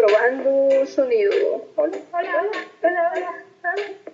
[0.00, 1.66] probando sonido.
[1.76, 2.50] Hola, hola, hola,
[2.82, 3.44] hola, hola.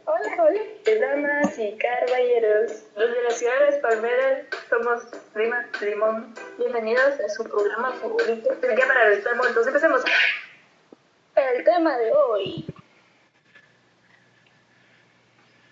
[0.06, 0.60] Hola, hola,
[1.00, 2.84] damas y caballeros.
[2.96, 5.02] Los de la ciudad de las Palmeras somos
[5.32, 6.34] Prima Limón.
[6.58, 8.50] Bienvenidos a su programa favorito.
[8.60, 10.02] Parar el tiempo, entonces empecemos.
[11.36, 12.66] El tema de hoy.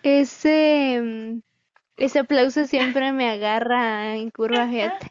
[0.05, 1.41] Ese,
[1.97, 5.11] ese aplauso siempre me agarra en curva, fíjate.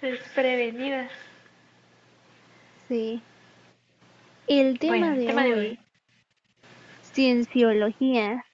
[0.00, 1.08] Desprevenida.
[2.86, 3.22] Sí.
[4.46, 5.78] El tema, Bueno, de, tema hoy, de hoy.
[7.12, 8.44] Cienciología.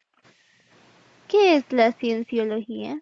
[1.29, 3.01] ¿Qué es la cienciología?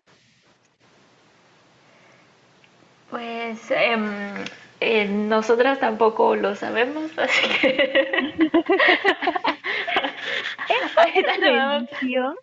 [3.11, 4.35] Pues em,
[4.81, 8.09] eh, nosotras tampoco lo sabemos, así que
[11.43, 12.37] vamos- Religión,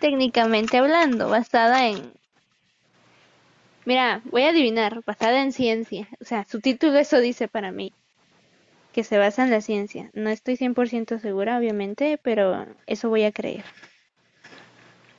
[0.00, 2.12] técnicamente hablando, basada en...
[3.84, 6.08] Mira, voy a adivinar, basada en ciencia.
[6.20, 7.92] O sea, su título eso dice para mí,
[8.96, 10.08] que se basa en la ciencia.
[10.14, 13.62] No estoy 100% segura, obviamente, pero eso voy a creer.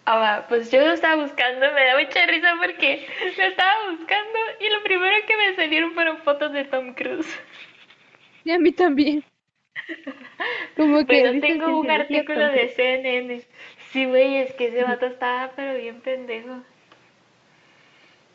[0.08, 4.74] Ah, pues yo lo estaba buscando, me da mucha risa porque lo estaba buscando y
[4.74, 7.40] lo primero que me salieron fueron fotos de Tom Cruise.
[8.44, 9.24] Y a mí también.
[10.76, 13.44] Como que Pero dice tengo un artículo de CNN.
[13.92, 16.64] Sí, güey, es que ese vato estaba pero bien pendejo.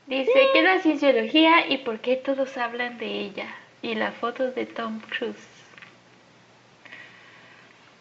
[0.06, 3.56] Dice, ¿qué es la cienciología y por qué todos hablan de ella?
[3.83, 5.36] Y las fotos de Tom Cruise.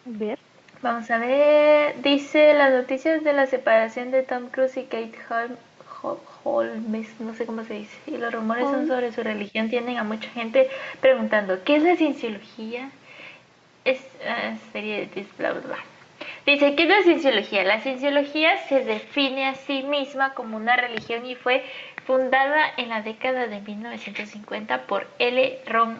[0.04, 0.38] Ver.
[0.82, 5.56] Vamos a ver, dice las noticias de la separación de Tom Cruise y Kate Holm-
[6.02, 9.98] Ho- Holmes, no sé cómo se dice, y los rumores son sobre su religión tienen
[9.98, 10.68] a mucha gente
[11.00, 12.90] preguntando, ¿qué es la cienciología?
[13.84, 15.78] Es ah, serie de bla bla bla.
[16.44, 17.62] Dice, ¿qué es la cienciología?
[17.62, 21.64] La cienciología se define a sí misma como una religión y fue
[22.06, 25.58] fundada en la década de 1950 por L.
[25.66, 25.98] Ron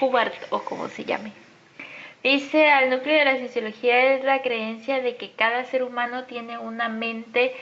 [0.00, 1.32] Hubbard o como se llame.
[2.22, 6.56] Dice, al núcleo de la cienciología es la creencia de que cada ser humano tiene
[6.56, 7.54] una mente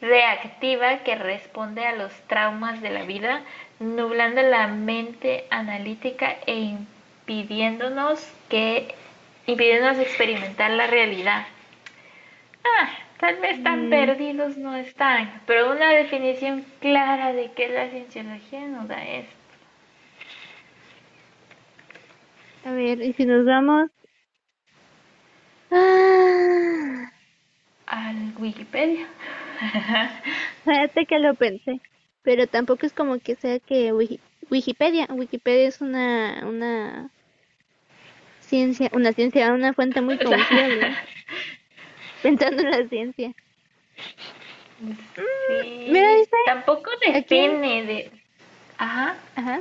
[0.00, 3.42] reactiva que responde a los traumas de la vida,
[3.80, 6.76] nublando la mente analítica e
[7.26, 8.94] impidiéndonos que
[9.46, 11.46] impidiéndonos experimentar la realidad.
[12.64, 12.90] Ah,
[13.24, 13.90] tal vez tan Mm.
[13.90, 19.32] perdidos no están, pero una definición clara de qué es la cienciología nos da esto.
[22.66, 23.90] A ver, y si nos vamos...
[25.72, 27.10] Ah,
[27.86, 29.06] Al Wikipedia.
[30.64, 31.80] fíjate que lo pensé,
[32.22, 34.20] pero tampoco es como que sea que Wiki-
[34.50, 37.08] Wikipedia, Wikipedia es una, una
[38.40, 40.94] ciencia, una ciencia, una fuente muy confiable.
[42.24, 43.32] Pensando en la ciencia.
[44.78, 48.10] Sí, mira, dice tampoco define de...
[48.78, 49.14] Ajá.
[49.36, 49.60] Ajá.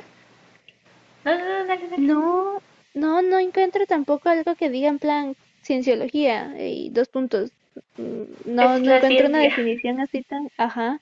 [1.25, 2.01] No, no, no, dale, dale.
[2.01, 2.61] No,
[2.93, 7.51] no, no encuentro tampoco algo que diga en plan cienciología y dos puntos.
[7.97, 10.99] Mm, No, Es no encuentro una definición así tan, ajá,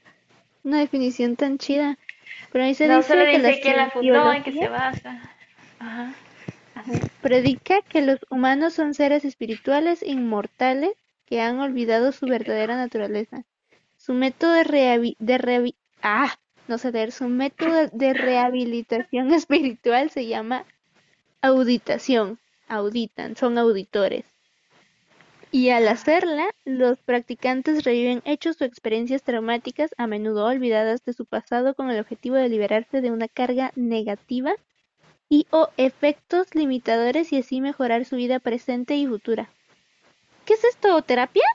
[0.63, 1.97] una definición tan chida.
[2.51, 4.67] Pero ahí se No, dice solo que dice que la fundó, en que se cienciología
[4.67, 5.21] basa.
[5.79, 6.13] Ajá.
[7.21, 10.93] predica que los humanos son seres espirituales inmortales
[11.31, 13.45] que han olvidado su verdadera naturaleza.
[13.95, 16.35] Su método de de ah,
[16.67, 20.65] no su método de rehabilitación espiritual se llama
[21.41, 22.37] auditación.
[22.67, 24.25] Auditan, son auditores.
[25.51, 31.23] Y al hacerla, los practicantes reviven hechos o experiencias traumáticas, a menudo olvidadas de su
[31.25, 34.53] pasado, con el objetivo de liberarse de una carga negativa
[35.29, 39.49] y o efectos limitadores y así mejorar su vida presente y futura.
[40.51, 41.01] ¿Qué es esto?
[41.01, 41.45] ¿Terapia?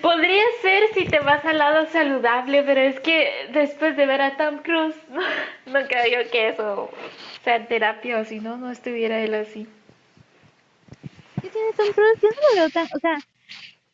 [0.00, 4.36] Podría ser si te vas al lado saludable, pero es que después de ver a
[4.36, 5.20] Tom Cruise, no,
[5.66, 6.90] no creo yo que eso
[7.44, 9.68] sea terapia o si no, no estuviera él así.
[11.40, 12.20] ¿Qué tiene Tom Cruise?
[12.20, 13.18] Yo no lo veo tan, o sea,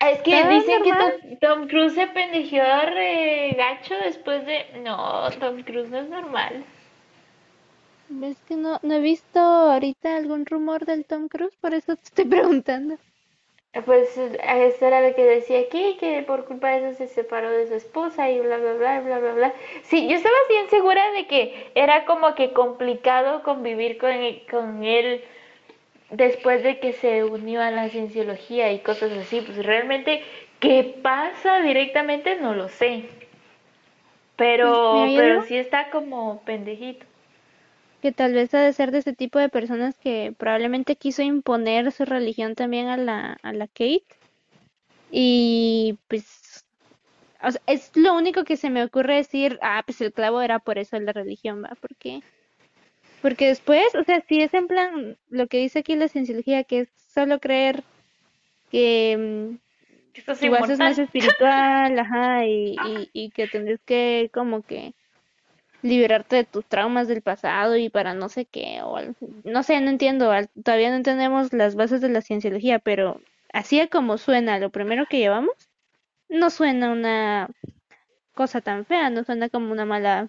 [0.00, 4.80] Es que ¿Todo dicen que Tom Cruise se pendejeó re gacho después de...
[4.82, 6.64] No, Tom Cruise no es normal.
[8.22, 12.02] Es que no, no he visto ahorita algún rumor del Tom Cruise, por eso te
[12.04, 12.98] estoy preguntando.
[13.86, 17.50] Pues eh, eso era lo que decía aquí, que por culpa de eso se separó
[17.50, 19.54] de su esposa y bla, bla, bla, bla, bla, bla.
[19.84, 24.84] Sí, yo estaba bien segura de que era como que complicado convivir con, e- con
[24.84, 25.24] él
[26.10, 29.42] después de que se unió a la cienciología y cosas así.
[29.42, 30.22] Pues realmente,
[30.60, 32.36] ¿qué pasa directamente?
[32.36, 33.06] No lo sé.
[34.36, 37.04] Pero, Pues, ¿me pero sí está como pendejito.
[38.02, 41.90] Que tal vez ha de ser de ese tipo de personas que probablemente quiso imponer
[41.92, 44.04] su religión también a la, a la Kate.
[45.10, 46.64] Y pues,
[47.42, 50.58] o sea, es lo único que se me ocurre decir, ah, pues el clavo era
[50.58, 52.22] por eso la religión, va, porque
[53.22, 56.80] Porque después, o sea, si es en plan lo que dice aquí la cienciología, que
[56.80, 57.82] es solo creer
[58.70, 64.62] que mm, tu base es más espiritual, ajá, y, y, y que tendrías que como
[64.62, 64.94] que
[65.82, 68.98] liberarte de tus traumas del pasado y para no sé qué, o
[69.44, 70.30] no sé, no entiendo,
[70.62, 73.20] todavía no entendemos las bases de la cienciología, pero
[73.52, 75.54] así como suena lo primero que llevamos,
[76.28, 77.48] no suena una
[78.34, 80.28] cosa tan fea, no suena como una mala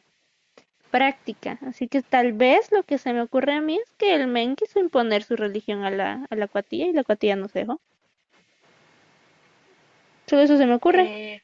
[0.92, 1.60] práctica.
[1.66, 4.56] Así que tal vez lo que se me ocurre a mí es que el men
[4.56, 7.80] quiso imponer su religión a la, a la cuatilla y la cuatilla no se dejó.
[10.28, 11.34] Solo eso se me ocurre.
[11.36, 11.42] Eh,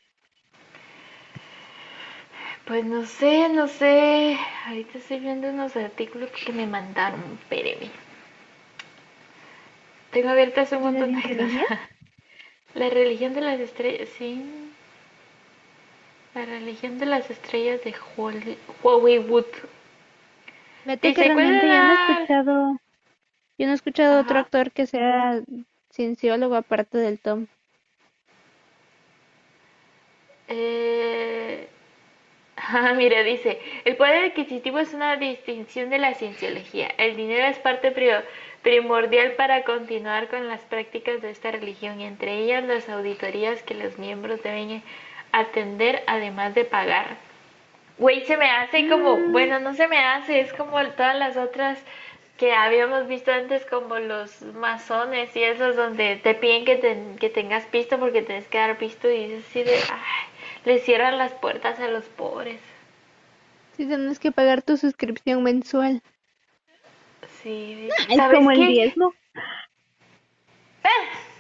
[2.67, 4.37] pues no sé, no sé.
[4.67, 7.89] Ahorita estoy viendo unos artículos que me mandaron, espéreme.
[10.11, 11.79] Tengo abiertas un ¿La montón de cosas.
[12.75, 14.41] La religión de las estrellas, sí.
[16.33, 19.45] La religión de las estrellas de Hol- Hollywood.
[20.83, 22.77] Fíjate que Dice, ¿cuál realmente es yo no he escuchado,
[23.57, 25.41] yo no he escuchado otro actor que sea
[25.91, 27.47] cienciólogo aparte del Tom.
[30.47, 31.67] Eh,
[32.67, 36.87] Ah, mira, dice, el poder adquisitivo es una distinción de la cienciología.
[36.97, 37.93] El dinero es parte
[38.63, 43.75] primordial para continuar con las prácticas de esta religión, y entre ellas las auditorías que
[43.75, 44.81] los miembros deben
[45.31, 47.17] atender además de pagar.
[47.99, 51.77] Güey, se me hace como, bueno, no se me hace, es como todas las otras
[52.37, 56.79] que habíamos visto antes, como los masones y esos donde te piden que,
[57.19, 60.34] que tengas pisto porque tienes que dar pisto y dices así de, ay,
[60.65, 62.59] le cierran las puertas a los pobres.
[63.77, 66.01] Si tienes que pagar tu suscripción mensual.
[67.43, 69.13] Sí, Es ¿sabes como el diezmo.
[70.83, 70.89] Ah,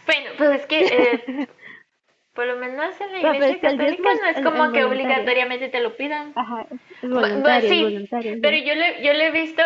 [0.05, 1.47] Bueno, pues es que eh,
[2.35, 4.71] por lo menos en la iglesia es católica diezmo es- no es es- como es
[4.73, 6.33] que obligatoriamente te lo pidan.
[6.35, 6.65] Ajá,
[7.01, 8.33] es voluntario, bueno, es sí, voluntario.
[8.35, 8.39] sí.
[8.41, 9.61] pero yo le, yo le he visto,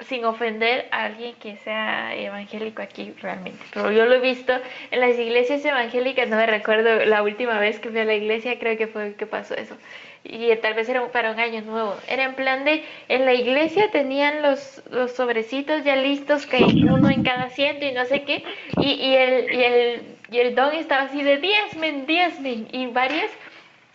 [0.00, 4.52] sin ofender a alguien que sea evangélico aquí realmente, pero yo lo he visto
[4.90, 8.58] en las iglesias evangélicas, no me recuerdo la última vez que fui a la iglesia,
[8.58, 9.76] creo que fue que pasó eso.
[10.24, 11.94] Y tal vez era para un año nuevo.
[12.08, 17.10] Era en plan de, en la iglesia tenían los, los sobrecitos ya listos, que uno
[17.10, 18.42] en cada asiento y no sé qué,
[18.80, 23.30] y, y, el, y, el, y el don estaba así de diezmen, diezmen, y varias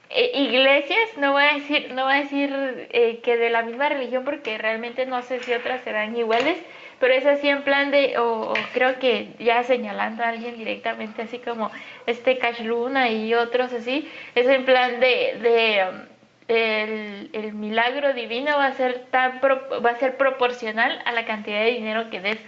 [0.09, 3.89] eh, iglesias, no voy a decir, no voy a decir eh, que de la misma
[3.89, 6.57] religión porque realmente no sé si otras serán iguales,
[6.99, 11.21] pero es así en plan de, o, o creo que ya señalando a alguien directamente,
[11.23, 11.71] así como
[12.05, 16.05] este Cash Luna y otros así, es en plan de, de um,
[16.47, 21.25] el, el milagro divino va a ser tan pro- va a ser proporcional a la
[21.25, 22.39] cantidad de dinero que des.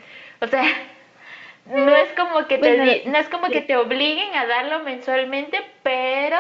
[0.42, 0.64] O sea,
[1.66, 5.62] no es como que te Bueno, no es como que te obliguen a darlo mensualmente,
[5.84, 6.38] pero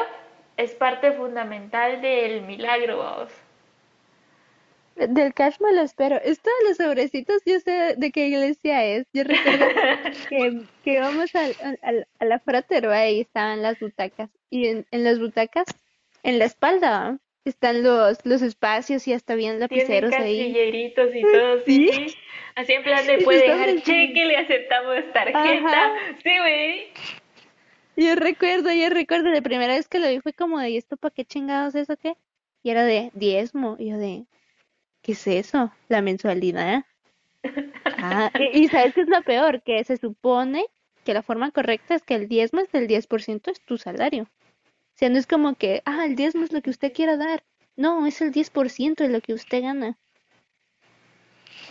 [0.57, 3.31] es parte fundamental del milagro, vamos.
[4.95, 6.17] Del cash me lo espero.
[6.23, 9.07] Esto de los sobrecitos, yo sé de qué iglesia es.
[9.13, 9.65] Yo recuerdo
[10.29, 14.29] que, que íbamos al- al- al- a la fraterva y estaban las butacas.
[14.49, 15.65] Y en, en las butacas,
[16.23, 20.37] en la espalda, están los, los espacios y hasta bien Tienen lapiceros ahí.
[20.51, 22.09] casilleritos y todo, sí, Sí.
[22.09, 22.17] sí.
[22.55, 25.85] Así en plan de Eso puede dejar cheque, le aceptamos tarjeta.
[25.85, 25.91] Ajá.
[26.21, 26.87] Sí, güey.
[27.95, 30.97] Yo recuerdo, yo recuerdo, de primera vez que lo vi fue como de, ¿y esto
[30.97, 32.15] para qué chingados es o qué?
[32.63, 33.75] Y era de diezmo.
[33.77, 34.25] Y yo de,
[35.01, 35.71] ¿qué es eso?
[35.89, 36.85] La mensualidad.
[37.97, 39.61] Ah, y, y ¿sabes qué es lo peor?
[39.61, 40.65] Que se supone
[41.03, 44.23] que la forma correcta es que el diezmo es del 10% es tu salario.
[44.23, 47.43] O sea, no es como que, ah, el diezmo es lo que usted quiera dar.
[47.75, 49.97] No, es el 10% de lo que usted gana.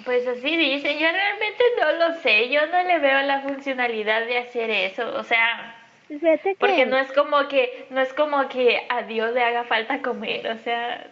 [0.05, 4.39] Pues así dicen, yo realmente no lo sé, yo no le veo la funcionalidad de
[4.39, 5.80] hacer eso, o sea,
[6.11, 9.65] Fíjate porque que- no es como que, no es como que a Dios le haga
[9.65, 11.11] falta comer, o sea,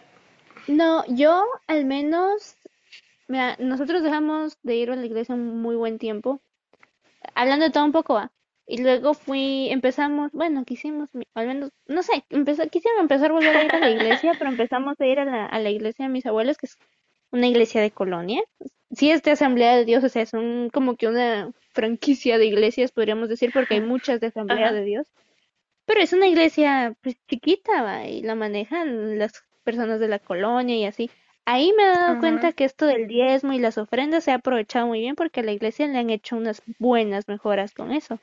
[0.67, 2.57] No, yo al menos,
[3.27, 6.41] mira, nosotros dejamos de ir a la iglesia un muy buen tiempo,
[7.35, 8.31] hablando de todo un poco, ¿va?
[8.67, 13.55] Y luego fui, empezamos, bueno, quisimos, al menos, no sé, empezó, quisimos empezar a volver
[13.57, 16.11] a ir a la iglesia, pero empezamos a ir a la, a la iglesia de
[16.11, 16.77] mis abuelos, que es
[17.31, 18.41] una iglesia de colonia.
[18.91, 22.91] Sí es de Asamblea de Dios, o sea, son como que una franquicia de iglesias,
[22.91, 24.73] podríamos decir, porque hay muchas de Asamblea Ajá.
[24.73, 25.07] de Dios.
[25.85, 28.05] Pero es una iglesia pues, chiquita, ¿va?
[28.05, 31.09] Y la manejan las personas de la colonia y así.
[31.45, 34.85] Ahí me he dado cuenta que esto del diezmo y las ofrendas se ha aprovechado
[34.85, 38.19] muy bien porque a la iglesia le han hecho unas buenas mejoras con eso.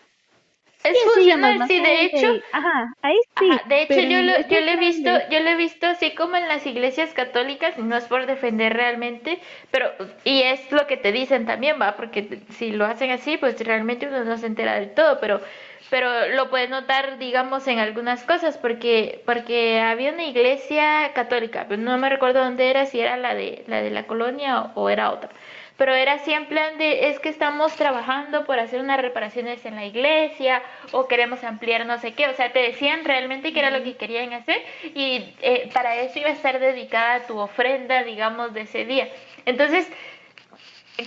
[0.91, 3.51] Es llamas funcional, sí, de hecho, ajá, ahí sí.
[3.51, 6.37] Ajá, de hecho yo lo, yo lo he visto, yo lo he visto así como
[6.37, 9.41] en las iglesias católicas, no es por defender realmente,
[9.71, 9.91] pero
[10.25, 14.07] y es lo que te dicen también, va, porque si lo hacen así, pues realmente
[14.09, 15.43] uno no se entera del todo, pero
[15.91, 21.81] pero lo puedes notar, digamos, en algunas cosas, porque porque había una iglesia católica, pero
[21.83, 24.89] no me recuerdo dónde era, si era la de la de la colonia o, o
[24.91, 25.31] era otra.
[25.77, 29.77] Pero era así en plan de, es que estamos trabajando por hacer unas reparaciones en
[29.77, 33.71] la iglesia o queremos ampliar no sé qué, o sea, te decían realmente que era
[33.71, 34.63] lo que querían hacer
[34.95, 39.09] y eh, para eso iba a estar dedicada tu ofrenda, digamos, de ese día.
[39.45, 39.91] Entonces,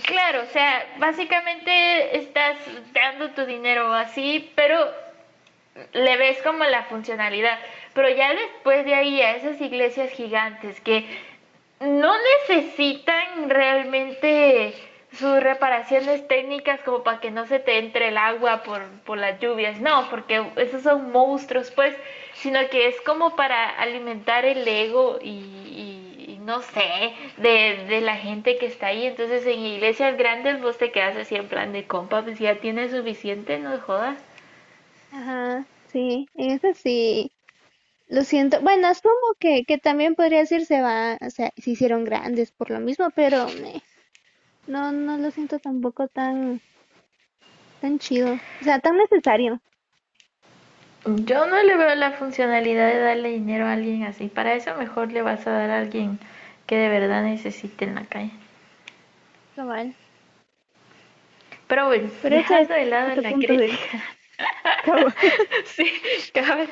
[0.06, 2.56] claro, o sea, básicamente estás
[2.92, 4.92] dando tu dinero así, pero
[5.92, 7.58] le ves como la funcionalidad.
[7.94, 11.06] Pero ya después de ahí a esas iglesias gigantes que
[11.80, 12.14] no
[12.48, 14.74] necesitan realmente
[15.12, 19.40] sus reparaciones técnicas como para que no se te entre el agua por, por las
[19.40, 21.96] lluvias, no, porque esos son monstruos, pues,
[22.34, 28.56] sino que es como para alimentar el ego y, no sé, de, de, la gente
[28.58, 29.06] que está ahí.
[29.06, 32.92] Entonces en iglesias grandes vos te quedas así en plan de compa, pues ya tienes
[32.92, 34.18] suficiente, no jodas.
[35.12, 37.30] Ajá, sí, eso sí.
[38.10, 38.60] Lo siento.
[38.60, 42.68] Bueno, asumo que, que también podría decir se va, o sea, se hicieron grandes por
[42.70, 43.46] lo mismo, pero
[44.66, 46.60] no, no lo siento tampoco tan,
[47.80, 48.34] tan chido.
[48.60, 49.60] O sea, tan necesario.
[51.04, 54.26] Yo no le veo la funcionalidad de darle dinero a alguien así.
[54.26, 56.18] Para eso mejor le vas a dar a alguien
[56.66, 58.32] que de verdad necesite en la calle.
[59.54, 59.94] Cabal.
[61.68, 64.04] Pero bueno, Pero dejando es de lado la punto de crítica.
[65.64, 65.92] sí,
[66.34, 66.68] cabal.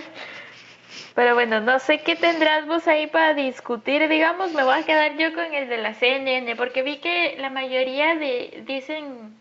[1.15, 5.17] Pero bueno, no sé qué tendrás vos ahí para discutir, digamos, me voy a quedar
[5.17, 9.35] yo con el de la CNN, porque vi que la mayoría de dicen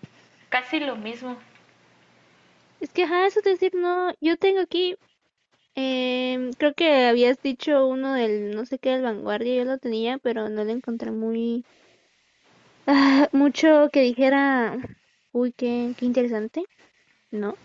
[0.49, 1.37] casi lo mismo.
[2.79, 4.95] Es que, ajá, eso es decir, no, yo tengo aquí,
[5.75, 10.17] em, creo que habías dicho uno del, no sé qué, del Vanguardia, yo lo tenía,
[10.19, 11.65] pero no le encontré muy,
[12.85, 14.77] ah, mucho que dijera,
[15.31, 16.63] uy, qué, qué interesante,
[17.31, 17.55] ¿no?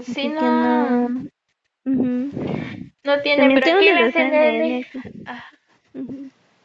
[0.00, 1.08] Sí, no,
[1.88, 4.86] no, tiene, También pero aquí la CNN
[5.26, 5.44] ah,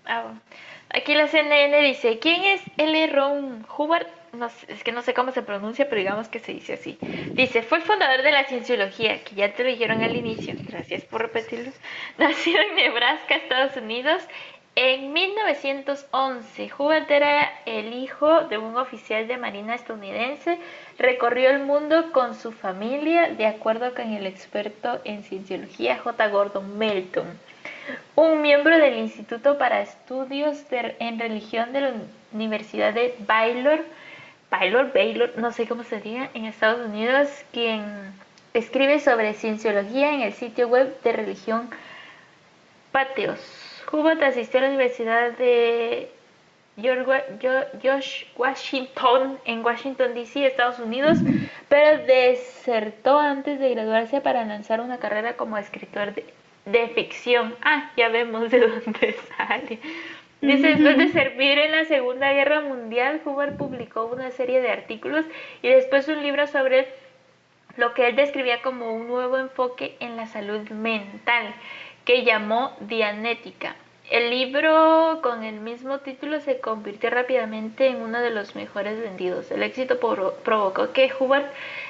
[0.06, 0.42] ah, bueno.
[0.90, 3.08] aquí la CNN dice, ¿quién es L.
[3.08, 4.08] Ron Hubbard?
[4.34, 6.98] No sé, es que no sé cómo se pronuncia, pero digamos que se dice así.
[7.34, 11.04] Dice, fue el fundador de la cienciología, que ya te lo dijeron al inicio, gracias
[11.04, 11.72] por repetirlo.
[12.18, 14.24] Nacido en Nebraska, Estados Unidos,
[14.76, 16.72] en 1911.
[16.78, 20.58] Hubbard era el hijo de un oficial de marina estadounidense.
[20.98, 26.28] Recorrió el mundo con su familia, de acuerdo con el experto en cienciología J.
[26.30, 27.28] Gordon Melton
[28.16, 31.94] un miembro del Instituto para Estudios de- en Religión de la
[32.32, 33.84] Universidad de Baylor,
[34.50, 38.14] Baylor, Baylor, no sé cómo se diga, en Estados Unidos, quien
[38.54, 41.70] escribe sobre cienciología en el sitio web de religión
[42.92, 43.40] Pateos.
[43.94, 46.10] Hubbard asistió a la Universidad de
[46.78, 51.20] George Washington en Washington, D.C., Estados Unidos,
[51.70, 56.26] pero desertó antes de graduarse para lanzar una carrera como escritor de,
[56.66, 57.56] de ficción.
[57.62, 59.80] Ah, ya vemos de dónde sale.
[60.42, 65.24] Dice, después de servir en la Segunda Guerra Mundial, Hubbard publicó una serie de artículos
[65.62, 66.88] y después un libro sobre
[67.78, 71.54] lo que él describía como un nuevo enfoque en la salud mental,
[72.06, 73.76] que llamó Dianética.
[74.12, 79.50] El libro con el mismo título se convirtió rápidamente en uno de los mejores vendidos.
[79.50, 81.46] El éxito provocó que Hubbard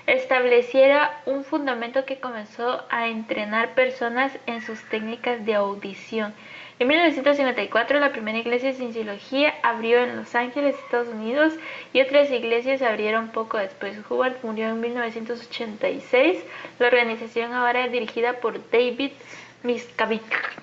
[0.05, 6.35] estableciera un fundamento que comenzó a entrenar personas en sus técnicas de audición.
[6.77, 11.53] En 1954 la primera iglesia de cienciología abrió en Los Ángeles, Estados Unidos,
[11.93, 13.97] y otras iglesias abrieron poco después.
[14.07, 16.43] Hubbard murió en 1986.
[16.77, 19.11] La organización ahora es dirigida por David
[19.63, 20.62] Miscavige.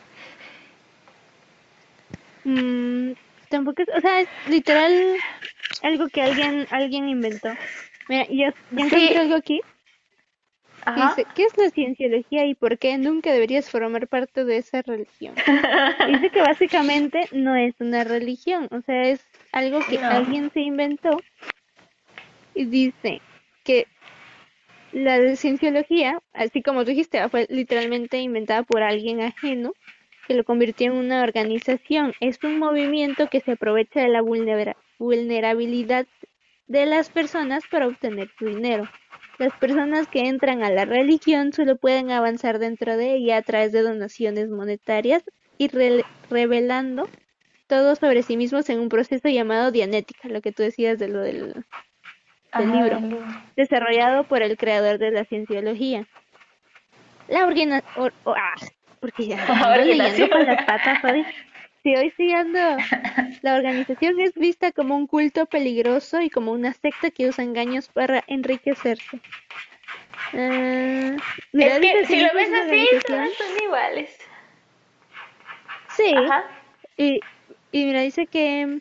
[2.45, 3.13] Mm,
[3.49, 5.17] tampoco es, o sea, es literal
[5.83, 7.55] algo que alguien, alguien inventó.
[8.09, 8.77] Mira, yo Sí.
[8.79, 9.61] encontré algo aquí
[10.87, 11.09] Ajá.
[11.09, 15.35] dice, ¿qué es la cienciología y por qué nunca deberías formar parte de esa religión?
[16.09, 20.09] Dice que básicamente no es una religión, o sea, es algo que No.
[20.09, 21.23] alguien se inventó
[22.55, 23.23] y dice
[23.65, 23.87] que
[24.93, 29.73] la cienciología, así como tú dijiste, fue literalmente inventada por alguien ajeno
[30.31, 32.15] que lo convirtió en una organización.
[32.21, 36.07] Es un movimiento que se aprovecha de la vulnera- vulnerabilidad
[36.69, 38.89] de las personas para obtener su dinero.
[39.39, 43.73] Las personas que entran a la religión solo pueden avanzar dentro de ella a través
[43.73, 45.25] de donaciones monetarias
[45.59, 45.69] y
[46.31, 47.09] revelando
[47.67, 51.23] todo sobre sí mismos en un proceso llamado dianética, lo que tú decías de lo
[51.23, 51.65] del, del
[52.53, 53.01] Ajá, libro
[53.57, 56.07] desarrollado por el creador de la cienciología.
[57.27, 57.83] La organa...
[57.97, 58.55] or- ah,
[59.01, 61.25] porque ya ando leyendo con las patas hoy.
[61.83, 62.59] Sí, hoy sí ando.
[63.43, 67.89] La organización es vista como un culto peligroso y como una secta que usa engaños
[67.89, 69.21] para enriquecerse.
[70.35, 71.17] Ah,
[71.53, 74.17] mira, Es que si lo ves así, todas son iguales.
[75.97, 76.45] Sí, Ajá.
[76.97, 77.21] y,
[77.73, 78.81] y mira, dice que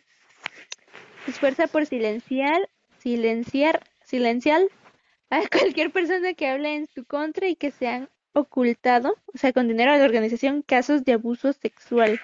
[1.26, 4.62] se esfuerza por silenciar, silenciar, silenciar
[5.30, 9.54] a cualquier persona que hable en su contra y que se han ocultado, o sea,
[9.54, 12.20] con dinero a la organización, casos de abuso sexual.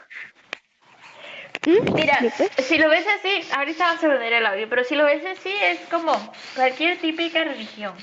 [1.65, 1.93] ¿Mm?
[1.95, 2.19] Mira,
[2.57, 5.51] si lo ves así, ahorita vamos a poner el audio, pero si lo ves así
[5.63, 6.13] es como
[6.55, 7.93] cualquier típica religión.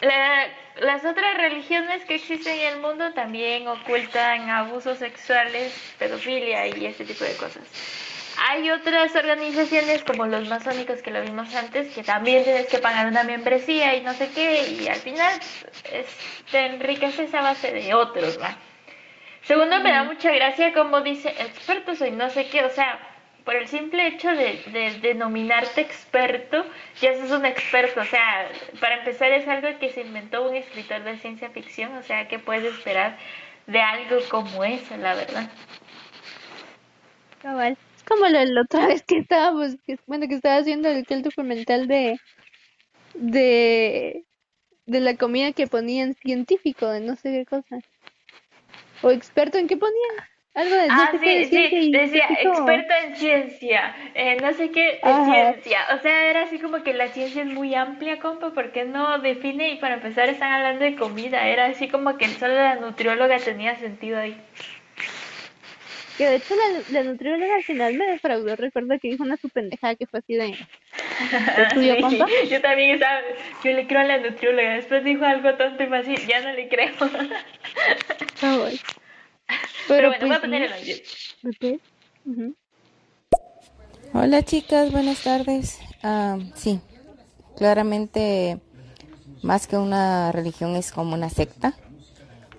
[0.00, 0.46] La-
[0.80, 7.04] las otras religiones que existen en el mundo también ocultan abusos sexuales, pedofilia y ese
[7.04, 7.64] tipo de cosas.
[8.48, 13.06] Hay otras organizaciones como los masónicos que lo vimos antes, que también tienes que pagar
[13.06, 15.32] una membresía y no sé qué, y al final
[15.92, 16.16] es-
[16.50, 18.56] te enriqueces a base de otros, ¿va?
[19.42, 22.98] Segundo, me da mucha gracia como dice experto soy no sé qué, o sea,
[23.44, 26.64] por el simple hecho de, de denominarte experto,
[27.00, 28.48] ya sos un experto, o sea,
[28.80, 32.38] para empezar es algo que se inventó un escritor de ciencia ficción, o sea, ¿qué
[32.38, 33.16] puedes esperar
[33.66, 35.50] de algo como eso, la verdad?
[37.42, 37.76] Cabal.
[38.10, 41.88] Como la, la otra vez que estábamos, que, bueno, que estaba haciendo el, el documental
[41.88, 42.20] de,
[43.14, 44.26] de,
[44.86, 47.82] de la comida que ponían científico, de no sé qué cosa.
[49.06, 50.16] O experto en qué ponían.
[50.54, 52.48] Algo de Ah, de sí, ciencia sí, decía científico.
[52.48, 55.24] experto en ciencia, eh, no sé qué de Ajá.
[55.24, 59.18] ciencia, o sea, era así como que la ciencia es muy amplia, compa, porque no
[59.20, 63.38] define y para empezar están hablando de comida, era así como que solo la nutrióloga
[63.38, 64.36] tenía sentido ahí.
[66.18, 68.54] Que de hecho la, la nutrióloga al final me defraudó.
[68.56, 70.50] Recuerdo que dijo una su pendejada que fue así de...
[71.56, 72.26] ¿Es tuyo, Sí, compa?
[72.48, 73.20] yo también estaba,
[73.64, 76.52] yo le creo a la nutrióloga, después dijo algo tonto y más así, ya no
[76.52, 76.92] le creo.
[78.40, 78.78] Cabal.
[79.88, 80.96] Pero, Pero, bueno, voy a pues poner el audio.
[81.60, 81.80] ¿ves?
[82.26, 82.54] Ujú.
[84.12, 85.78] Hola chicas, buenas tardes.
[86.02, 86.80] Ah, sí,
[87.56, 88.58] claramente
[89.42, 91.74] más que una religión es como una secta.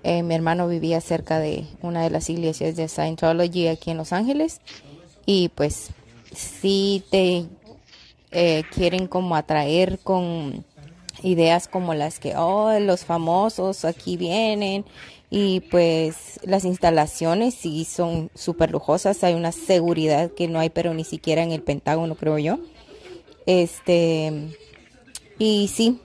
[0.03, 4.13] Eh, mi hermano vivía cerca de una de las iglesias de Scientology aquí en Los
[4.13, 4.61] Ángeles.
[5.25, 5.89] Y pues
[6.35, 7.45] sí te
[8.31, 10.65] eh, quieren como atraer con
[11.23, 14.85] ideas como las que, oh, los famosos aquí vienen
[15.29, 20.93] y pues las instalaciones sí son súper lujosas, hay una seguridad que no hay pero
[20.93, 22.59] ni siquiera en el Pentágono creo yo.
[23.45, 24.49] Este,
[25.39, 25.99] y sí,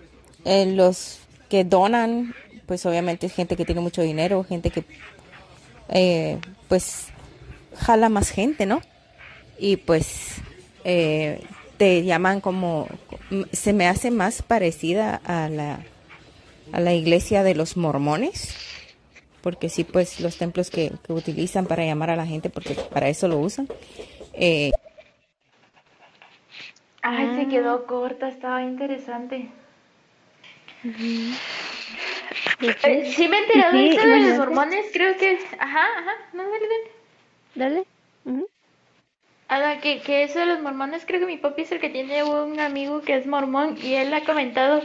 [0.44, 2.35] eh, los que donan,
[2.66, 4.85] pues obviamente es gente que tiene mucho dinero, gente que
[5.88, 7.09] eh, pues
[7.76, 8.81] jala más gente, ¿no?
[9.59, 10.37] Y pues
[10.85, 11.42] eh,
[11.76, 12.88] te llaman como,
[13.52, 15.81] se me hace más parecida a la,
[16.72, 18.55] a la iglesia de los mormones,
[19.40, 23.09] porque sí, pues los templos que, que utilizan para llamar a la gente, porque para
[23.09, 23.68] eso lo usan.
[24.33, 24.72] Eh,
[27.02, 29.48] Ay, se quedó corta, estaba interesante.
[33.14, 35.38] Sí me he enterado Sí, de eso de bueno, los es que- mormones, creo que.
[35.58, 36.66] Ajá, ajá, no, dale,
[37.54, 37.86] dale.
[38.24, 38.46] Dale.
[39.48, 42.24] Ah, que, que eso de los mormones, creo que mi papi es el que tiene
[42.24, 44.82] un amigo que es mormón y él ha comentado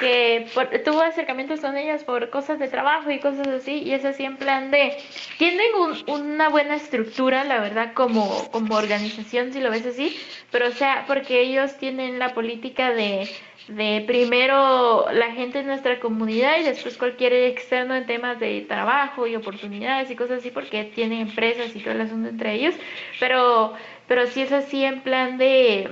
[0.00, 4.04] que por- tuvo acercamientos con ellas por cosas de trabajo y cosas así, y es
[4.04, 4.96] así en plan de,
[5.38, 10.16] tienen un- una buena estructura, la verdad, como, como organización, si lo ves así,
[10.50, 13.28] pero o sea, porque ellos tienen la política de,
[13.68, 19.26] de primero la gente de nuestra comunidad y después cualquier externo en temas de trabajo
[19.26, 22.74] y oportunidades y cosas así, porque tienen empresas y todo el asunto entre ellos,
[23.20, 23.74] pero,
[24.08, 25.88] pero sí es así en plan de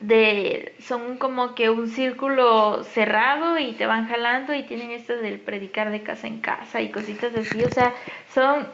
[0.00, 5.40] de son como que un círculo cerrado y te van jalando y tienen esto del
[5.40, 7.94] predicar de casa en casa y cositas así, o sea,
[8.28, 8.66] son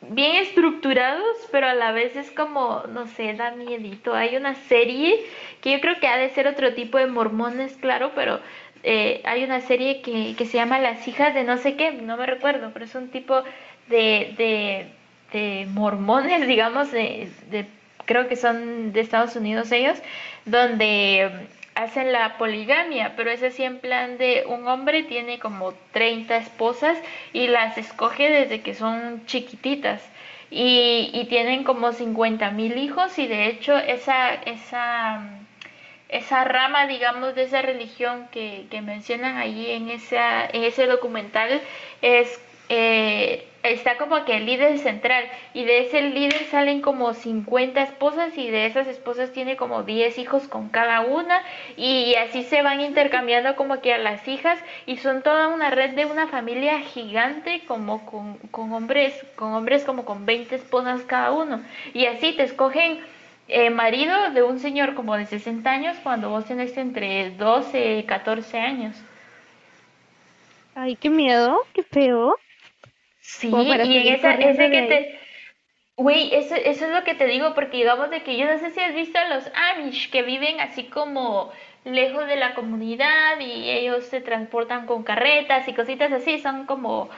[0.00, 4.14] bien estructurados, pero a la vez es como, no sé, da miedito.
[4.14, 5.24] Hay una serie
[5.60, 8.40] que yo creo que ha de ser otro tipo de mormones, claro, pero
[8.82, 12.16] eh, hay una serie que, que se llama Las hijas de no sé qué, no
[12.16, 13.42] me recuerdo, pero es un tipo
[13.86, 14.92] de, de,
[15.32, 17.66] de mormones, digamos, de, de
[18.06, 19.98] creo que son de Estados Unidos ellos,
[20.44, 26.36] donde hacen la poligamia, pero es así en plan de un hombre tiene como 30
[26.36, 26.96] esposas
[27.32, 30.02] y las escoge desde que son chiquititas.
[30.50, 35.20] Y, tienen como 50 mil hijos y de hecho esa, esa,
[36.08, 41.60] esa rama, digamos, de esa religión que, que mencionan allí en, esa, en ese documental
[42.02, 45.24] es eh, está como que el líder central
[45.54, 50.18] y de ese líder salen como 50 esposas y de esas esposas tiene como 10
[50.18, 51.42] hijos con cada una
[51.76, 55.94] y así se van intercambiando como que a las hijas y son toda una red
[55.94, 61.32] de una familia gigante como con, con hombres con hombres como con 20 esposas cada
[61.32, 61.62] uno
[61.94, 63.00] y así te escogen
[63.48, 68.02] eh, marido de un señor como de 60 años cuando vos tenés entre 12 y
[68.04, 68.96] 14 años.
[70.74, 72.36] Ay, qué miedo, qué feo.
[73.24, 75.18] Sí, Como para y en esa, ese que te,
[75.96, 78.70] Güey, eso, eso es lo que te digo, porque digamos de que yo no sé
[78.70, 81.50] si has visto a los Amish que viven así como
[81.84, 87.08] lejos de la comunidad y ellos se transportan con carretas y cositas así, son como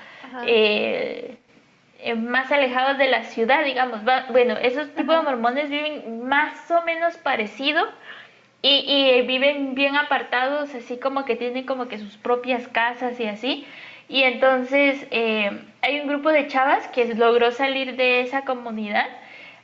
[0.46, 1.38] eh,
[1.98, 4.00] eh, más alejados de la ciudad, digamos.
[4.30, 7.84] bueno, esos tipos de mormones viven más o menos parecido
[8.62, 13.26] y, y viven bien apartados, así como que tienen como que sus propias casas y
[13.26, 13.66] así.
[14.08, 15.50] Y entonces eh,
[15.86, 19.06] hay un grupo de chavas que logró salir de esa comunidad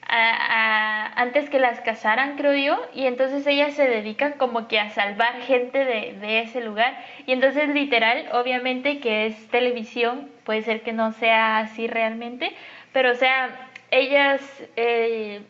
[0.09, 5.41] antes que las casaran, creo yo, y entonces ellas se dedican como que a salvar
[5.43, 6.97] gente de, de, ese lugar.
[7.27, 12.53] Y entonces literal, obviamente que es televisión, puede ser que no sea así realmente,
[12.93, 14.43] pero o sea, ellas
[14.77, 15.43] eh,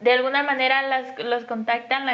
[0.00, 2.06] de alguna manera las, los contactan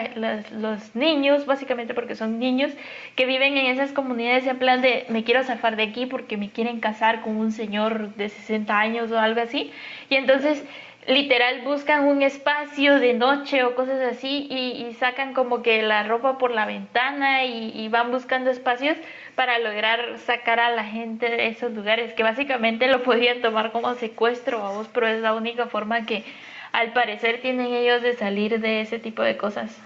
[0.60, 2.72] los niños, básicamente porque son niños
[3.16, 6.50] que viven en esas comunidades en plan de me quiero zafar de aquí porque me
[6.50, 9.72] quieren casar con un señor de 60 años o algo así.
[10.08, 10.64] Y entonces
[11.06, 16.38] literal buscan un espacio de noche o cosas así y, sacan como que la ropa
[16.38, 18.96] por la ventana y, y, van buscando espacios
[19.34, 23.94] para lograr sacar a la gente de esos lugares que básicamente lo podían tomar como
[23.94, 26.22] secuestro a vos, pero es la única forma que
[26.72, 29.76] al parecer tienen ellos de salir de ese tipo de cosas.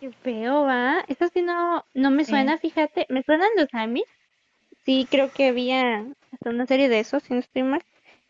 [0.00, 1.04] Qué feo, ¿va?
[1.08, 3.06] Eso sí no, no me suena, fíjate.
[3.08, 4.04] ¿Me suenan los Amis?
[4.84, 7.82] Sí, creo que había hasta una serie de esos, si no estoy mal.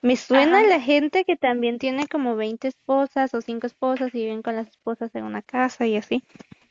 [0.03, 4.43] Me suena la gente que también tiene como 20 esposas o 5 esposas y viven
[4.43, 6.23] con las esposas en una casa y así.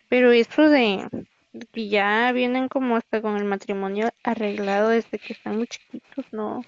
[0.07, 1.09] Pero eso de
[1.71, 6.63] que ya vienen como hasta con el matrimonio arreglado desde que están muy chiquitos, no,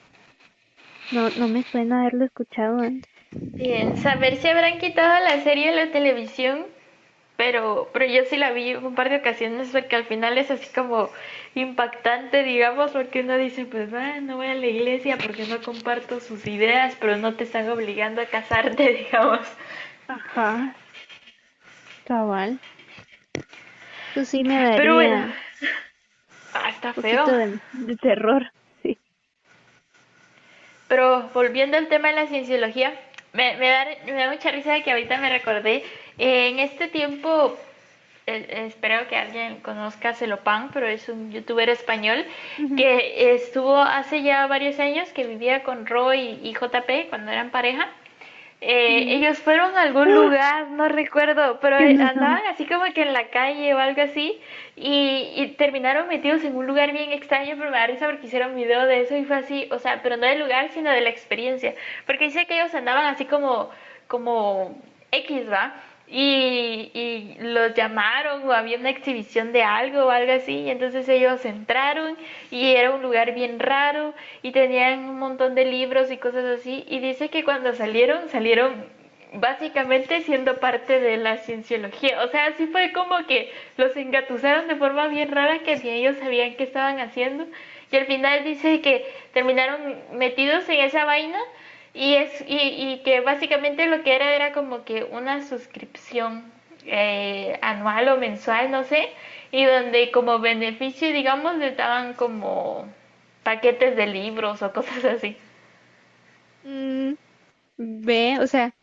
[1.12, 3.10] no, no me suena haberlo escuchado antes.
[3.32, 6.66] Bien, saber si habrán quitado la serie de la televisión,
[7.38, 10.74] pero, pero yo sí la vi un par de ocasiones porque al final es así
[10.74, 11.10] como
[11.54, 16.20] impactante, digamos, porque uno dice, pues va, no voy a la iglesia porque no comparto
[16.20, 19.42] sus ideas, pero no te están obligando a casarte, digamos.
[20.08, 20.76] Ajá.
[22.06, 22.60] Cabal.
[24.14, 24.78] Pues sí me daría...
[24.78, 25.34] Pero bueno.
[26.54, 27.26] Ah, está feo.
[27.26, 28.50] de terror.
[30.88, 32.94] Pero volviendo al tema de la cienciología,
[33.34, 35.84] me, me, da, me da mucha risa de que ahorita me recordé.
[36.18, 37.58] Eh, en este tiempo,
[38.28, 42.26] eh, espero que alguien conozca a Celopan, pero es un youtuber español
[42.78, 47.90] que estuvo hace ya varios años que vivía con Roy y JP cuando eran pareja.
[48.68, 50.16] Eh, ellos fueron a algún ah.
[50.16, 54.42] lugar, no recuerdo, pero andaban así como que en la calle o algo así
[54.76, 58.88] y, terminaron metidos en un lugar bien extraño, pero me da risa porque hicieron video
[58.88, 61.76] de eso y fue así, o sea, pero no del lugar, sino de la experiencia,
[62.08, 63.70] porque dice que ellos andaban así como,
[64.08, 64.76] como
[65.12, 65.76] X, ¿va?
[66.08, 71.44] Y, los llamaron o había una exhibición de algo o algo así, y entonces ellos
[71.46, 72.18] entraron
[72.52, 76.86] y era un lugar bien raro y tenían un montón de libros y cosas así,
[76.88, 78.86] y dice que cuando salieron, salieron
[79.34, 84.76] básicamente siendo parte de la cienciología, o sea, así fue como que los engatusaron de
[84.76, 87.46] forma bien rara que ni ellos sabían qué estaban haciendo,
[87.92, 91.40] y al final dice que terminaron metidos en esa vaina
[91.96, 96.44] y, es, y, y que básicamente lo que era era como que una suscripción
[96.86, 99.10] eh, anual o mensual, no sé,
[99.52, 102.88] y donde como beneficio, digamos, les daban como
[103.44, 105.38] paquetes de libros o cosas así.
[106.64, 107.14] Mm,
[107.78, 108.74] ve, o sea,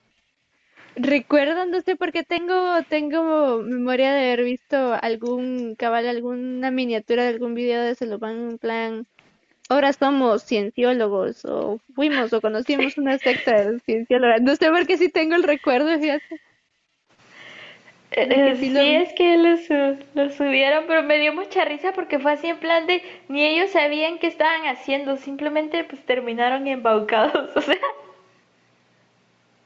[0.97, 7.25] recuerdo, no sé por qué tengo, tengo memoria de haber visto algún cabal, alguna miniatura
[7.25, 9.07] de algún video de Celopan en plan
[9.69, 14.43] ahora somos cienciólogos o fuimos o conocimos una secta de cienciólogos.
[14.43, 16.41] No sé por qué sí tengo el recuerdo, fíjate.
[18.15, 22.59] Eh, sí, es que lo, subieron, pero me dio mucha risa porque fue así en
[22.59, 27.79] plan de ni ellos sabían qué estaban haciendo, simplemente pues terminaron embaucados, o sea.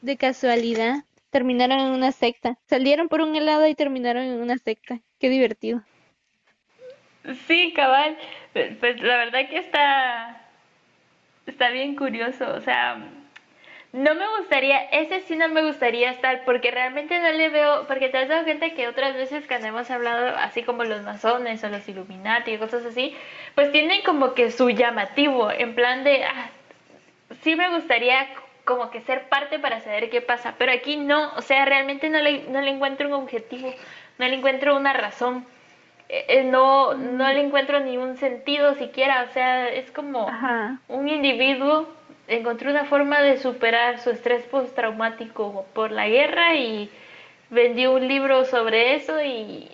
[0.01, 2.57] De casualidad, terminaron en una secta.
[2.69, 5.01] Salieron por un helado y terminaron en una secta.
[5.19, 5.83] Qué divertido.
[7.47, 8.17] Sí, cabal.
[8.53, 10.41] Pues, la verdad que está,
[11.47, 12.53] está bien curioso.
[12.55, 12.99] O sea,
[13.93, 18.09] no me gustaría, ese sí no me gustaría estar, porque realmente no le veo, porque
[18.09, 21.69] te has dado cuenta que otras veces cuando hemos hablado, así como los masones o
[21.69, 23.17] los Illuminati y cosas así,
[23.55, 26.51] pues tienen como que su llamativo, en plan de, ah,
[27.43, 28.27] sí me gustaría
[28.65, 32.21] como que ser parte para saber qué pasa, pero aquí no, o sea, realmente no
[32.21, 33.73] le, no le encuentro un objetivo,
[34.19, 35.47] no le encuentro una razón.
[36.09, 40.29] Eh, eh, no, no le encuentro ni un sentido siquiera, o sea, es como
[40.89, 41.89] un individuo
[42.29, 46.91] encontró una forma de superar su estrés postraumático por la guerra y
[47.51, 49.71] vendió un libro sobre eso y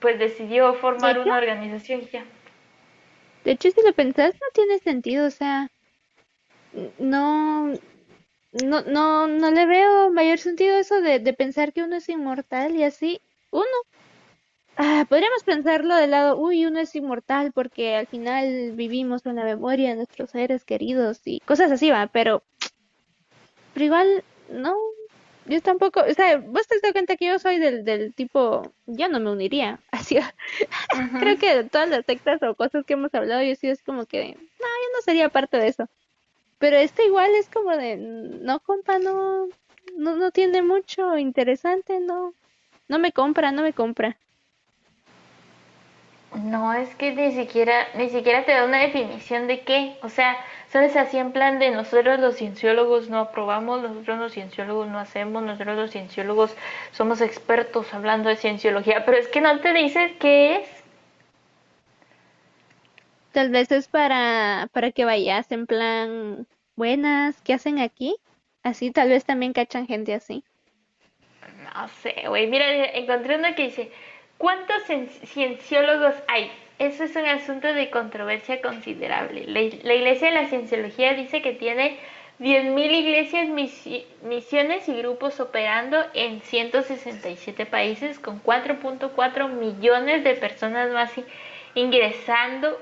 [0.00, 2.24] pues decidió formar una organización ya.
[3.44, 5.68] De hecho, si lo pensás, no tiene sentido, o sea,
[6.98, 7.72] no,
[8.52, 12.74] no, no, no le veo mayor sentido eso de, de pensar que uno es inmortal
[12.74, 13.20] y así.
[13.50, 13.64] Uno,
[14.76, 19.44] ah, podríamos pensarlo del lado, uy, uno es inmortal porque al final vivimos con la
[19.44, 22.42] memoria de nuestros seres queridos y cosas así, va, pero,
[23.74, 24.74] pero igual, no,
[25.46, 29.08] yo tampoco, o sea, vos te das cuenta que yo soy del, del tipo, yo
[29.08, 30.18] no me uniría, así,
[31.20, 34.34] creo que todas las sectas o cosas que hemos hablado, yo sí es como que,
[34.34, 35.88] no, yo no sería parte de eso.
[36.58, 39.46] Pero este igual es como de, no, compa, no,
[39.94, 42.32] no, no tiene mucho interesante, no,
[42.88, 44.16] no me compra, no me compra.
[46.34, 49.96] No, es que ni siquiera, ni siquiera te da una definición de qué.
[50.02, 50.36] O sea,
[50.70, 54.98] solo es así en plan de nosotros los cienciólogos no aprobamos, nosotros los cienciólogos no
[54.98, 56.54] hacemos, nosotros los cienciólogos
[56.92, 60.68] somos expertos hablando de cienciología, pero es que no te dices qué es.
[63.32, 68.16] Tal vez es para, para que vayas en plan, buenas, ¿qué hacen aquí?
[68.62, 70.42] Así tal vez también cachan gente así.
[71.74, 72.46] No sé, güey.
[72.46, 73.92] Mira, encontré uno que dice,
[74.38, 76.50] ¿cuántos cien- cienciólogos hay?
[76.78, 79.44] Eso es un asunto de controversia considerable.
[79.46, 81.98] La, Iglesia de la Cienciología dice que tiene
[82.38, 90.90] 10.000 iglesias, misi- misiones y grupos operando en 167 países con 4.4 millones de personas
[90.90, 91.12] más
[91.74, 92.78] ingresando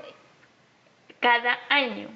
[1.21, 2.09] cada año.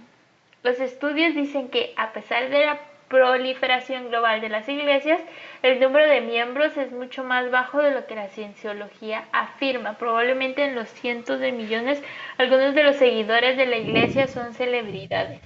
[0.63, 5.19] Los estudios dicen que a pesar de la proliferación global de las iglesias,
[5.63, 9.97] el número de miembros es mucho más bajo de lo que la cienciología afirma.
[9.97, 12.01] Probablemente en los cientos de millones,
[12.37, 15.41] algunos de los seguidores de la iglesia son celebridades.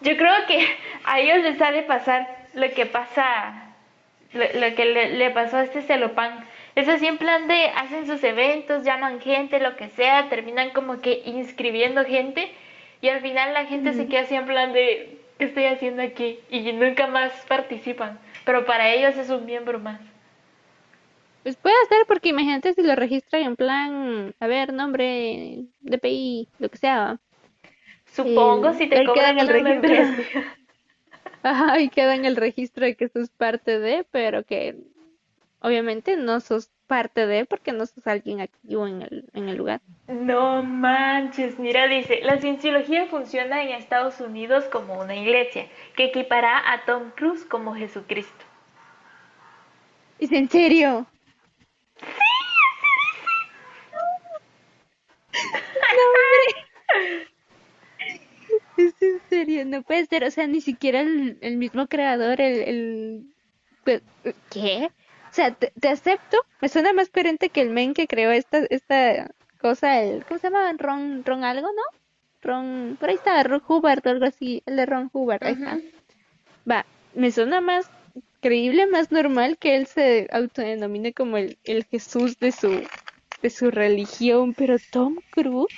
[0.00, 0.66] Yo creo que
[1.04, 3.74] a ellos les ha de pasar lo que pasa,
[4.32, 6.44] lo, lo que le, le pasó a este celopán.
[6.74, 11.00] Es así en plan de hacen sus eventos, llaman gente, lo que sea, terminan como
[11.00, 12.50] que inscribiendo gente
[13.02, 16.38] y al final la gente se queda así en plan de ¿qué estoy haciendo aquí?
[16.50, 18.20] Y nunca más participan.
[18.44, 20.00] Pero para ellos es un miembro más.
[21.42, 26.68] Pues puede ser porque imagínate si lo registran en plan, a ver, nombre, DPI, lo
[26.68, 27.18] que sea.
[28.14, 29.94] Supongo Eh, si te cobran el registro.
[31.42, 34.76] Ajá, y queda en el registro de que sos parte de, pero que
[35.60, 39.80] obviamente no sos parte de porque no sos alguien activo en el, en el lugar.
[40.08, 46.72] No manches, mira, dice, la cienciología funciona en Estados Unidos como una iglesia, que equipará
[46.72, 48.44] a Tom Cruise como Jesucristo.
[50.18, 51.06] ¿Es en serio?
[55.96, 57.26] No, hombre.
[58.76, 63.26] Es en serio, no puede ser, o sea, ni siquiera el, el mismo creador, el,
[63.84, 64.02] el...
[64.50, 64.90] ¿Qué?
[65.30, 68.58] O sea, te, te acepto, me suena más coherente que el men que creó esta,
[68.68, 70.72] esta cosa, el, ¿cómo se llama?
[70.76, 71.82] Ron, Ron algo, ¿no?
[72.42, 75.78] Ron, por ahí está, Ron Hubbard o algo así, el de Ron Hubbard, ahí está.
[76.68, 77.90] Va, me suena más
[78.40, 82.82] creíble, más normal que él se autodenomine como el, el Jesús de su,
[83.42, 85.68] de su religión, pero Tom Cruise,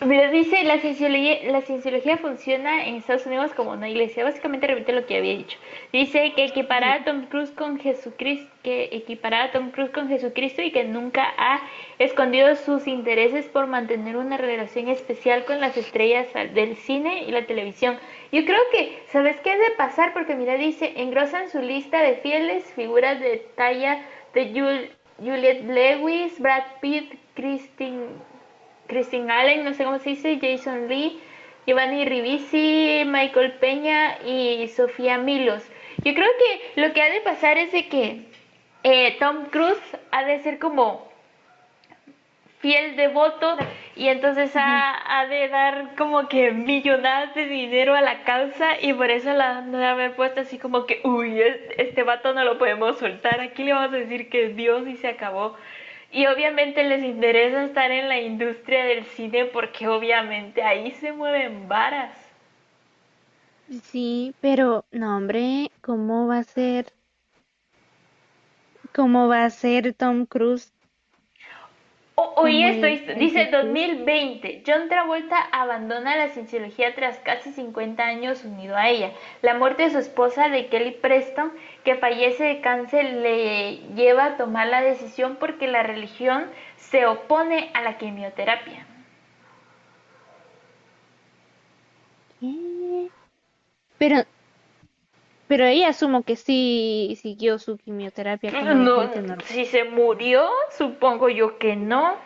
[0.00, 4.24] Mira, dice, la cienciología, la cienciología funciona en Estados Unidos como una iglesia.
[4.24, 5.56] Básicamente repite lo que había dicho.
[5.92, 10.60] Dice que equipará a Tom Cruise con Jesucristo, que equipará a Tom Cruise con Jesucristo
[10.62, 11.62] y que nunca ha
[11.98, 17.46] escondido sus intereses por mantener una relación especial con las estrellas del cine y la
[17.46, 17.96] televisión.
[18.32, 20.12] Yo creo que, ¿sabes qué ha de pasar?
[20.12, 24.04] Porque mira, dice, engrosan su lista de fieles figuras de talla
[24.34, 28.08] de Jul- Juliette Lewis, Brad Pitt, Christine
[28.86, 31.18] Christine Allen, no sé cómo se dice, Jason Lee,
[31.66, 35.62] Giovanni Ribisi, Michael Peña y Sofía Milos.
[36.04, 38.20] Yo creo que lo que ha de pasar es de que
[38.82, 41.08] eh, Tom Cruise ha de ser como
[42.60, 43.56] fiel devoto
[43.94, 48.92] y entonces ha, ha de dar como que millonadas de dinero a la causa y
[48.94, 52.42] por eso la han de haber puesto así como que, uy, es- este vato no
[52.42, 55.56] lo podemos soltar, aquí le vamos a decir que es Dios y se acabó.
[56.14, 61.68] Y obviamente les interesa estar en la industria del cine porque obviamente ahí se mueven
[61.68, 62.16] varas.
[63.82, 66.94] sí, pero no, hombre, ¿cómo va a ser?
[68.94, 70.72] ¿Cómo va a ser Tom Cruise?
[72.16, 73.52] O- oí esto, el- dice- el dice Jesús.
[73.52, 79.12] 2020, John Travolta abandona la cienciología tras casi 50 años unido a ella.
[79.42, 81.52] La muerte de su esposa, de Kelly Preston,
[81.84, 87.70] que fallece de cáncer, le lleva a tomar la decisión porque la religión se opone
[87.74, 88.86] a la quimioterapia.
[93.98, 94.24] Pero,
[95.46, 99.10] pero ella asumo que sí siguió su quimioterapia como No,
[99.44, 102.16] si se murió, supongo yo que no.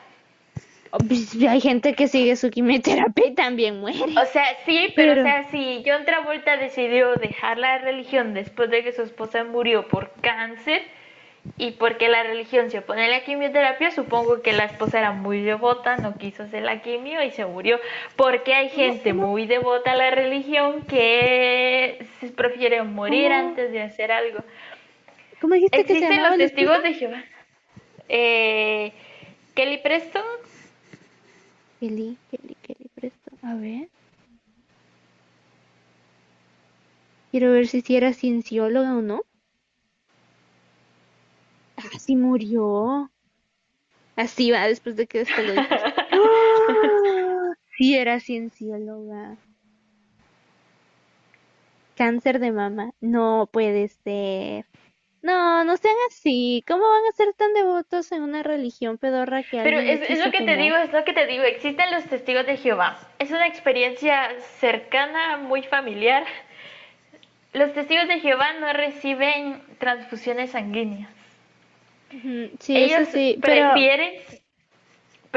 [0.91, 3.99] Pues, hay gente que sigue su quimioterapia y también muere.
[4.01, 8.71] O sea, sí, pero, Pero- o sea, si John Travolta decidió dejar la religión después
[8.71, 10.83] de que su esposa murió por cáncer
[11.57, 15.43] y porque la religión se opone a la quimioterapia, supongo que la esposa era muy
[15.43, 17.79] devota, no quiso hacer la quimio y se murió.
[18.17, 23.49] Porque hay gente muy devota a la religión que se prefiere morir ¿Cómo?
[23.49, 24.41] antes de hacer algo.
[25.41, 27.23] ¿Cómo dijiste que se los testigos de Jehová.
[28.09, 28.93] Eh,
[29.55, 30.23] Kelly Preston,
[31.81, 33.31] Kelly, Kelly, Kelly Presto.
[33.43, 33.89] A ver.
[37.31, 39.23] Quiero ver si era ciencióloga o no.
[41.77, 43.11] Ah, sí murió.
[44.17, 45.53] Así va después de que esto lo.
[45.57, 47.53] ¡Ah!
[47.77, 49.37] Sí era ciencióloga.
[51.97, 52.93] Cáncer de mama.
[53.01, 54.67] No puede ser.
[55.29, 56.65] No, no sean así.
[56.67, 60.41] ¿Cómo van a ser tan devotos en una religión pedorra que Pero es, lo que
[60.41, 61.45] te digo, es lo que te digo.
[61.45, 62.99] Existen los testigos de Jehová.
[63.19, 66.25] Es una experiencia cercana, muy familiar.
[67.53, 71.11] Los testigos de Jehová no reciben transfusiones sanguíneas.
[72.11, 74.15] Sí, eso Ellos sí, pero prefieren,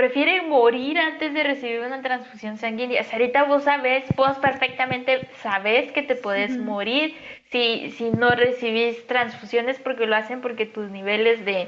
[0.02, 3.02] prefieren morir antes de recibir una transfusión sanguínea.
[3.02, 6.64] O sea, ahorita vos sabes, vos perfectamente sabes que te puedes Ujú.
[6.64, 7.14] morir
[7.52, 11.68] si, si no recibís transfusiones porque lo hacen porque tus niveles de,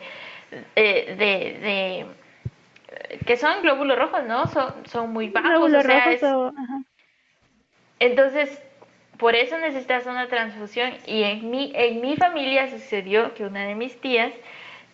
[0.75, 1.35] eh, de,
[1.67, 2.05] de-
[3.27, 4.47] que son glóbulos rojos, ¿no?
[4.47, 5.49] Son, son muy bajos.
[5.49, 6.83] glóbulos o sea, rojos es- o- ajá.
[7.99, 8.61] entonces,
[9.19, 10.91] por eso necesitas una transfusión.
[11.05, 14.33] Y en mi, en mi familia sucedió que una de mis tías,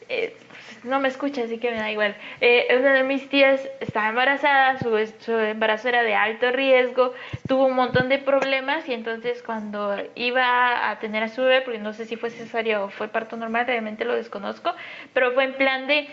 [0.09, 0.35] eh,
[0.83, 2.15] no me escucha, así que me da igual.
[2.41, 7.13] Eh, una de mis tías estaba embarazada, su, embarazo era de alto riesgo,
[7.47, 11.79] tuvo un montón de problemas y entonces cuando iba a tener a su bebé, porque
[11.79, 14.73] no sé si fue cesárea o fue parto normal, realmente lo desconozco,
[15.13, 16.07] pero fue en plan de,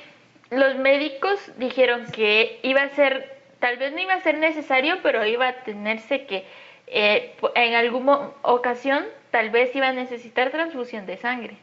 [0.51, 5.25] los médicos dijeron que iba a ser, tal vez no iba a ser necesario, pero
[5.25, 6.45] iba a tenerse que,
[6.89, 11.57] eh, en alguna ocasión, tal vez iba a necesitar transfusión de sangre.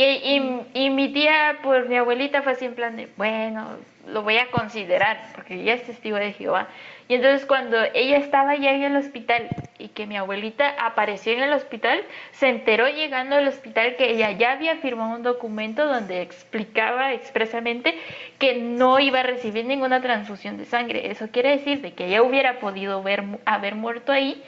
[0.00, 0.40] Y,
[0.74, 4.48] y, mi tía, por mi abuelita, fue así en plan de, bueno, lo voy a
[4.52, 6.68] considerar, porque ella es testigo de Jehová.
[7.08, 11.42] Y entonces cuando ella estaba ya en el hospital y que mi abuelita apareció en
[11.42, 16.22] el hospital, se enteró llegando al hospital que ella ya había firmado un documento donde
[16.22, 17.98] explicaba expresamente
[18.38, 21.10] que no iba a recibir ninguna transfusión de sangre.
[21.10, 24.40] Eso quiere decir de que ella hubiera podido ver, haber muerto ahí,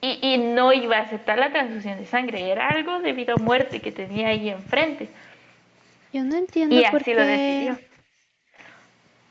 [0.00, 3.38] y, y no iba a aceptar la transfusión de sangre, era algo de vida o
[3.38, 5.08] muerte que tenía ahí enfrente.
[6.12, 7.26] Yo no entiendo Y por así lo qué.
[7.26, 7.78] decidió.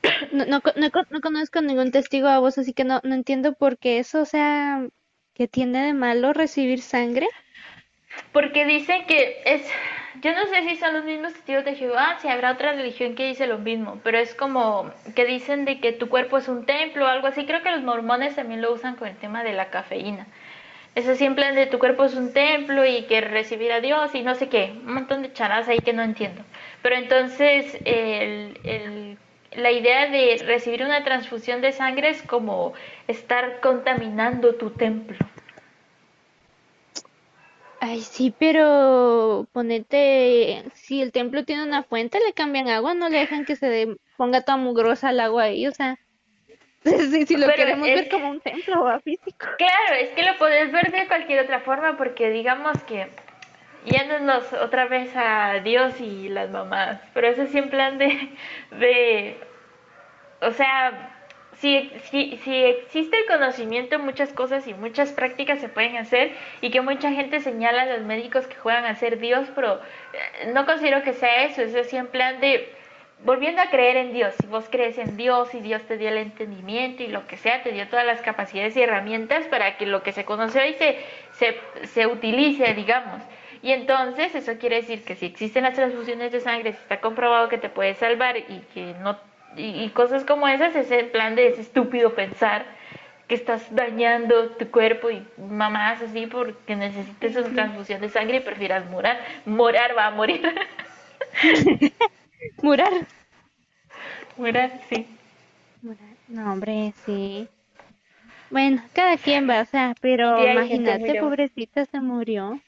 [0.31, 3.77] No, no, no, no conozco ningún testigo a voz, así que no, no entiendo por
[3.77, 4.87] qué eso, o sea,
[5.33, 7.27] que tiene de malo recibir sangre.
[8.31, 9.69] Porque dicen que es,
[10.21, 13.27] yo no sé si son los mismos testigos de Jehová, si habrá otra religión que
[13.27, 17.05] dice lo mismo, pero es como que dicen de que tu cuerpo es un templo
[17.05, 17.45] o algo así.
[17.45, 20.27] Creo que los mormones también lo usan con el tema de la cafeína.
[20.97, 24.49] Eso de tu cuerpo es un templo y que recibir a Dios y no sé
[24.49, 26.41] qué, un montón de charadas ahí que no entiendo.
[26.81, 29.15] Pero entonces el,
[29.55, 32.73] la idea de recibir una transfusión de sangre es como
[33.07, 35.19] estar contaminando tu templo.
[37.79, 43.19] Ay, sí, pero ponete, si el templo tiene una fuente, le cambian agua, no le
[43.19, 45.99] dejan que se ponga toda mugrosa el agua ahí, o sea,
[47.11, 49.45] si, si lo Pero queremos es- ver como un templo o físico.
[49.57, 53.07] Claro, es que lo puedes ver de cualquier otra forma porque digamos que
[53.85, 58.29] yéndonos otra vez a Dios y las mamás, pero eso sí en plan de,
[58.71, 59.37] de
[60.41, 61.13] o sea,
[61.53, 66.69] si, si, si existe el conocimiento, muchas cosas y muchas prácticas se pueden hacer y
[66.69, 69.81] que mucha gente señala a los médicos que juegan a ser Dios, pero
[70.13, 72.76] eh, no considero que sea eso, eso sí en plan de
[73.23, 76.17] volviendo a creer en Dios, si vos crees en Dios y Dios te dio el
[76.17, 80.03] entendimiento y lo que sea, te dio todas las capacidades y herramientas para que lo
[80.03, 80.97] que se conoce hoy se,
[81.33, 83.21] se, se utilice, digamos.
[83.61, 87.49] Y entonces eso quiere decir que si existen las transfusiones de sangre, si está comprobado
[87.49, 89.17] que te puede salvar y que no
[89.55, 92.65] y, y cosas como esas, es el plan de ese estúpido pensar
[93.27, 98.39] que estás dañando tu cuerpo y mamás así porque necesites una transfusión de sangre y
[98.41, 99.19] prefieras morar.
[99.45, 100.41] Morar va a morir.
[102.63, 103.07] Murar.
[104.37, 105.05] Morar, sí.
[105.81, 106.17] Murar.
[106.27, 107.47] No, hombre, sí.
[108.49, 112.61] Bueno, cada quien va, o sea, pero Sí, imagínate, pobrecita, se murió.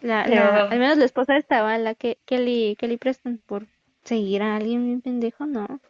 [0.00, 3.66] La, al menos la esposa estaba, la que Kelly, Kelly Preston, por
[4.02, 5.80] seguir a alguien bien pendejo, no.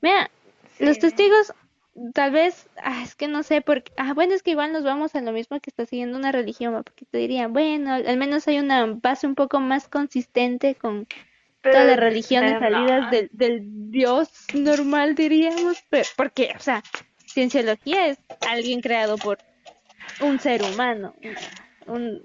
[0.00, 0.30] Mira,
[0.78, 1.52] los testigos,
[2.14, 5.16] tal vez, ah, es que no sé, porque, ah, bueno, es que igual nos vamos
[5.16, 8.60] a lo mismo que está siguiendo una religión, porque te dirían, bueno, al menos hay
[8.60, 11.06] una base un poco más consistente con
[11.62, 12.60] todas las religiones no.
[12.60, 16.82] salidas del, del Dios normal, diríamos, pero, porque, o sea,
[17.26, 19.38] cienciología es alguien creado por
[20.20, 21.14] un ser humano,
[21.86, 22.22] un...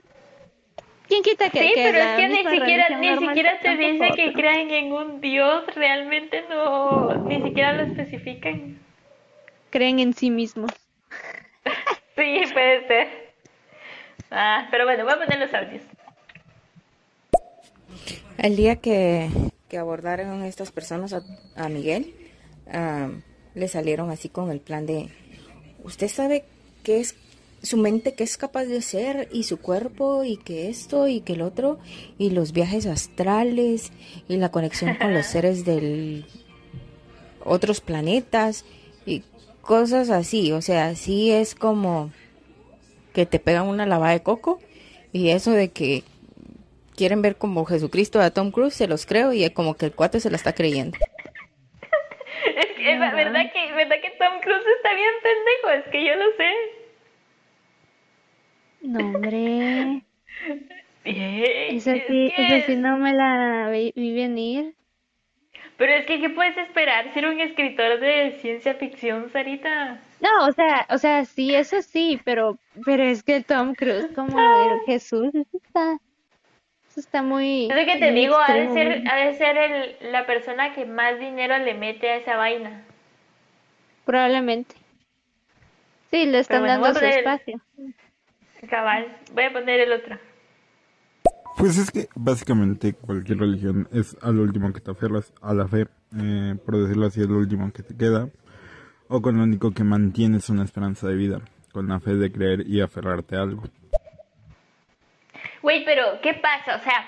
[1.08, 4.08] ¿Quién quita que, Sí, que pero es que ni siquiera, ni siquiera te tampoco, dice
[4.16, 8.80] que pero- crean en un Dios, realmente no, ni siquiera lo especifican.
[9.70, 10.72] creen en sí mismos?
[12.16, 13.08] Sí, puede ser.
[14.30, 15.82] Ah, pero bueno, voy a poner los audios.
[18.38, 19.30] El día que,
[19.70, 21.24] que abordaron estas personas a,
[21.56, 22.14] a Miguel,
[23.56, 25.10] le salieron así con el plan de,
[25.84, 26.44] usted sabe
[26.84, 27.16] qué es
[27.62, 31.34] su mente, qué es capaz de hacer, y su cuerpo, y que esto, y que
[31.34, 31.80] el otro,
[32.18, 33.92] y los viajes astrales,
[34.28, 36.26] y la conexión con los seres del
[37.46, 38.66] otros planetas,
[39.06, 39.24] y
[39.62, 42.12] cosas así, o sea, sí es como
[43.14, 44.60] que te pegan una lavada de coco,
[45.14, 46.04] y eso de que
[46.96, 49.94] quieren ver como Jesucristo a Tom Cruise, se los creo y es como que el
[49.94, 50.98] cuate se la está creyendo.
[52.46, 56.16] Es que, la verdad que, verdad que Tom Cruise está bien pendejo, es que yo
[56.16, 56.52] lo sé.
[58.82, 60.04] No, hombre,
[61.06, 64.76] Bien, es sí, que- sí no me la vi, vi venir.
[65.78, 70.00] Pero es que, ¿qué puedes esperar ser un escritor de ciencia ficción, Sarita?
[70.22, 74.38] No, o sea, o sea, sí, eso sí, pero, pero es que Tom Cruise como
[74.38, 75.98] el Jesús, eso está,
[76.94, 80.12] eso está muy, Es lo que te digo, ha de ser, ha de ser el,
[80.12, 82.84] la persona que más dinero le mete a esa vaina.
[84.06, 84.76] probablemente.
[86.12, 87.60] Sí, le están bueno, dando su espacio.
[88.70, 90.20] Cabal, voy a poner el otro.
[91.58, 95.68] Pues es que básicamente cualquier religión es a lo último que te aferras, a la
[95.68, 98.30] fe, eh, por decirlo así, es lo último que te queda,
[99.08, 101.42] o con lo único que mantienes una esperanza de vida,
[101.72, 103.64] con la fe de creer y aferrarte a algo.
[105.64, 106.76] Güey, pero ¿qué pasa?
[106.76, 107.06] O sea,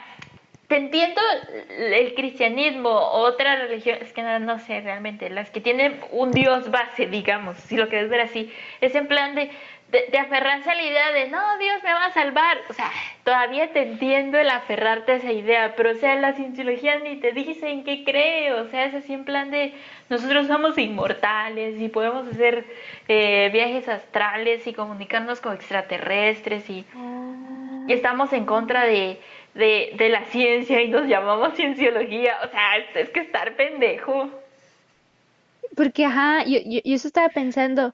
[0.68, 1.22] te entiendo
[1.78, 6.72] el cristianismo, otra religión, es que no, no sé realmente, las que tienen un Dios
[6.72, 9.52] base, digamos, si lo quieres ver así, es en plan de,
[9.92, 12.58] de, aferrarse a la idea de, no, Dios me va a salvar.
[12.70, 12.90] O sea,
[13.26, 17.34] todavía te entiendo el aferrarte a esa idea, pero o sea, la cienciología ni te
[17.34, 19.74] dice en qué cree, o sea, es así en plan de,
[20.08, 22.66] nosotros somos inmortales y podemos hacer
[23.10, 27.55] eh, viajes astrales y comunicarnos con extraterrestres y y
[27.94, 29.20] estamos en contra de,
[29.54, 32.38] de, de la ciencia y nos llamamos cienciología.
[32.44, 34.30] O sea, es, es que estar pendejo.
[35.76, 37.94] Porque, ajá, yo, yo, yo eso estaba pensando,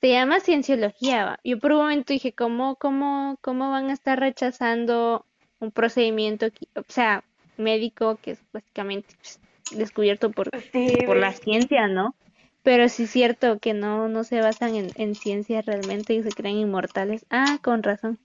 [0.00, 1.40] se llama cienciología, ¿va?
[1.44, 5.26] Yo por un momento dije, ¿cómo, cómo, cómo van a estar rechazando
[5.58, 7.22] un procedimiento, o sea,
[7.58, 9.40] médico que es básicamente pues,
[9.72, 12.14] descubierto por, Sí, por la ciencia, ¿no?
[12.62, 16.30] Pero sí es cierto que no, no se basan en, en ciencia realmente y se
[16.30, 17.24] creen inmortales.
[17.30, 18.18] Ah, con razón.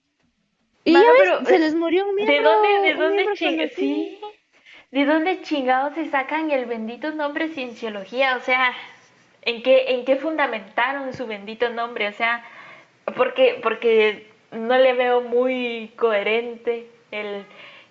[0.86, 3.70] Y Mano, ya ves, pero, se les murió un ¿De miembro, dónde, de dónde ching-
[3.74, 4.18] sí?
[4.92, 8.36] ¿De dónde chingados se sacan el bendito nombre cienciología?
[8.36, 8.72] O sea,
[9.42, 12.06] ¿en qué, en qué fundamentaron su bendito nombre?
[12.08, 12.44] O sea,
[13.16, 17.44] porque, porque no le veo muy coherente el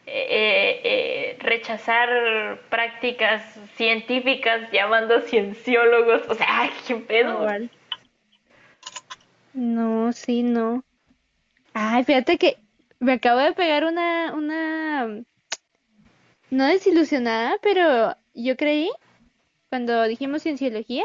[0.07, 3.43] eh, eh, eh, rechazar prácticas
[3.75, 6.21] científicas llamando cienciólogos.
[6.29, 7.45] O sea, ay, qué pedo.
[9.53, 10.83] No, sí, no.
[11.73, 12.57] Ay, fíjate que
[12.99, 15.23] me acabo de pegar una, una,
[16.49, 18.89] no desilusionada, pero yo creí,
[19.69, 21.03] cuando dijimos cienciología,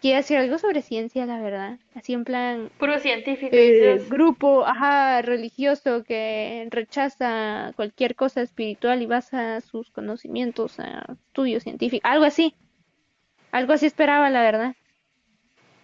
[0.00, 1.78] que iba a ser algo sobre ciencia, la verdad.
[1.94, 3.56] Así en plan, Puro científico.
[3.56, 11.62] eh, grupo, ajá, religioso que rechaza cualquier cosa espiritual y basa sus conocimientos a estudios
[11.62, 12.54] científicos, algo así.
[13.52, 14.76] Algo así esperaba, la verdad.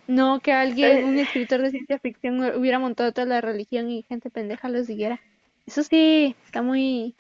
[0.07, 4.31] No que alguien, un escritor de ciencia ficción hubiera montado toda la religión y gente
[4.31, 5.21] pendeja lo siguiera.
[5.67, 7.15] Eso sí, está muy...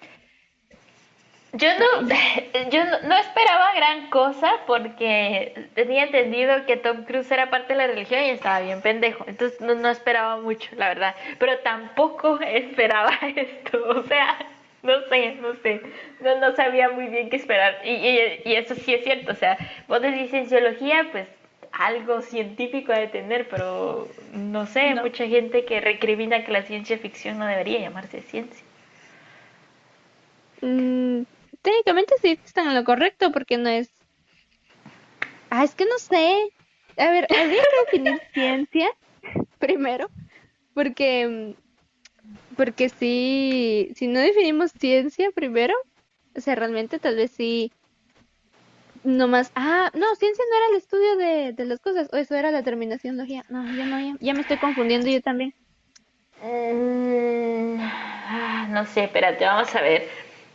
[1.54, 2.08] Yo no,
[2.70, 7.78] yo no, no esperaba gran cosa porque tenía entendido que Tom Cruise era parte de
[7.78, 9.24] la religión y estaba bien pendejo.
[9.28, 11.14] Entonces no, no esperaba mucho, la verdad.
[11.38, 13.78] Pero tampoco esperaba esto.
[13.90, 14.38] O sea,
[14.82, 15.82] no sé, no sé.
[16.20, 17.80] No, no sabía muy bien qué esperar.
[17.84, 19.32] Y, y, y eso sí es cierto.
[19.32, 19.58] O sea,
[19.88, 21.28] vos decís cienciología, pues
[21.72, 25.02] algo científico ha de tener, pero no sé, No.
[25.02, 28.64] mucha gente que recrimina que la ciencia ficción no debería llamarse ciencia.
[30.62, 31.24] Mm,
[31.62, 33.90] técnicamente sí están en lo correcto porque no es...
[35.50, 36.52] Ah, es que no sé.
[36.96, 38.88] A ver, habría que definir ciencia
[39.58, 40.10] primero,
[40.74, 41.56] porque,
[42.56, 45.74] porque si, si no definimos ciencia primero,
[46.36, 47.72] o sea, realmente tal vez sí,
[49.04, 52.34] no más, ah, no, ciencia no era el estudio de, de las cosas, o eso
[52.34, 53.44] era la terminaciónlogía.
[53.48, 55.54] No, ya no, ya, ya me estoy confundiendo yo también.
[56.42, 60.08] Mm, ah, no sé, espérate, vamos a ver.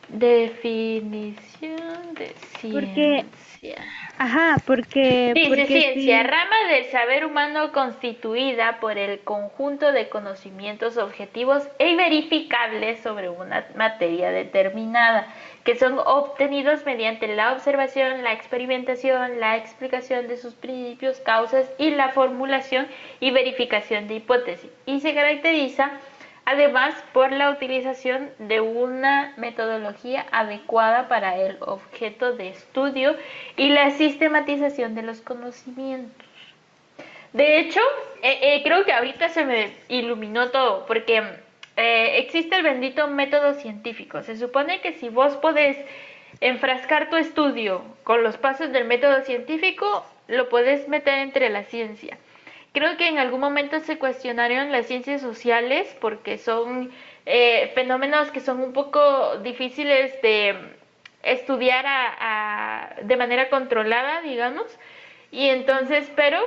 [0.09, 1.77] Definición
[2.15, 2.33] de
[2.71, 3.25] Porque-
[3.59, 3.85] ciencia.
[4.17, 5.31] Ajá, porque...
[5.35, 6.27] Dice porque ciencia, sí.
[6.27, 13.67] rama del saber humano constituida por el conjunto de conocimientos objetivos e verificables sobre una
[13.75, 15.27] materia determinada,
[15.63, 21.91] que son obtenidos mediante la observación, la experimentación, la explicación de sus principios, causas y
[21.91, 22.87] la formulación
[23.19, 24.69] y verificación de hipótesis.
[24.85, 25.91] Y se caracteriza
[26.47, 33.17] además por la utilización de una metodología adecuada para el objeto de estudio
[33.57, 36.25] y la sistematización de los conocimientos.
[37.33, 37.81] De hecho,
[38.23, 41.21] eh, eh, creo que ahorita se me iluminó todo, porque
[41.75, 44.23] eh, existe el bendito método científico.
[44.23, 45.77] Se supone que si vos podés
[46.39, 52.17] enfrascar tu estudio con los pasos del método científico, lo podés meter entre la ciencia.
[52.73, 56.91] Creo que en algún momento se cuestionaron las ciencias sociales porque son
[57.25, 60.55] eh, fenómenos que son un poco difíciles de
[61.23, 64.65] estudiar a- a- de manera controlada, digamos.
[65.31, 66.39] Y entonces, pero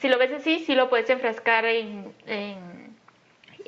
[0.00, 2.58] si lo ves así, sí lo puedes enfrascar en, en,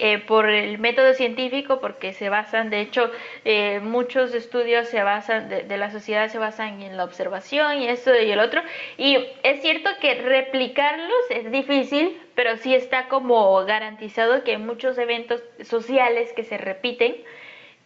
[0.00, 3.10] eh, por el método científico, porque se basan, de hecho,
[3.44, 7.88] eh, muchos estudios se basan, de, de la sociedad se basan en la observación y
[7.88, 8.62] esto y el otro.
[8.96, 14.96] Y es cierto que replicarlos es difícil, pero sí está como garantizado que hay muchos
[14.98, 17.16] eventos sociales que se repiten.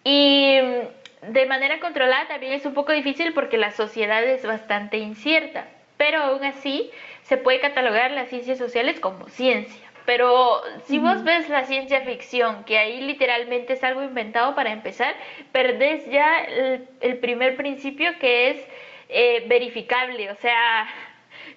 [0.04, 4.98] Y mm, de manera controlada también es un poco difícil porque la sociedad es bastante
[4.98, 6.90] incierta, pero aún así
[7.22, 9.83] se puede catalogar las ciencias sociales como ciencia.
[10.06, 15.14] Pero si vos ves la ciencia ficción, que ahí literalmente es algo inventado para empezar,
[15.50, 18.68] perdés ya el, el primer principio que es
[19.08, 20.86] eh, verificable, o sea,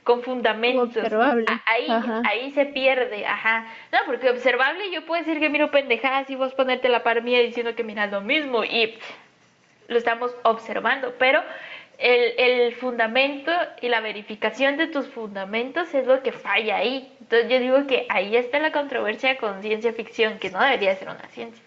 [0.03, 0.95] con fundamentos.
[0.95, 1.45] Observable.
[1.65, 2.21] Ahí, Ajá.
[2.25, 3.67] ahí se pierde, ajá.
[3.91, 7.39] No, porque observable yo puedo decir que miro pendejadas y vos ponerte la par mía
[7.39, 8.97] diciendo que miras lo mismo y
[9.87, 11.41] lo estamos observando, pero
[11.97, 17.11] el, el fundamento y la verificación de tus fundamentos es lo que falla ahí.
[17.21, 21.09] Entonces yo digo que ahí está la controversia con ciencia ficción, que no debería ser
[21.09, 21.63] una ciencia.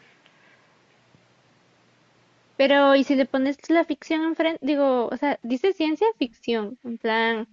[2.56, 4.64] Pero, ¿y si le pones la ficción enfrente?
[4.64, 7.48] Digo, o sea, dice ciencia ficción, en plan...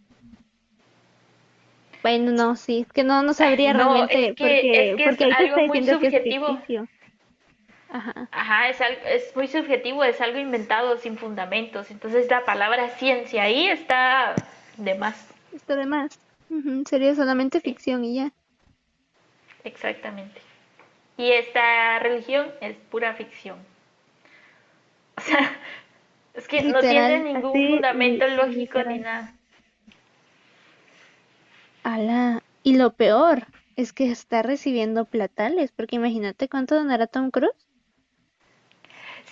[2.03, 5.03] Bueno, no, sí, es que no, no sabría No, realmente, es que- porque, es que
[5.05, 6.88] porque es algo muy diciendo que es subjetivo.
[7.89, 8.27] Ajá.
[8.31, 11.89] Ajá, es, al- es muy subjetivo, es algo inventado sin fundamentos.
[11.91, 14.35] Entonces la palabra ciencia ahí está
[14.77, 15.27] de más.
[15.53, 16.19] Esto de más.
[16.89, 18.31] Sería solamente ficción y ya.
[19.63, 20.41] Exactamente.
[21.17, 23.57] Y esta religión es pura ficción.
[25.17, 25.51] O sea,
[26.33, 29.33] es que no tiene ningún así, fundamento lógico ni nada.
[31.83, 32.43] Ala.
[32.63, 37.66] Y lo peor es que está recibiendo platales, porque imagínate cuánto donará Tom Cruise.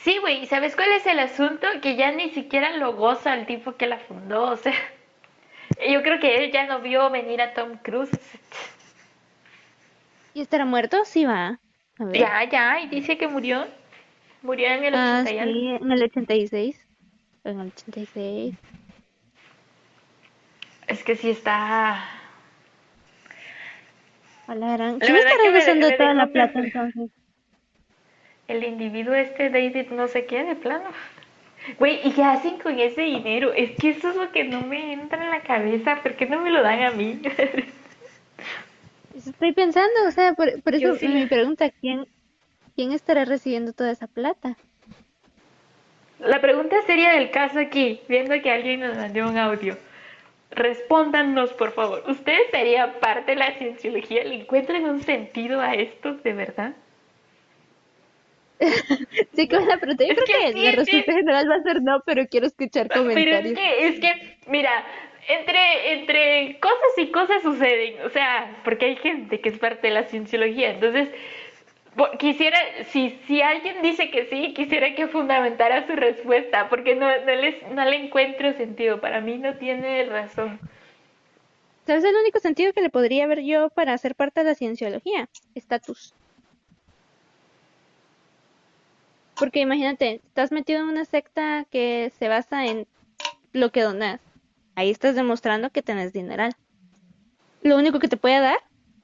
[0.05, 1.65] Sí, güey, ¿y sabes cuál es el asunto?
[1.81, 4.71] Que ya ni siquiera lo goza el tipo que la fundó, o sea,
[5.89, 8.11] yo creo que él ya no vio venir a Tom Cruise.
[10.35, 11.03] ¿Y estará muerto?
[11.05, 11.59] Sí va.
[11.97, 12.17] A ver.
[12.17, 13.65] Ya, ya, y dice que murió.
[14.43, 15.53] Murió en el Ah, 80 y algo.
[15.53, 16.87] sí, en el 86.
[17.43, 18.55] En el 86.
[20.85, 22.05] Es que sí está...
[24.47, 24.99] Hola, gran.
[24.99, 27.09] ¿Quién usando me toda la plata entonces?
[28.47, 30.89] El individuo este, David, no sé qué, de plano.
[31.79, 33.51] Güey, ¿y qué hacen con ese dinero?
[33.53, 35.99] Es que eso es lo que no me entra en la cabeza.
[36.01, 37.19] ¿Por qué no me lo dan a mí?
[39.15, 42.05] Estoy pensando, o sea, por, eso sí mi pregunta, ¿quién,
[42.75, 44.57] ¿quién estará recibiendo toda esa plata?
[46.19, 49.77] La pregunta sería del caso aquí, viendo que alguien nos mandó un audio.
[50.51, 52.03] Respóndanos, por favor.
[52.07, 54.23] ¿Ustedes serían parte de la cienciología?
[54.23, 56.73] ¿Le encuentran un sentido a esto, de verdad?
[59.35, 61.55] Sí, que la pregunta, yo Es creo que que sí, la es respuesta general va
[61.55, 63.53] a ser no, pero quiero escuchar Pero es comentarios.
[63.53, 64.85] que, es que, mira,
[65.27, 68.01] entre, entre cosas y cosas suceden.
[68.03, 70.71] O sea, porque hay gente que es parte de la cienciología.
[70.71, 71.09] Entonces,
[72.19, 72.57] quisiera,
[72.91, 77.55] si, si alguien dice que sí, quisiera que fundamentara su respuesta, porque no, no, les,
[77.69, 79.01] no le encuentro sentido.
[79.01, 80.59] Para mí no tiene razón.
[81.87, 85.29] ¿Sabes el único sentido que le podría ver yo para ser parte de la cienciología?
[85.53, 86.14] Estatus.
[89.37, 92.87] Porque imagínate, estás metido en una secta que se basa en
[93.51, 94.21] lo que donas.
[94.75, 96.53] Ahí estás demostrando que tenés dineral.
[97.61, 98.57] Lo único que te puede dar,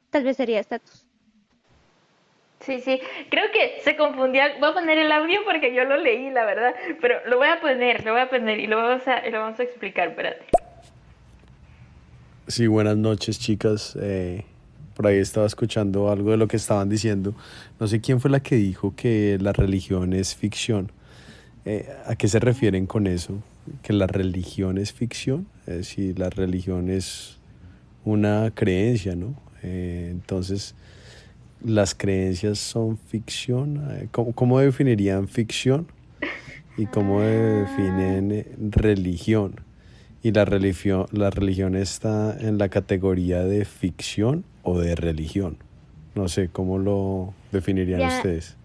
[0.09, 1.05] tal vez sería estatus.
[2.59, 4.43] Sí, sí, creo que se confundió.
[4.59, 6.75] Voy a poner el audio porque yo lo leí, la verdad.
[7.01, 9.39] Pero lo voy a poner, lo voy a poner y lo vamos a, y lo
[9.39, 10.45] vamos a explicar, espérate.
[12.47, 13.97] Sí, buenas noches, chicas.
[13.99, 14.45] Eh,
[14.95, 17.33] por ahí estaba escuchando algo de lo que estaban diciendo.
[17.79, 20.91] No sé quién fue la que dijo que la religión es ficción.
[21.65, 23.41] Eh, ¿A qué se refieren con eso?
[23.83, 27.37] Que la religión es ficción, es la religión es
[28.03, 29.35] una creencia, ¿no?
[29.63, 30.75] Eh, entonces,
[31.63, 33.87] las creencias son ficción.
[33.91, 35.87] Eh, ¿Cómo, cómo definirían ficción?
[36.77, 39.61] ¿Y cómo definen religión?
[40.23, 45.57] ¿Y la religión, la religión está en la categoría de ficción o de religión?
[46.13, 48.07] No sé, ¿cómo lo definirían Ya.
[48.17, 48.57] ustedes?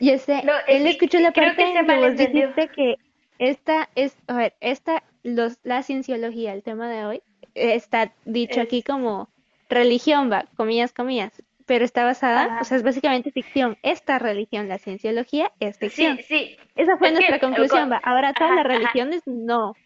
[0.00, 2.96] Yo sé, No, él es- escuchó la parte que en que vos dijiste que
[3.38, 7.22] esta es, a ver, esta, los, la cienciología, el tema de hoy,
[7.54, 9.28] eh, está dicho Es- aquí como
[9.68, 11.30] religión, va, comillas, comillas,
[11.66, 12.58] pero está basada, Ajá.
[12.60, 13.78] o sea, es básicamente ficción.
[13.84, 16.16] Esta religión, la cienciología, es ficción.
[16.18, 16.56] Sí, sí.
[16.74, 18.00] Esa fue Es nuestra que, conclusión, con- va.
[18.02, 19.76] Ahora todas ajá, las religiones, no.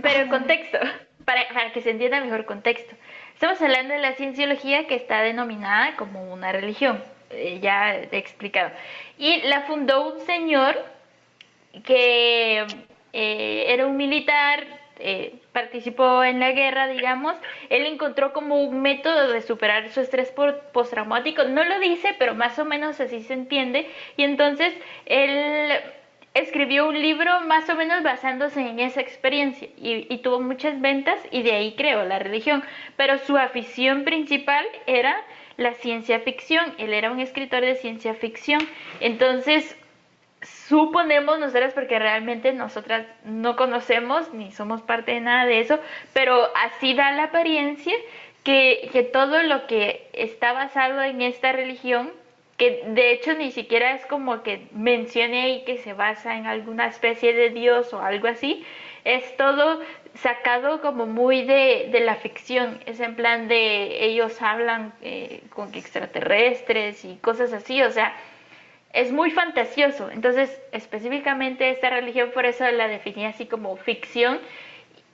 [0.00, 0.78] Pero contexto,
[1.24, 2.94] para, para que se entienda mejor contexto.
[3.34, 8.70] Estamos hablando de la cienciología que está denominada como una religión, eh, ya he explicado.
[9.18, 10.76] Y la fundó un señor
[11.84, 12.64] que
[13.12, 14.64] eh, era un militar,
[14.98, 17.34] eh, participó en la guerra, digamos.
[17.70, 20.32] Él encontró como un método de superar su estrés
[20.72, 21.44] postraumático.
[21.44, 23.90] No lo dice, pero más o menos así se entiende.
[24.16, 24.72] Y entonces
[25.06, 25.72] él
[26.34, 31.42] escribió un libro más o menos basándose en esa experiencia y, tuvo muchas ventas y
[31.42, 32.62] de ahí creó la religión.
[32.96, 35.14] Pero su afición principal era
[35.56, 36.74] la ciencia ficción.
[36.78, 38.60] Él era un escritor de ciencia ficción.
[39.00, 39.76] Entonces,
[40.42, 45.78] suponemos nosotras porque realmente nosotras no conocemos ni somos parte de nada de eso,
[46.12, 47.94] pero así da la apariencia
[48.42, 52.10] que, que todo lo que está basado en esta religión,
[52.70, 57.32] de hecho ni siquiera es como que mencione ahí que se basa en alguna especie
[57.32, 58.64] de dios o algo así,
[59.04, 59.80] es todo
[60.14, 65.74] sacado como muy de, de la ficción, es en plan de ellos hablan eh, con
[65.74, 68.14] extraterrestres y cosas así, o sea,
[68.92, 70.10] es muy fantasioso.
[70.10, 74.38] Entonces, específicamente esta religión por eso la definía así como ficción.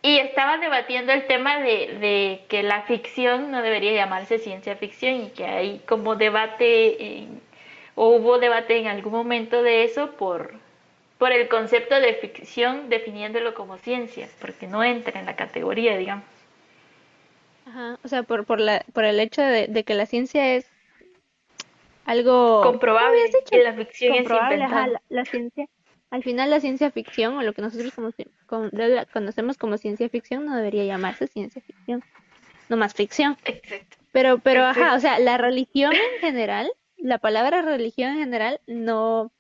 [0.03, 5.14] Y estaba debatiendo el tema de, de que la ficción no debería llamarse ciencia ficción
[5.22, 7.40] y que hay como debate, en-
[7.94, 10.55] o hubo debate en algún momento de eso por,
[11.18, 16.24] por el concepto de ficción definiéndolo como ciencia, porque no entra en la categoría, digamos.
[17.64, 20.66] Ajá, o sea, por, por, la, por el hecho de, de que la ciencia es
[22.05, 22.76] algo...
[22.80, 23.20] ¿cómo Comprobable
[23.51, 24.86] que la ficción es ajá, inventada.
[24.86, 25.66] la, la ciencia,
[26.11, 27.92] al final la ciencia ficción o lo que nosotros
[28.46, 28.70] como,
[29.12, 32.02] conocemos como ciencia ficción no debería llamarse ciencia ficción,
[32.68, 33.36] no más ficción.
[33.44, 33.96] Exacto.
[34.12, 39.30] Pero, pero, ajá, o sea, la religión en general, la palabra religión en general no...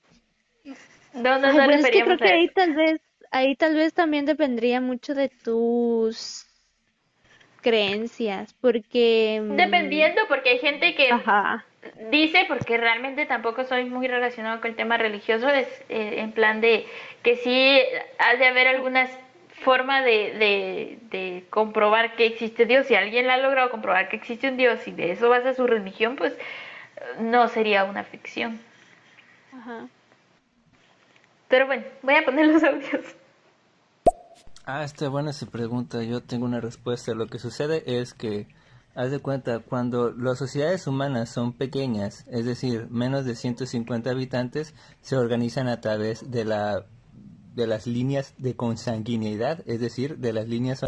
[1.14, 3.00] No, no Ay, es que creo que ahí tal vez,
[3.30, 6.46] ahí tal vez también dependería mucho de tus
[7.62, 9.40] creencias, porque...
[9.42, 11.64] mm, Dependiendo, porque hay gente que Ajá.
[12.10, 16.60] Dice, porque realmente tampoco soy muy relacionado con el tema religioso, es eh, en plan
[16.60, 16.86] de
[17.22, 17.80] que sí
[18.18, 19.08] ha de haber alguna
[19.62, 22.86] forma de, de, de comprobar que existe Dios.
[22.86, 25.66] Si alguien la ha logrado comprobar que existe un Dios y de eso basa su
[25.66, 26.36] religión, pues
[27.20, 28.60] no sería una ficción.
[29.52, 29.88] Ajá.
[31.48, 33.16] Pero bueno, voy a poner los audios.
[34.66, 36.02] Ah, está buena esa pregunta.
[36.02, 37.14] Yo tengo una respuesta.
[37.14, 38.46] Lo que sucede es que,
[38.94, 44.74] haz de cuenta, cuando las sociedades humanas son pequeñas, es decir, menos de 150 habitantes,
[45.02, 46.86] se organizan a través de la
[47.54, 50.84] de las líneas de consanguineidad, es decir, de las líneas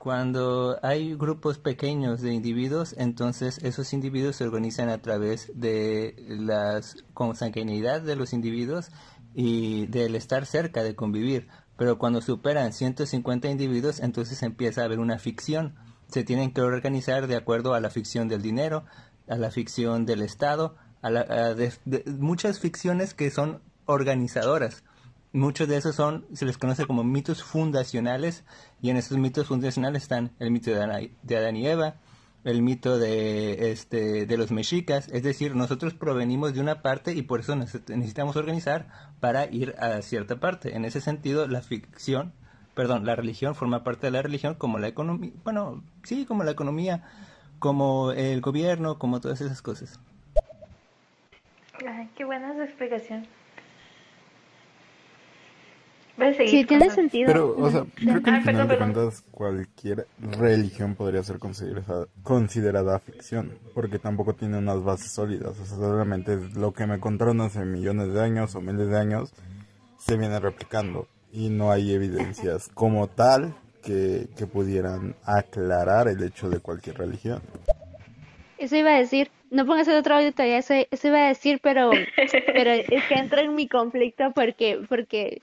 [0.00, 6.80] Cuando hay grupos pequeños de individuos, entonces esos individuos se organizan a través de la
[7.12, 8.88] consanguinidad de los individuos
[9.34, 11.48] y del estar cerca, de convivir.
[11.80, 15.76] Pero cuando superan 150 individuos, entonces empieza a haber una ficción.
[16.08, 18.84] Se tienen que organizar de acuerdo a la ficción del dinero,
[19.26, 21.56] a la ficción del Estado, a, la,
[22.18, 24.84] muchas ficciones que son organizadoras.
[25.32, 28.44] Muchos de esos son, se les conoce como mitos fundacionales,
[28.82, 31.94] y en esos mitos fundacionales están el mito de de Adán y Eva,
[32.44, 37.22] el mito de, este, de los mexicas, es decir, nosotros provenimos de una parte y
[37.22, 38.86] por eso necesitamos organizar
[39.20, 40.74] para ir a cierta parte.
[40.74, 42.32] En ese sentido, la ficción,
[42.74, 46.52] perdón, la religión forma parte de la religión como la economía, bueno, sí, como la
[46.52, 47.04] economía,
[47.58, 50.00] como el gobierno, como todas esas cosas.
[52.16, 53.26] Qué buena su explicación.
[56.46, 57.26] Sí, tiene sentido.
[57.26, 61.38] Pero, o sea, creo que Ah, al final perdón, de cuentas cualquier religión podría ser
[61.38, 67.00] considerada, considerada ficción, porque tampoco tiene unas bases sólidas, o sea, solamente lo que me
[67.00, 69.32] contaron hace millones de años o miles de años,
[69.98, 71.08] se viene replicando.
[71.32, 77.40] Y no hay evidencias como tal que, que pudieran aclarar el hecho de cualquier religión.
[78.58, 81.60] Eso iba a decir, no pongas el otro audio todavía, eso, eso iba a decir,
[81.62, 81.90] pero,
[82.46, 85.40] pero es que entra en mi conflicto porque, porque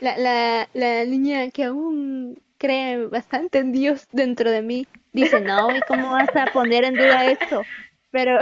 [0.00, 5.74] la, la, la niña que aún cree bastante en Dios dentro de mí dice, no,
[5.74, 7.62] ¿y cómo vas a poner en duda esto?
[8.10, 8.38] Pero,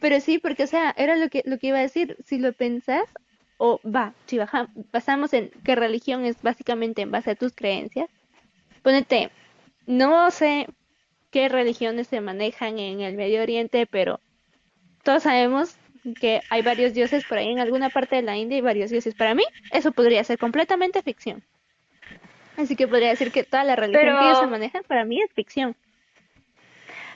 [0.00, 2.52] pero sí, porque, o sea, era lo que, lo que iba a decir, si lo
[2.52, 3.04] pensás,
[3.58, 8.08] o va, si baja, basamos en qué religión es básicamente en base a tus creencias,
[8.82, 9.30] ponete,
[9.86, 10.66] no sé
[11.30, 14.20] qué religiones se manejan en el Medio Oriente, pero
[15.02, 15.76] todos sabemos
[16.20, 19.14] que hay varios dioses por ahí en alguna parte de la India y varios dioses.
[19.14, 21.42] Para mí, eso podría ser completamente ficción.
[22.56, 25.20] Así que podría decir que toda la religión Pero- que ellos se manejan, para mí
[25.22, 25.74] es ficción.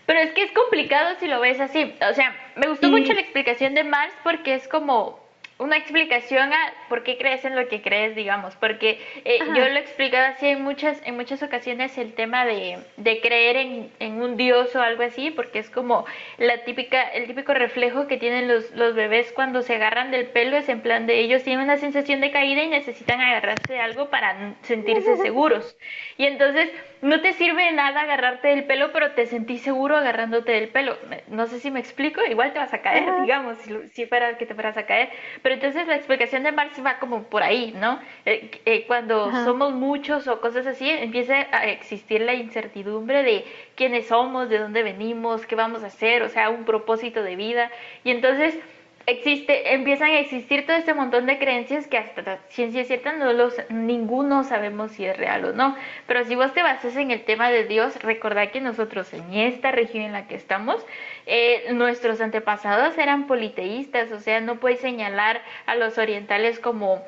[0.06, 1.92] Pero es que es complicado si lo ves así.
[2.08, 5.18] O sea, me gustó Y- mucho la explicación de Marx porque es como
[5.58, 8.56] una explicación a por qué crees en lo que crees, digamos.
[8.56, 12.78] Porque eh, yo lo he explicado así en muchas, en muchas ocasiones el tema de,
[12.96, 16.04] de creer en, en un dios o algo así, porque es como
[16.36, 20.56] la típica, el típico reflejo que tienen los, los bebés cuando se agarran del pelo,
[20.56, 24.10] es en plan de ellos tienen una sensación de caída y necesitan agarrarse de algo
[24.10, 25.76] para sentirse seguros.
[26.18, 26.70] Y entonces
[27.02, 30.96] no te sirve de nada agarrarte del pelo, pero te sentís seguro agarrándote del pelo.
[31.28, 33.22] No sé si me explico, igual te vas a caer, Ajá.
[33.22, 35.10] digamos, si, si fuera que te fueras a caer.
[35.42, 38.00] Pero entonces la explicación de Marx va como por ahí, ¿no?
[38.24, 39.44] Eh, eh, cuando Ajá.
[39.44, 43.44] somos muchos o cosas así, empieza a existir la incertidumbre de
[43.74, 47.70] quiénes somos, de dónde venimos, qué vamos a hacer, o sea, un propósito de vida.
[48.04, 48.58] Y entonces
[49.06, 53.54] existe, empiezan a existir todo este montón de creencias que hasta ciencia cierta no los,
[53.70, 55.76] ninguno sabemos si es real o no.
[56.06, 59.70] Pero si vos te basas en el tema de Dios, recordad que nosotros en esta
[59.72, 60.84] región en la que estamos,
[61.26, 67.02] eh, nuestros antepasados eran politeístas, o sea, no puedes señalar a los orientales como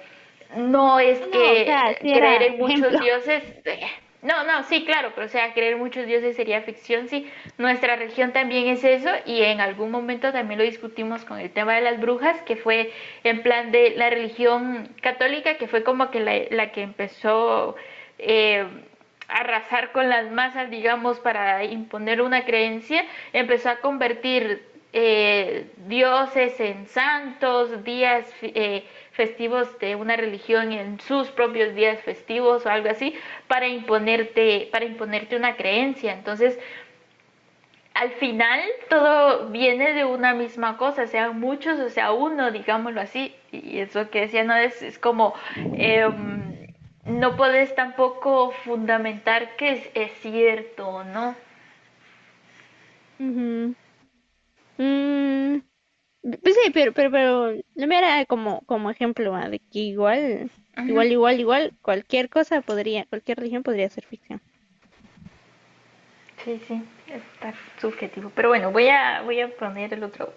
[0.56, 2.98] no es No, que o sea, creer en muchos ejemplo.
[2.98, 3.42] dioses.
[3.64, 3.86] eh,
[4.20, 7.30] No, no, sí, claro, pero o sea, creer muchos dioses sería ficción, sí.
[7.56, 11.74] Nuestra región también es eso y en algún momento también lo discutimos con el tema
[11.76, 12.92] de las brujas, que fue
[13.22, 17.76] en plan de la religión católica, que fue como que la, la que empezó
[18.18, 18.66] eh,
[19.28, 24.62] a arrasar con las masas, digamos, para imponer una creencia, empezó a convertir
[24.92, 28.84] eh, dioses en santos, días eh,
[29.18, 33.16] festivos de una religión en sus propios días festivos o algo así
[33.48, 36.12] para imponerte para imponerte una creencia.
[36.12, 36.56] Entonces
[37.94, 43.34] al final todo viene de una misma cosa, sean muchos o sea uno, digámoslo así,
[43.50, 46.68] y eso que decía no es, es como em,
[47.04, 51.34] no puedes tampoco fundamentar que es, cierto o no.
[56.42, 59.48] Pues sí, pero, pero, pero no me era como, como ejemplo ¿va?
[59.48, 60.50] de que igual,
[60.86, 64.40] igual, igual, igual, cualquier cosa podría, cualquier religión podría ser ficción.
[66.44, 68.30] Sí, sí, está subjetivo.
[68.34, 70.32] Pero bueno, voy a, voy a poner el otro.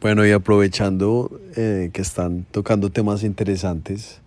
[0.00, 4.20] Bueno, y aprovechando eh, que están tocando temas interesantes,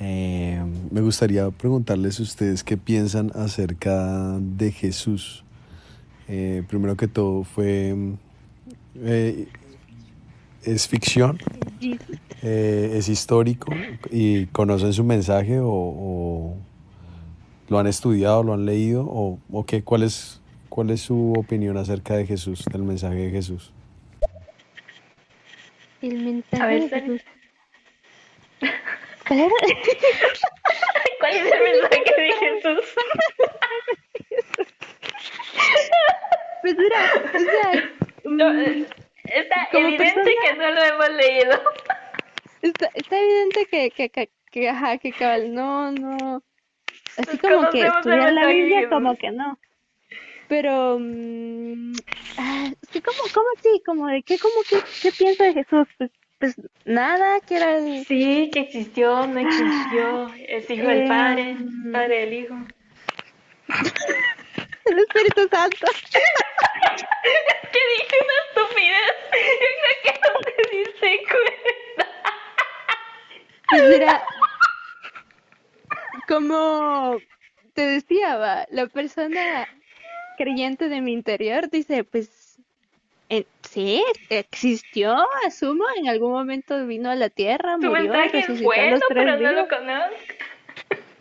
[0.00, 5.44] eh, me gustaría preguntarles a ustedes qué piensan acerca de Jesús.
[6.28, 7.94] Eh, primero que todo, fue
[9.04, 9.48] eh,
[10.62, 11.38] es ficción,
[12.42, 13.72] Eh, es histórico
[14.10, 16.56] y conocen su mensaje o, o
[17.68, 21.76] lo han estudiado, lo han leído o, o qué, cuál es cuál es su opinión
[21.78, 23.72] acerca de Jesús, del mensaje de Jesús.
[26.02, 27.00] El mensaje A ver, de.
[27.00, 27.22] Jesús.
[29.26, 29.48] ¿Cuál era?
[31.20, 32.94] ¿Cuál es el mensaje de Jesús?
[36.62, 36.98] Pues mira,
[37.32, 37.90] o sea,
[38.28, 38.86] No, mm, eh,
[39.24, 41.52] está como evidente persona- que no lo hemos leído.
[42.62, 46.42] está, está evidente que, que, que, que, ajá, que cabal, no, no,
[47.18, 49.58] así como que estudiar la Biblia como que no.
[50.48, 51.92] Pero, mm,
[52.38, 52.70] ah,
[53.04, 56.54] como, como así, como de qué, como que, qué piensa de Jesús, pues, pues
[56.84, 60.32] nada, que era el, Sí, que existió, no existió.
[60.48, 61.92] Es hijo del Padre, Em.
[61.92, 62.54] Padre del Hijo.
[64.86, 65.86] el Espíritu Santo.
[67.72, 69.14] que dije una estupidez.
[69.32, 72.06] Yo creo que no te diste cuenta.
[73.68, 74.22] Pues mira,
[76.28, 77.18] como
[77.74, 79.66] te decía, va, la persona
[80.36, 82.58] creyente de mi interior dice, pues
[83.28, 88.64] eh, sí, existió, asumo, en algún momento vino a la tierra, Tu murió, es resucitó
[88.64, 90.14] bueno, los tres pero no lo conozco.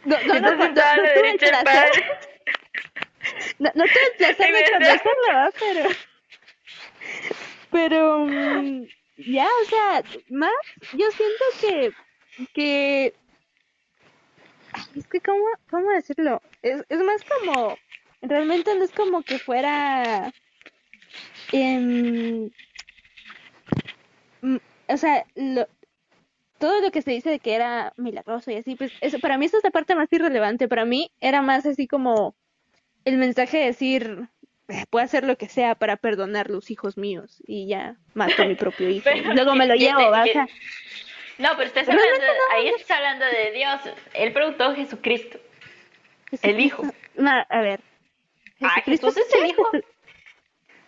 [0.05, 0.73] No, no, no.
[3.59, 5.89] no, no tuve el placer de conocerlo, pero,
[7.71, 8.85] pero, mm,
[9.17, 10.51] ya, o sea, más,
[10.93, 11.93] yo siento que,
[12.53, 13.13] que,
[14.95, 16.41] es que, ¿cómo, cómo decirlo?
[16.61, 17.77] Es, es más como,
[18.21, 20.31] realmente no es como que fuera,
[21.51, 22.49] em,
[24.41, 25.67] mm, o sea, lo,
[26.57, 29.45] todo lo que se dice de que era milagroso y así, pues eso, para mí
[29.45, 30.67] esa es la parte más irrelevante.
[30.67, 32.35] Para mí era más así como
[33.05, 34.27] el mensaje de decir,
[34.67, 38.45] eh, puedo hacer lo que sea para perdonar los hijos míos y ya mato a
[38.45, 39.03] mi propio hijo.
[39.13, 40.01] Pero Luego me lo llevo,
[41.37, 43.81] No, pero estás hablando, ahí estás hablando de Dios.
[44.13, 45.39] Él preguntó Jesucristo.
[46.41, 46.83] El hijo.
[47.15, 47.79] No, a ver.
[48.61, 49.63] Ah, Jesucristo Jesús es el hijo.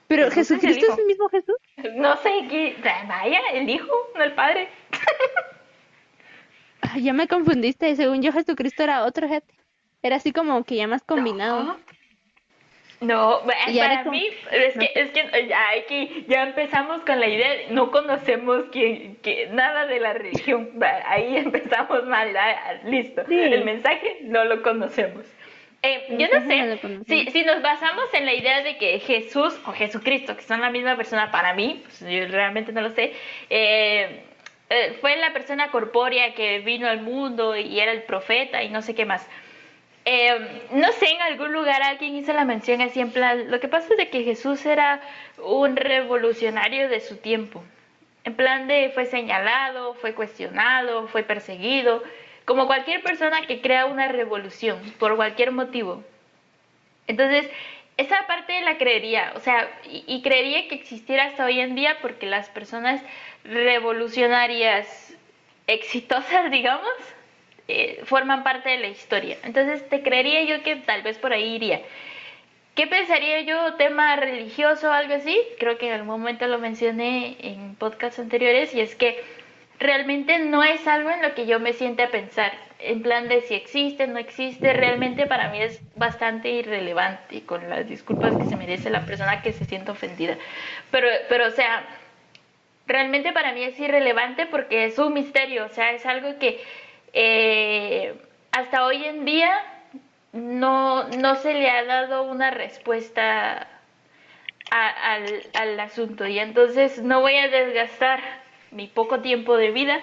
[0.07, 1.55] Pero Jesús es el Jesucristo es el mismo Jesús.
[1.95, 2.75] No sé qué.
[3.07, 4.69] Vaya, el hijo, no el padre.
[6.81, 7.95] Ay, ya me confundiste.
[7.95, 9.53] Según yo, Jesucristo era otro gente.
[10.01, 11.77] Era así como que ya más combinado.
[12.99, 17.27] No, Y para como- mí, es que, es que ya, aquí ya empezamos con la
[17.27, 20.71] idea, no conocemos que, que nada de la religión,
[21.05, 23.39] ahí empezamos mal, ah, listo, Sí.
[23.39, 25.25] el mensaje no lo conocemos.
[25.83, 29.73] Eh, yo no sé, si, si nos basamos en la idea de que Jesús o
[29.73, 33.13] Jesucristo, que son la misma persona para mí, pues yo realmente no lo sé,
[33.51, 34.21] eh,
[34.71, 38.81] eh, fue la persona corpórea que vino al mundo y era el profeta y no
[38.81, 39.29] sé qué más.
[40.09, 43.67] Eh, no sé, en algún lugar alguien hizo la mención así en plan, lo que
[43.67, 45.01] pasa es de que Jesús era
[45.37, 47.61] un revolucionario de su tiempo.
[48.23, 52.01] En plan de fue señalado, fue cuestionado, fue perseguido,
[52.45, 56.01] como cualquier persona que crea una revolución por cualquier motivo.
[57.07, 57.49] Entonces,
[57.97, 62.27] esa parte la creería, o sea, y creería que existiera hasta hoy en día porque
[62.27, 63.01] las personas
[63.43, 65.17] revolucionarias
[65.67, 66.93] exitosas, digamos,
[67.67, 69.37] eh, forman parte de la historia.
[69.43, 71.81] Entonces, te creería yo que tal vez por ahí iría.
[72.75, 73.73] ¿Qué pensaría yo?
[73.73, 75.35] ¿Tema religioso o algo así?
[75.57, 79.23] Creo que en algún momento lo mencioné en podcasts anteriores y es que
[79.79, 82.53] realmente no es algo en lo que yo me siente a pensar.
[82.79, 87.89] En plan de si existe, no existe, realmente para mí es bastante irrelevante, con las
[87.89, 90.37] disculpas que se merece la persona que se siente ofendida.
[90.91, 91.83] Pero, pero o sea,
[92.85, 96.59] realmente para mí es irrelevante porque es un misterio, o sea, es algo que
[97.19, 98.13] eh,
[98.51, 99.59] hasta hoy en día
[100.33, 103.67] no, no se le ha dado una respuesta
[104.69, 108.19] al, asunto y entonces no voy a desgastar
[108.69, 109.99] mi poco tiempo de vida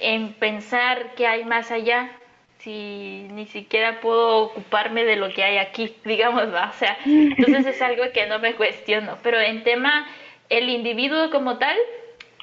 [0.00, 2.10] en pensar que hay más allá
[2.58, 6.70] si ni siquiera puedo ocuparme de lo que hay aquí, digamos, ¿va?
[6.70, 10.04] o sea, entonces es algo que no me cuestiono, pero en tema
[10.48, 11.76] el individuo como tal,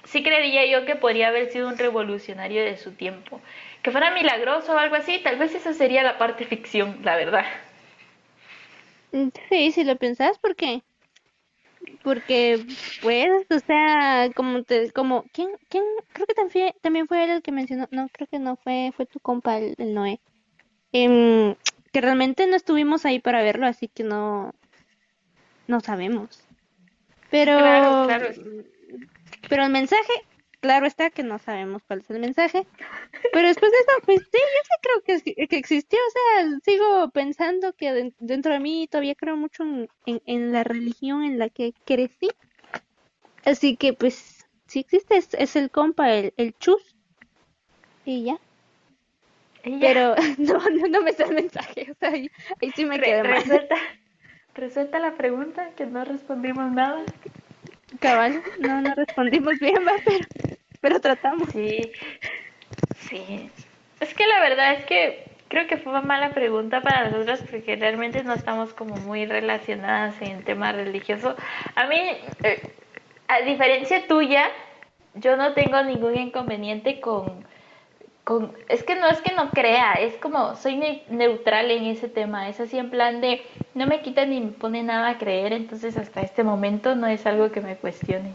[0.06, 3.42] sí creería yo que podría haber sido un revolucionario de su tiempo.
[3.84, 7.46] Que fuera milagroso o algo así, tal vez esa sería la parte ficción, la verdad.
[9.12, 10.82] Mm, Sí, si lo pensás, ¿por qué?
[12.02, 12.66] Porque,
[13.02, 15.84] pues, o sea, como te, como, ¿quién, quién?
[16.14, 19.06] Creo que también, también fue él el que mencionó, no, creo que no fue, fue
[19.06, 20.20] tu compa, el, el Noé.
[20.94, 21.56] Em,
[21.92, 24.54] que realmente no estuvimos ahí para verlo, así que no,
[25.68, 26.42] no sabemos.
[27.30, 28.34] Pero, Claro, claro.
[29.50, 30.14] pero el mensaje,
[30.64, 32.66] claro está que no sabemos cuál es el mensaje.
[33.32, 36.00] Pero después de eso, pues sí, yo sí creo que, que existió.
[36.00, 40.54] O sea, sigo pensando que den- dentro de mí todavía creo mucho en, en, en
[40.54, 42.30] la religión en la que crecí.
[43.46, 46.98] Así que, pues, si existe, es, es el compa, el, el chus.
[48.06, 48.40] Y ya.
[49.66, 49.94] Y ya.
[49.94, 51.92] Pero no, no, no me sé el mensaje.
[51.92, 52.30] O sea, ahí,
[52.62, 53.44] ahí sí me Re- quedé mal.
[53.44, 53.76] resuelta,
[54.56, 57.04] resuelta la pregunta, que no respondimos nada.
[58.00, 60.26] Cabal, no, no respondimos bien, va, pero,
[60.82, 61.50] pero tratamos.
[61.52, 61.92] Sí,
[63.10, 63.50] sí.
[64.00, 67.76] Es que la verdad es que creo que fue una mala pregunta para nosotros porque
[67.76, 71.36] realmente no estamos como muy relacionadas en tema religioso.
[71.76, 72.00] A mí,
[72.44, 72.62] eh,
[73.28, 74.50] a diferencia tuya,
[75.14, 77.46] yo no tengo ningún inconveniente con,
[78.24, 78.54] con...
[78.70, 82.50] Es que no es que no crea, es como soy ne- neutral en ese tema.
[82.50, 83.42] Es así en plan de
[83.74, 87.26] no me quita ni me pone nada a creer, entonces hasta este momento no es
[87.26, 88.32] algo que me cuestione.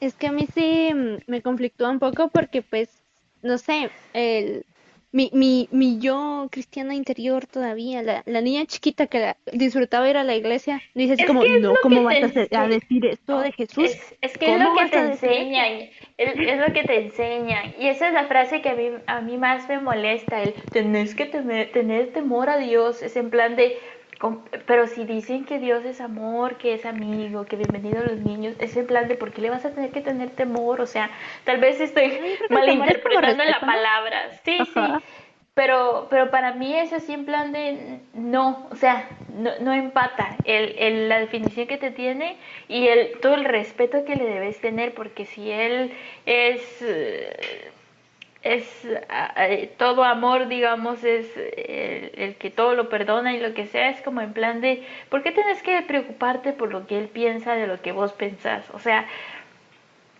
[0.00, 3.02] Es que a mí sí mm, me conflictúa un poco porque, pues,
[3.42, 4.66] no sé, el,
[5.14, 10.16] mi, mi, mi yo cristiana interior todavía, la, la niña chiquita que la- disfrutaba ir
[10.16, 13.06] a la iglesia, dice así Es como, que es no, ¿cómo vas te a, decir
[13.06, 13.84] esto de Jesús?
[13.84, 15.72] Es, es que es ¿Cómo lo que te enseñan,
[16.18, 17.74] es, lo que te enseñan.
[17.78, 21.14] Y esa es la frase que a mí, a mí más me molesta, el tenés
[21.14, 23.78] que tener, tener temor a Dios, es en plan de,
[24.66, 28.54] pero si dicen que Dios es amor, que es amigo, que bienvenido a los niños,
[28.58, 30.80] es en plan de, ¿por qué le vas a tener que tener temor?
[30.80, 31.10] O sea,
[31.44, 35.00] tal vez estoy malinterpretando la palabra, sí, Ajá.
[35.00, 35.02] sí.
[35.54, 40.40] Pero, pero para mí es así en plan de no, o sea, no, no empata
[40.44, 42.36] el, el- la definición que te tiene
[42.68, 45.92] y el, todo el respeto que le debes tener, porque si él
[46.26, 47.70] es, eh,
[48.44, 48.86] es
[49.36, 53.88] eh, todo amor, digamos, es el, el que todo lo perdona y lo que sea,
[53.88, 57.54] es como en plan de, ¿por qué tienes que preocuparte por lo que él piensa
[57.54, 58.68] de lo que vos pensás?
[58.70, 59.06] O sea,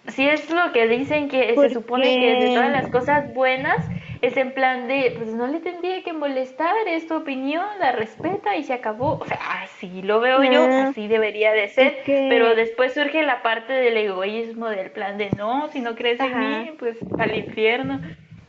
[0.08, 3.76] si es lo que dicen que se supone que de todas las cosas buenas,
[4.20, 8.56] es en plan de, pues no le tendría que molestar, es tu opinión, la respeta
[8.56, 9.18] y se acabó.
[9.18, 11.98] O sea, así lo veo yo, así debería de ser,
[12.28, 16.38] pero después surge la parte del egoísmo, del plan de, no, si no crees en
[16.38, 18.00] mí, pues al infierno.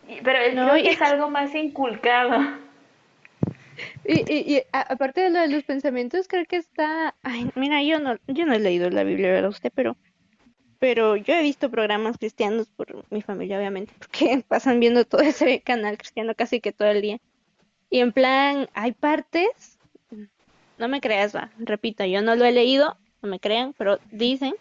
[0.07, 2.37] Y- Pero No, creo que es algo más inculcado.
[4.07, 7.81] Y, y, y a- aparte de lo de los pensamientos, creo que está, ay, mira,
[7.83, 9.71] yo no, yo no he leído la Biblia, ¿verdad usted?
[9.73, 9.97] Pero,
[10.85, 15.61] pero yo he visto programas cristianos por mi familia, obviamente, porque pasan viendo todo ese
[15.61, 17.17] canal cristiano casi que todo el día.
[17.89, 19.79] Y en plan, hay partes,
[20.77, 24.53] no me creas, va, repito, yo no lo he leído, no me crean, pero dicen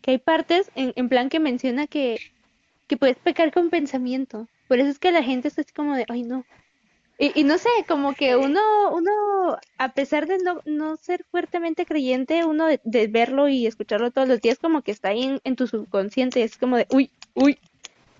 [0.00, 2.20] que hay partes en, en plan que menciona que,
[2.86, 4.46] que puedes pecar con pensamiento.
[4.68, 6.44] Por eso es que la gente está así como de, ay no.
[7.18, 8.60] Y, y no sé, como que uno,
[8.92, 14.10] uno, a pesar de no, no ser fuertemente creyente, uno de, de verlo y escucharlo
[14.10, 17.10] todos los días, como que está ahí en, en tu subconsciente, es como de, uy,
[17.34, 17.58] uy,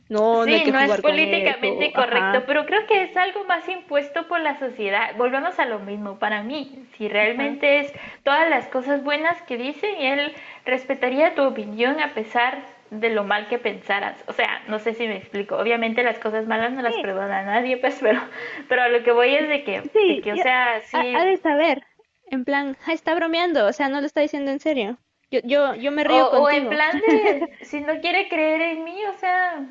[0.08, 2.46] no, no hay Sí, que no es jugar políticamente correcto, ajá.
[2.46, 5.16] pero creo que es algo más impuesto por la sociedad.
[5.16, 6.86] Volvemos a lo mismo para mí.
[6.96, 7.92] Si realmente es
[8.22, 10.34] todas las cosas buenas que dicen, él
[10.66, 14.22] respetaría tu opinión a pesar de lo mal que pensaras.
[14.26, 15.56] O sea, no sé si me explico.
[15.56, 17.02] Obviamente las cosas malas no las Sí.
[17.02, 18.20] perdona a nadie, pues, pero,
[18.68, 20.96] pero a lo que voy es de que, Sí, de que o sea, sí.
[21.14, 21.82] Ha, ha de saber,
[22.30, 24.98] en plan, "Ah, está bromeando, o sea, no lo está diciendo en serio.
[25.30, 26.70] Yo, yo, yo me río O, o en contigo.
[26.70, 29.64] plan de, si no quiere creer en mí, o sea,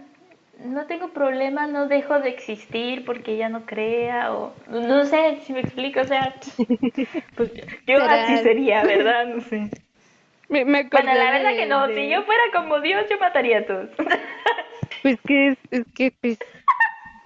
[0.59, 5.53] no tengo problema, no dejo de existir porque ella no crea, o no sé si
[5.53, 6.34] me explico, o sea,
[7.36, 7.51] pues
[7.88, 9.26] yo Será- así sería, ¿verdad?
[9.28, 9.70] No sé.
[10.54, 13.18] Me, me Bueno, la verdad de- que no, de- si yo fuera como Dios, yo
[13.18, 13.89] mataría a todos.
[15.01, 16.38] Pues que es, es que pues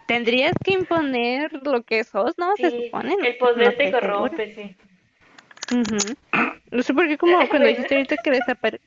[0.05, 2.55] tendrías que imponer lo que sos, ¿no?
[2.55, 3.15] Se Sí, supone.
[3.17, 4.75] no- el poder no te corrompe, sí.
[5.75, 6.15] Ujú.
[6.71, 8.79] No sé por qué como cuando dijiste ahorita que desapare-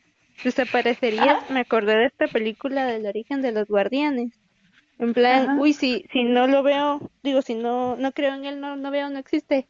[0.43, 4.32] desaparecerías, me acordé de esta película del origen de los guardianes.
[4.99, 5.61] En plan, Ajá.
[5.61, 8.91] uy, si, si no lo veo, digo, si no, no creo en él, no, no
[8.91, 9.68] veo, no existe.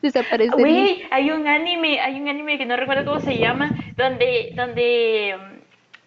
[0.00, 0.56] Desaparecería.
[0.56, 5.36] Güey, hay un anime, hay un anime que no recuerdo cómo se llama, donde, donde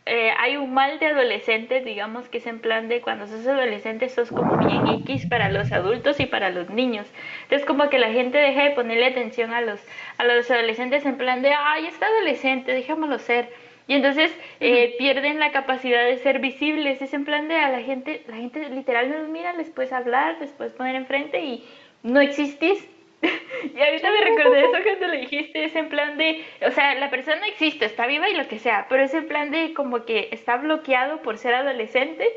[0.08, 4.08] eh, hay un mal de adolescentes, digamos que es en plan de cuando sos adolescente
[4.10, 7.08] sos como bien X para los adultos y para los niños.
[7.44, 9.82] Entonces como que la gente deja de ponerle atención a los,
[10.18, 13.50] a los adolescentes en plan de, ay, está adolescente, dejémoslo ser.
[13.88, 17.02] Y entonces eh, pierden la capacidad de ser visibles.
[17.02, 19.92] Es en plan de a la gente, la gente literal no los mira, les puedes
[19.92, 21.64] hablar, les puedes poner enfrente y
[22.04, 22.88] no existís.
[23.76, 27.10] y ahorita me recordé eso cuando le dijiste, es en plan de, o sea, la
[27.10, 30.30] persona existe, está viva y lo que sea, pero es en plan de como que
[30.32, 32.32] está bloqueado por ser adolescente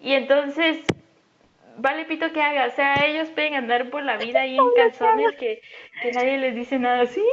[0.00, 0.78] y entonces
[1.78, 5.32] vale pito que haga, o sea, ellos pueden andar por la vida ahí en calzones
[5.36, 5.60] que,
[6.02, 7.24] que nadie les dice nada así.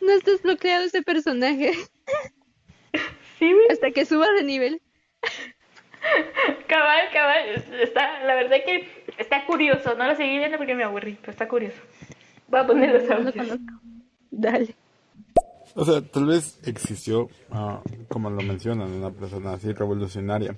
[0.00, 1.72] No estás bloqueado ese personaje
[3.38, 3.66] Sí, güey.
[3.70, 4.80] hasta que suba de nivel.
[6.66, 8.86] Cabal, cabal, está, la verdad que
[9.18, 11.78] está curioso, no lo seguí viendo porque me aburrí, pero está curioso.
[12.48, 13.34] Voy a poner los audios.
[13.34, 13.80] conozco.
[14.30, 14.74] Dale.
[15.76, 20.56] O sea, tal vez existió, ah, como lo mencionan, una persona así revolucionaria.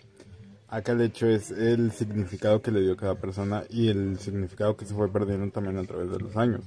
[0.69, 4.85] Acá el hecho es el significado que le dio cada persona y el significado que
[4.85, 6.65] se fue perdiendo también a través de los años.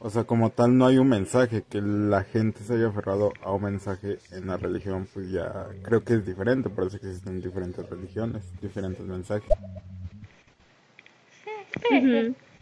[0.00, 3.52] O sea, como tal no hay un mensaje, que la gente se haya aferrado a
[3.52, 7.40] un mensaje en la religión, pues ya creo que es diferente, por eso que existen
[7.40, 9.48] diferentes religiones, diferentes mensajes.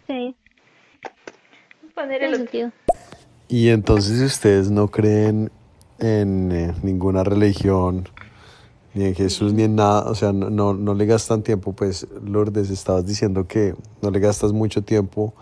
[0.06, 0.36] Sí,
[1.94, 2.72] Poner el sentido.
[3.48, 5.50] Y entonces ustedes no creen
[5.98, 8.08] en eh, ninguna religión,
[8.94, 12.06] ni en Jesús, ni en nada, o sea, no, no, no le gastan tiempo, pues
[12.24, 15.34] Lourdes, estabas diciendo que no le gastas mucho tiempo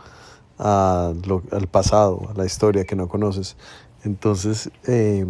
[0.58, 3.56] a lo- al pasado, a la historia que no conoces.
[4.04, 5.24] Entonces, eh,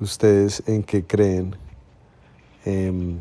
[0.00, 1.56] ¿ustedes en qué creen?
[2.64, 3.18] Em,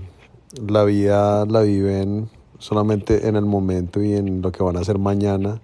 [0.68, 2.30] la vida la viven
[2.64, 5.60] solamente en el momento y en lo que van a hacer mañana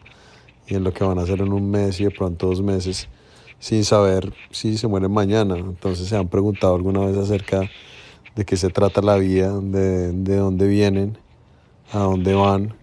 [0.68, 3.08] y en lo que van a hacer en un mes y de pronto dos meses
[3.58, 5.56] sin saber si se mueren mañana.
[5.56, 7.62] Entonces se han preguntado alguna vez acerca
[8.36, 11.18] de qué se trata la vida, de, de dónde vienen,
[11.94, 12.74] a dónde van,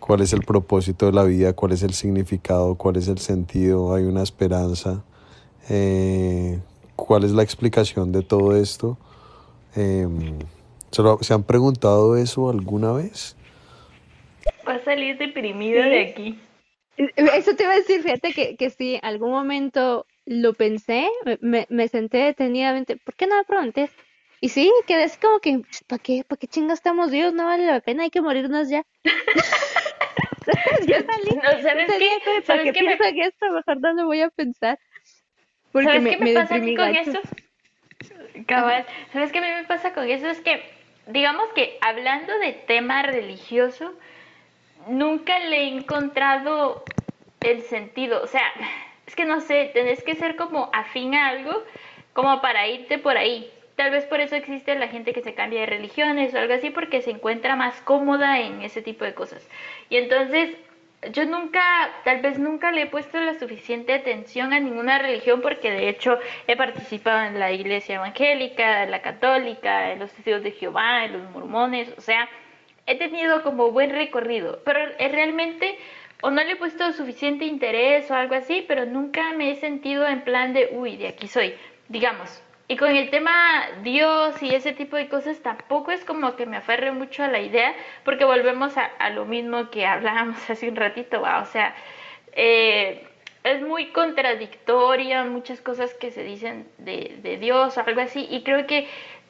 [0.00, 3.94] cuál es el propósito de la vida, cuál es el significado, cuál es el sentido,
[3.94, 5.04] hay una esperanza,
[5.68, 6.58] eh,
[6.96, 8.98] cuál es la explicación de todo esto.
[9.76, 10.40] Em,
[10.90, 13.36] ¿se, lo- ¿Se han preguntado eso alguna vez?
[14.66, 15.88] Va a salir deprimido Sí.
[15.88, 16.38] de aquí.
[17.16, 21.08] Eso te iba a decir, fíjate que, que sí, algún momento lo pensé,
[21.40, 23.88] me, me- senté detenidamente, ¿por qué no me pregunté?
[24.40, 26.24] Y sí, quedé así como que, ¿para qué?
[26.26, 27.32] ¿Para qué chingo estamos Dios?
[27.34, 28.84] No vale la pena, hay que morirnos ya.
[30.86, 31.36] ya salí.
[31.36, 31.98] No, ¿sabes qué?
[31.98, 33.46] día como, ¿Para ¿Sabes qué qué me- pienso en esto?
[33.52, 34.78] Mejor no lo voy a pensar.
[35.72, 37.10] Porque ¿Sabes me, qué me, me pasa a mí con gacho.
[37.10, 37.20] eso?
[38.46, 40.26] Cabal, ¿sabes qué a mí me pasa con eso?
[40.28, 40.62] Es que,
[41.08, 43.92] digamos que hablando de tema religioso,
[44.86, 46.84] nunca le he encontrado
[47.40, 48.22] el sentido.
[48.22, 48.44] O sea,
[49.06, 51.64] es que no sé, tenés que ser como afín a algo
[52.12, 53.50] como para irte por ahí.
[53.76, 56.70] Tal vez por eso existe la gente que se cambia de religiones o algo así,
[56.70, 59.48] porque se encuentra más cómoda en ese tipo de cosas.
[59.88, 60.56] Y entonces,
[61.12, 61.62] yo nunca,
[62.04, 66.18] tal vez nunca le he puesto la suficiente atención a ninguna religión, porque de hecho
[66.46, 71.30] he participado en la iglesia evangélica, la católica, en los testigos de Jehová, en los
[71.30, 72.28] mormones, o sea,
[72.86, 75.78] he tenido como buen recorrido, pero eh, realmente
[76.20, 80.06] o no le he puesto suficiente interés o algo así, pero nunca me he sentido
[80.06, 81.54] en plan de, uy, de aquí soy,
[81.88, 82.42] digamos.
[82.70, 83.32] Y con el tema
[83.82, 87.40] Dios y ese tipo de cosas tampoco es como que me aferre mucho a la
[87.40, 91.40] idea, porque volvemos a, lo mismo que hablábamos hace un ratito, ¿va?
[91.40, 91.74] o sea,
[92.32, 93.07] eh,
[93.44, 98.66] es muy contradictoria muchas cosas que se dicen de, de Dios algo así, y creo
[98.66, 98.88] que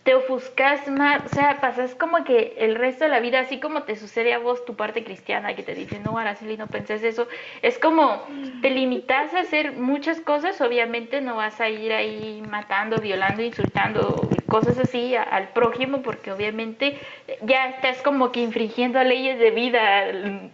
[0.08, 3.82] te ofuscas más, o sea, pasas como que el resto de la vida, así como
[3.82, 7.28] te sucede a vos tu parte cristiana, que te dice, no, Araceli, no penses eso,
[7.60, 8.26] es como
[8.62, 14.42] te limitas a hacer muchas cosas, obviamente no vas a ir ahí matando, violando, insultando,
[14.48, 16.98] cosas así al prójimo, porque obviamente
[17.42, 20.50] ya estás como que infringiendo leyes de vida mm,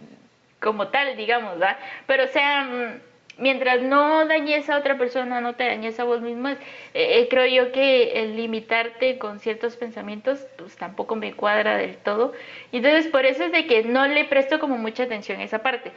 [0.59, 1.77] como tal, digamos, ¿va?
[2.07, 6.21] Pero o sea, mm, mientras no dañes a otra persona, no te dañes a vos
[6.21, 6.57] mismo, eh,
[6.93, 12.33] eh, creo yo que el limitarte con ciertos pensamientos, pues tampoco me cuadra del todo.
[12.71, 15.91] Entonces por eso es de que no le presto como mucha atención a esa parte.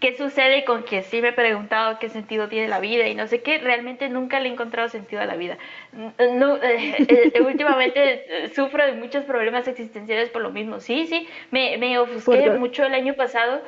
[0.00, 3.26] ¿Qué sucede con que sí me he preguntado qué sentido tiene la vida y no
[3.28, 3.58] sé qué?
[3.58, 5.56] Realmente nunca le he encontrado sentido a la vida.
[5.92, 10.80] No, eh, eh, últimamente eh, sufro de muchos problemas existenciales por lo mismo.
[10.80, 13.62] Sí, sí, me, me ofusqué mucho el año pasado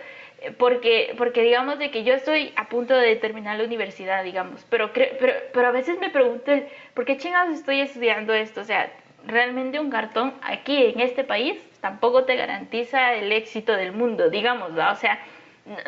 [0.58, 4.92] porque, porque digamos de que yo estoy a punto de terminar la universidad, digamos, pero,
[4.92, 6.52] pero, pero a veces me pregunto,
[6.94, 8.60] ¿por qué chingados estoy estudiando esto?
[8.60, 8.90] O sea,
[9.26, 14.76] realmente un cartón aquí en este país tampoco te garantiza el éxito del mundo, digamos,
[14.76, 14.92] ¿va?
[14.92, 15.18] O sea,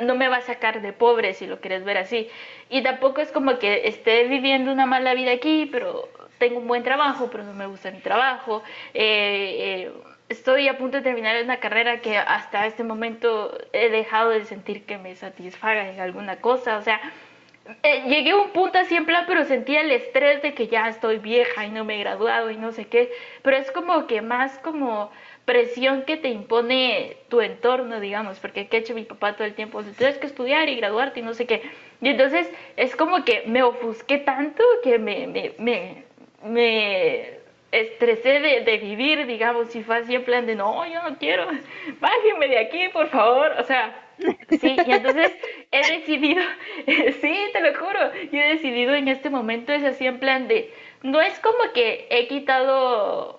[0.03, 2.29] no me va a sacar de pobre si lo quieres ver así.
[2.69, 6.83] Y tampoco es como que esté viviendo una mala vida aquí, pero tengo un buen
[6.83, 8.63] trabajo, pero no me gusta mi trabajo.
[8.95, 9.93] Eh, eh,
[10.31, 14.87] estoy a punto de terminar una carrera que hasta este momento he dejado de sentir
[14.87, 16.79] que me satisfaga en alguna cosa.
[16.79, 17.01] O sea,
[17.83, 20.89] eh, llegué a un punto así en plan, pero sentía el estrés de que ya
[20.89, 23.11] estoy vieja y no me he graduado y no sé qué.
[23.43, 25.11] Pero es como que más como
[25.45, 29.83] presión que te impone tu entorno, digamos, porque que hecho mi papá todo el tiempo,
[29.83, 31.63] tienes que estudiar y graduarte y no sé qué.
[32.01, 36.05] Y entonces es como que me ofusqué tanto que me
[37.73, 41.47] estresé de, de vivir, digamos, y fue así en plan de, no, yo no quiero,
[42.01, 44.09] bájenme de aquí, por favor, o sea,
[44.61, 45.33] sí, y entonces
[45.71, 46.43] he decidido,
[47.21, 50.73] sí, te lo juro, yo he decidido en este momento es así en plan de,
[51.03, 53.39] no es como que he quitado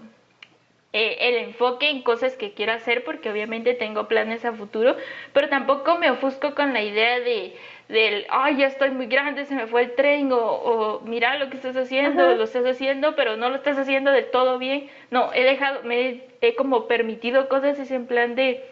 [0.93, 4.97] eh, el enfoque en cosas que quiero hacer porque obviamente tengo planes a futuro,
[5.33, 7.55] pero tampoco me ofusco con la idea de
[7.91, 11.49] del, ay, ya estoy muy grande, se me fue el tren, o, o mira lo
[11.49, 12.35] que estás haciendo, Ajá.
[12.35, 14.89] lo estás haciendo, pero no lo estás haciendo del todo bien.
[15.09, 18.63] No, he dejado, me he, he como permitido cosas es en plan de,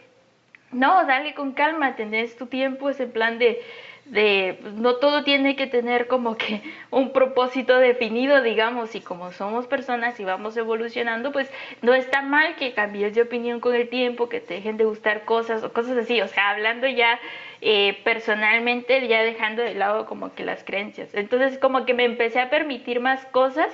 [0.71, 3.61] no, dale con calma, tenés tu tiempo, es en plan de,
[4.05, 9.31] de, pues, no todo tiene que tener como que un propósito definido, digamos, y como
[9.31, 11.51] somos personas y vamos evolucionando, pues
[11.81, 15.25] no está mal que cambies de opinión con el tiempo, que te dejen de gustar
[15.25, 17.19] cosas o cosas así, o sea, hablando ya
[17.61, 21.13] eh, personalmente, ya dejando de lado como que las creencias.
[21.13, 23.67] Entonces como que me empecé a permitir más cosas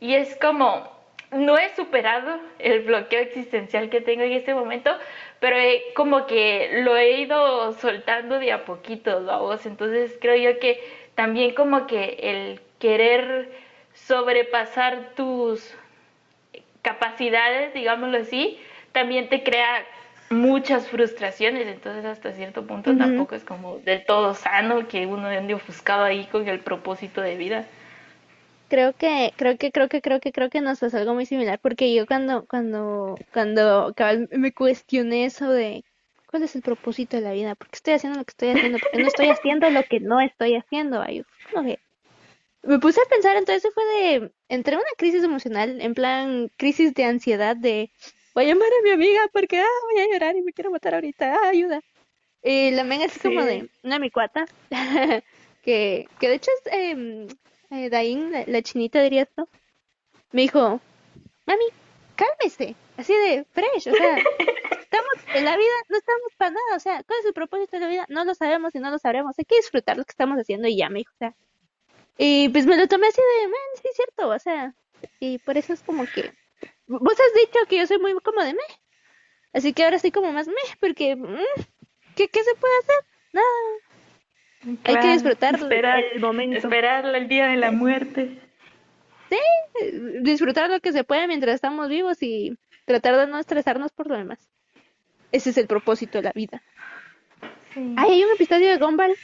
[0.00, 0.88] y es como,
[1.32, 4.90] no he superado el bloqueo existencial que tengo en este momento,
[5.40, 9.66] pero he- como que lo he ido soltando de a poquito, vos.
[9.66, 10.80] Entonces creo yo que
[11.14, 13.50] también como que el querer
[13.94, 15.74] sobrepasar tus
[16.82, 18.58] capacidades, digámoslo así,
[18.92, 19.84] también te crea
[20.34, 25.54] muchas frustraciones, entonces hasta cierto punto tampoco es como del todo sano que uno ande
[25.54, 27.66] ofuscado ahí con el propósito de vida.
[28.68, 31.58] Creo que, creo que, creo que, creo que, creo que nos pasó algo muy similar,
[31.60, 33.94] porque yo cuando, cuando, cuando
[34.32, 35.84] me cuestioné eso de
[36.30, 38.78] cuál es el propósito de la vida, por qué estoy haciendo lo que estoy haciendo,
[38.78, 41.24] por qué no estoy haciendo lo que no estoy haciendo, ay,
[42.66, 46.94] me puse a pensar, entonces fue de, entré en una crisis emocional, en plan crisis
[46.94, 47.90] de ansiedad de,
[48.34, 50.94] voy a llamar a mi amiga porque, ah, voy a llorar y me quiero matar
[50.94, 51.80] ahorita, ah, ayuda.
[52.42, 54.46] Y la men así como de, una mi cuata,
[55.62, 57.28] que, que de hecho es, em,
[57.70, 59.48] eh, Dain, la, la chinita dirías, ¿no?
[60.32, 60.80] Me dijo,
[61.46, 61.64] mami,
[62.16, 64.16] cálmese, así de fresh, o sea,
[64.80, 67.80] estamos en la vida, no estamos para nada, o sea, ¿cuál es el propósito de
[67.80, 68.06] la vida?
[68.08, 70.76] No lo sabemos y no lo sabremos, hay que disfrutar lo que estamos haciendo y
[70.76, 71.34] ya, me dijo, o sea,
[72.18, 74.74] y pues me lo tomé así de, man, sí es cierto, o sea,
[75.18, 76.32] y por eso es como que,
[76.86, 78.80] vos has dicho que yo soy muy como de meh,
[79.52, 81.36] así que ahora estoy como más meh, porque, mm,
[82.16, 82.96] ¿qué, ¿qué se puede hacer?
[83.32, 83.84] Nada.
[84.84, 86.56] Hay que disfrutar esperar, el momento.
[86.56, 88.38] Esperar el día de la muerte.
[89.28, 89.38] Sí,
[90.20, 92.56] disfrutar lo que se puede mientras estamos vivos y
[92.86, 94.38] tratar de no estresarnos por lo demás.
[95.32, 96.62] Ese es el propósito de la vida.
[97.74, 97.94] Sí.
[97.96, 99.14] Ay, hay un episodio de Gumball.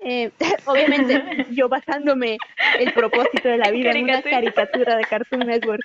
[0.00, 0.30] Eh,
[0.66, 2.38] obviamente, yo basándome
[2.78, 5.84] el propósito de la vida en una caricatura de Cartoon Network.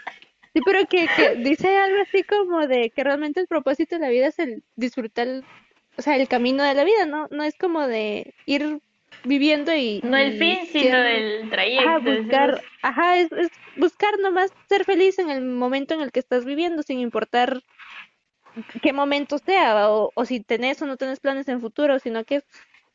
[0.56, 4.10] Sí, pero que, que dice algo así como de que realmente el propósito de la
[4.10, 5.44] vida es el disfrutar,
[5.98, 7.27] o sea, el camino de la vida, ¿no?
[7.30, 8.80] No es como de ir
[9.26, 9.99] viviendo y...
[10.02, 11.90] No el y fin, sino el trayecto.
[11.90, 16.22] Ajá, buscar, ajá, es, es buscar nomás ser feliz en el momento en el que
[16.22, 17.61] estás viviendo, sin importar
[18.82, 22.44] qué momento sea, o, o si tenés o no tenés planes en futuro, sino que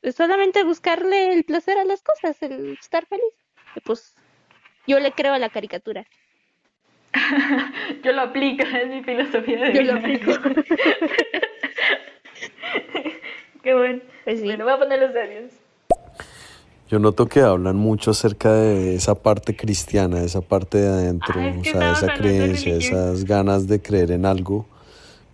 [0.00, 3.34] es solamente buscarle el placer a las cosas, el estar feliz.
[3.76, 4.14] Y pues
[4.86, 6.06] yo le creo a la caricatura.
[8.04, 9.92] Yo lo aplico, es mi filosofía de Yo vida.
[9.92, 10.32] lo aplico.
[13.62, 14.00] Qué bueno.
[14.24, 14.44] Pues sí.
[14.46, 15.10] Bueno, voy a poner los.
[16.88, 21.34] Yo noto que hablan mucho acerca de esa parte cristiana, de esa parte de adentro,
[21.36, 24.66] Ah, es o sea, esa creencia, esas ganas de creer en algo,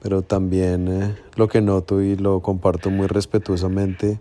[0.02, 4.18] pero también eh, lo que noto y lo comparto muy respetuosamente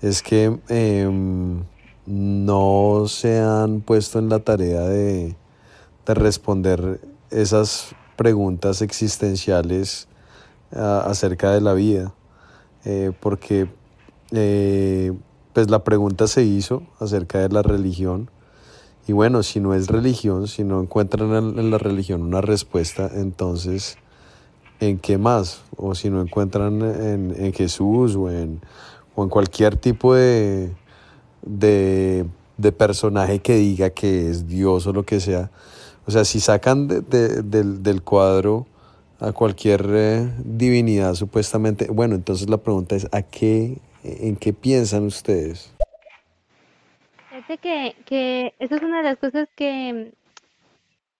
[0.00, 1.62] es que em,
[2.06, 5.34] no se han puesto en la tarea de,
[6.06, 7.00] de responder
[7.30, 10.08] esas preguntas existenciales
[10.74, 12.14] ah, acerca de la vida,
[12.84, 13.68] eh, porque
[14.32, 15.12] eh,
[15.52, 18.30] pues la pregunta se hizo acerca de la religión.
[19.06, 23.98] Y bueno, si no es religión, si no encuentran en la religión una respuesta, entonces,
[24.78, 25.62] ¿en qué más?
[25.76, 28.60] O si no encuentran en, en Jesús o en,
[29.16, 30.72] o en cualquier tipo de,
[31.42, 32.26] de,
[32.56, 35.50] de personaje que diga que es Dios o lo que sea.
[36.06, 38.66] O sea, si sacan de- de- del, del cuadro
[39.20, 45.04] a cualquier eh, divinidad supuestamente, bueno, entonces la pregunta es, ¿a qué, en qué piensan
[45.04, 45.72] ustedes?
[47.30, 50.12] Fíjate que, que esa es una de las cosas que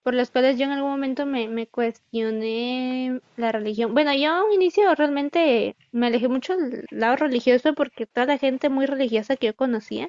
[0.02, 3.94] por las cuales yo en algún momento me, me cuestioné la religión.
[3.94, 8.38] Bueno, yo a un inicio realmente me alejé mucho del lado religioso porque toda la
[8.38, 10.08] gente muy religiosa que yo conocía,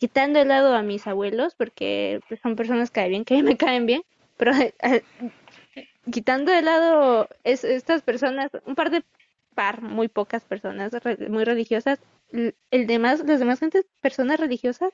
[0.00, 3.84] quitando de lado a mis abuelos, porque pues, son personas que bien, que me caen
[3.84, 4.02] bien,
[4.38, 5.02] pero eh,
[6.10, 9.04] quitando de lado es- estas personas, un par de
[9.54, 10.92] par, muy pocas personas
[11.28, 11.98] muy religiosas,
[12.32, 14.90] el demás, las demás gentes, personas religiosas,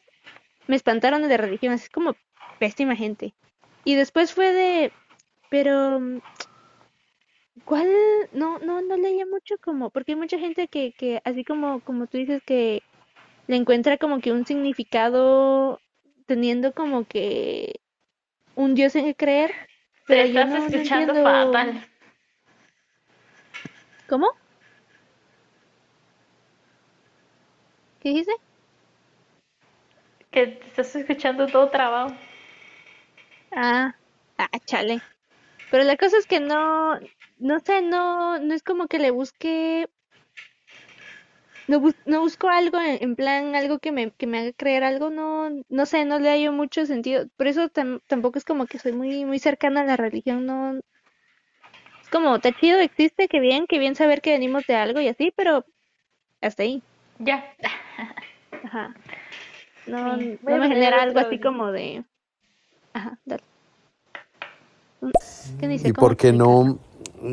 [0.66, 2.16] me espantaron de religión, así como
[2.58, 3.32] pésima gente.
[3.84, 4.92] Y después fue de,
[5.50, 6.00] pero,
[7.64, 7.88] ¿cuál?
[8.32, 12.08] No, no, no leía mucho como, porque hay mucha gente que, que así como, como
[12.08, 12.82] tú dices, que
[13.46, 15.80] le encuentra como que un significado
[16.26, 17.80] teniendo como que
[18.54, 19.52] un Dios en que creer,
[20.06, 21.86] pero Te yo estás no, no escuchando entiendo- fatal.
[24.08, 24.28] ¿Cómo?
[28.00, 28.30] ¿Qué dice?
[30.30, 32.14] Que te estás escuchando todo trabado.
[33.52, 33.94] Ah,
[34.38, 35.00] ah, chale.
[35.70, 36.98] Pero la cosa es que no,
[37.38, 39.88] no sé, no, no es como que le busque,
[41.68, 44.84] no, bus- no busco algo en, en plan, algo que me, que me haga creer
[44.84, 47.26] algo, no, no sé, no le hallo mucho sentido.
[47.36, 50.78] Por eso tam- tampoco es como que soy muy, muy cercana a la religión, no.
[52.02, 55.08] Es como, está chido, existe, que bien, que bien saber que venimos de algo y
[55.08, 55.64] así, pero
[56.40, 56.82] hasta ahí.
[57.18, 57.44] Ya.
[58.64, 58.94] Ajá.
[59.86, 62.04] No, voy no a me genera algo así como de...
[62.92, 63.42] Ajá, dale.
[65.60, 65.88] ¿Qué dice?
[65.88, 66.48] ¿Y ¿Cómo por qué explicar?
[66.48, 66.78] no,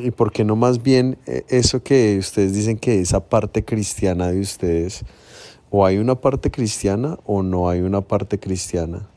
[0.02, 4.28] y por qué no más bien eh, eso que ustedes dicen que esa parte cristiana
[4.32, 5.04] de ustedes,
[5.70, 9.10] o hay una parte cristiana o no hay una parte cristiana?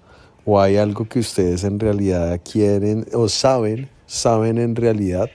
[0.45, 5.29] ¿O hay algo que ustedes en realidad quieren o saben, saben en realidad,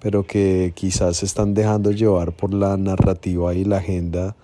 [0.00, 4.34] pero que quizás se están dejando llevar por la narrativa y la agenda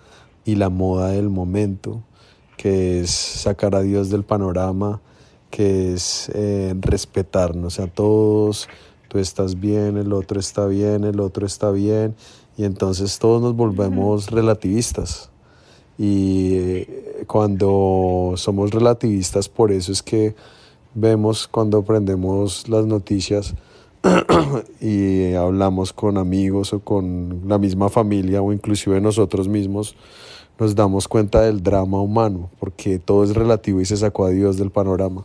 [0.44, 2.02] y la moda del momento,
[2.56, 5.00] que es sacar a Dios del panorama,
[5.50, 8.68] que es eh, respetarnos a todos,
[9.08, 12.14] tú estás bien, el otro está bien, el otro está bien,
[12.56, 15.30] y entonces todos nos volvemos relativistas.
[15.98, 20.34] Y eh, cuando somos relativistas, por eso es que
[20.94, 23.54] vemos cuando aprendemos las noticias
[24.80, 29.96] y hablamos con amigos o con la misma familia o inclusive nosotros mismos,
[30.58, 34.56] nos damos cuenta del drama humano, porque todo es relativo y se sacó a Dios
[34.56, 35.24] del panorama.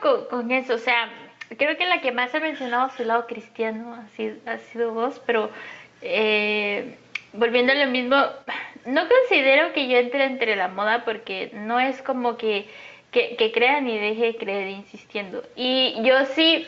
[0.00, 1.10] Con, eso, o sea,
[1.56, 3.94] creo que la que más ha mencionado su lado cristiano
[4.46, 5.50] ha sido, vos, pero
[6.02, 6.96] eh,
[7.32, 8.16] volviendo a lo mismo,
[8.86, 12.68] no considero que yo entre entre la moda porque no es como que,
[13.10, 15.42] que, que crea ni deje de creer insistiendo.
[15.56, 16.66] Y yo sí,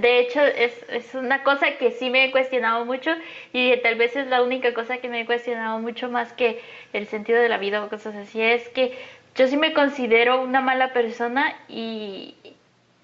[0.00, 3.10] de hecho, es, es una cosa que sí me he cuestionado mucho
[3.52, 6.62] y tal vez es la única cosa que me he cuestionado mucho más que
[6.94, 8.96] el sentido de la vida o cosas así, es que
[9.36, 12.34] yo sí me considero una mala persona y,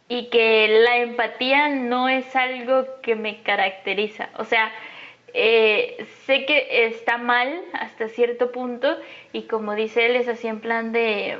[0.09, 4.31] y que la empatía no es algo que me caracteriza.
[4.39, 4.73] O sea,
[5.35, 8.97] eh, sé que está mal hasta cierto punto
[9.33, 11.39] y como dice él, es así en plan de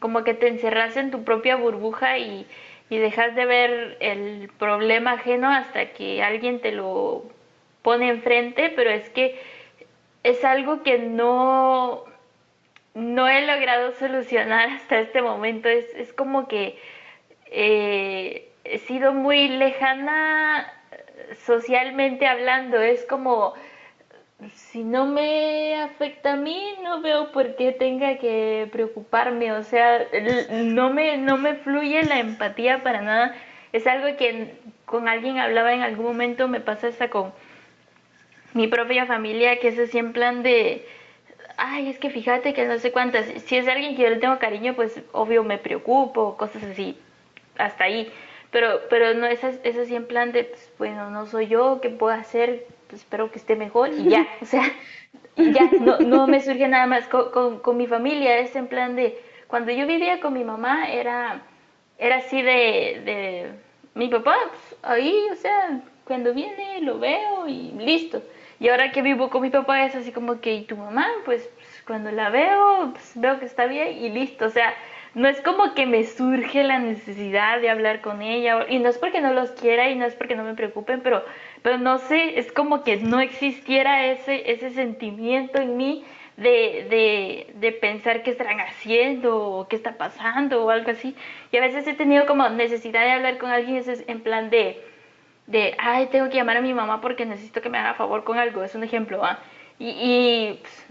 [0.00, 2.46] como que te encerras en tu propia burbuja y,
[2.90, 7.24] y dejas de ver el problema ajeno hasta que alguien te lo
[7.82, 9.40] pone enfrente, pero es que
[10.22, 12.04] es algo que no,
[12.94, 15.68] no he logrado solucionar hasta este momento.
[15.68, 16.78] Es, es como que
[17.46, 20.72] eh, he sido muy lejana
[21.44, 22.80] socialmente hablando.
[22.80, 23.54] Es como,
[24.54, 29.52] si no me afecta a mí, no veo por qué tenga que preocuparme.
[29.52, 30.06] O sea,
[30.50, 33.34] no me, no me fluye la empatía para nada.
[33.72, 34.54] Es algo que
[34.84, 37.32] con alguien hablaba en algún momento, me pasa hasta con
[38.52, 40.86] mi propia familia, que es así en plan de
[41.62, 44.38] ay, es que fíjate que no sé cuántas, si es alguien que yo le tengo
[44.38, 46.98] cariño, pues obvio me preocupo, cosas así,
[47.56, 48.12] hasta ahí.
[48.50, 51.88] Pero, pero no es, es así en plan de, pues, bueno, no soy yo, ¿qué
[51.88, 52.66] puedo hacer?
[52.88, 54.64] Pues espero que esté mejor y ya, o sea,
[55.36, 59.18] ya, no, no me surge nada más con, con, mi familia, es en plan de,
[59.46, 61.42] cuando yo vivía con mi mamá era,
[61.96, 63.50] era así de, de
[63.94, 68.20] mi papá, pues, ahí, o sea, cuando viene lo veo y listo.
[68.62, 71.04] Y ahora que vivo con mi papá es así como que, ¿y tu mamá?
[71.24, 74.46] Pues, pues cuando la veo, pues veo que está bien y listo.
[74.46, 74.72] O sea,
[75.14, 78.98] no es como que me surge la necesidad de hablar con ella, y no es
[78.98, 81.24] porque no los quiera y no es porque no me preocupen, pero,
[81.62, 86.04] pero no sé, es como que no existiera ese, ese sentimiento en mí
[86.36, 91.16] de, de, de pensar qué estarán haciendo o qué está pasando o algo así.
[91.50, 94.80] Y a veces he tenido como necesidad de hablar con alguien en plan de,
[95.46, 98.38] de, ay, tengo que llamar a mi mamá porque necesito que me haga favor con
[98.38, 99.40] algo, es un ejemplo, ¿ah?
[99.78, 100.86] Y, pues,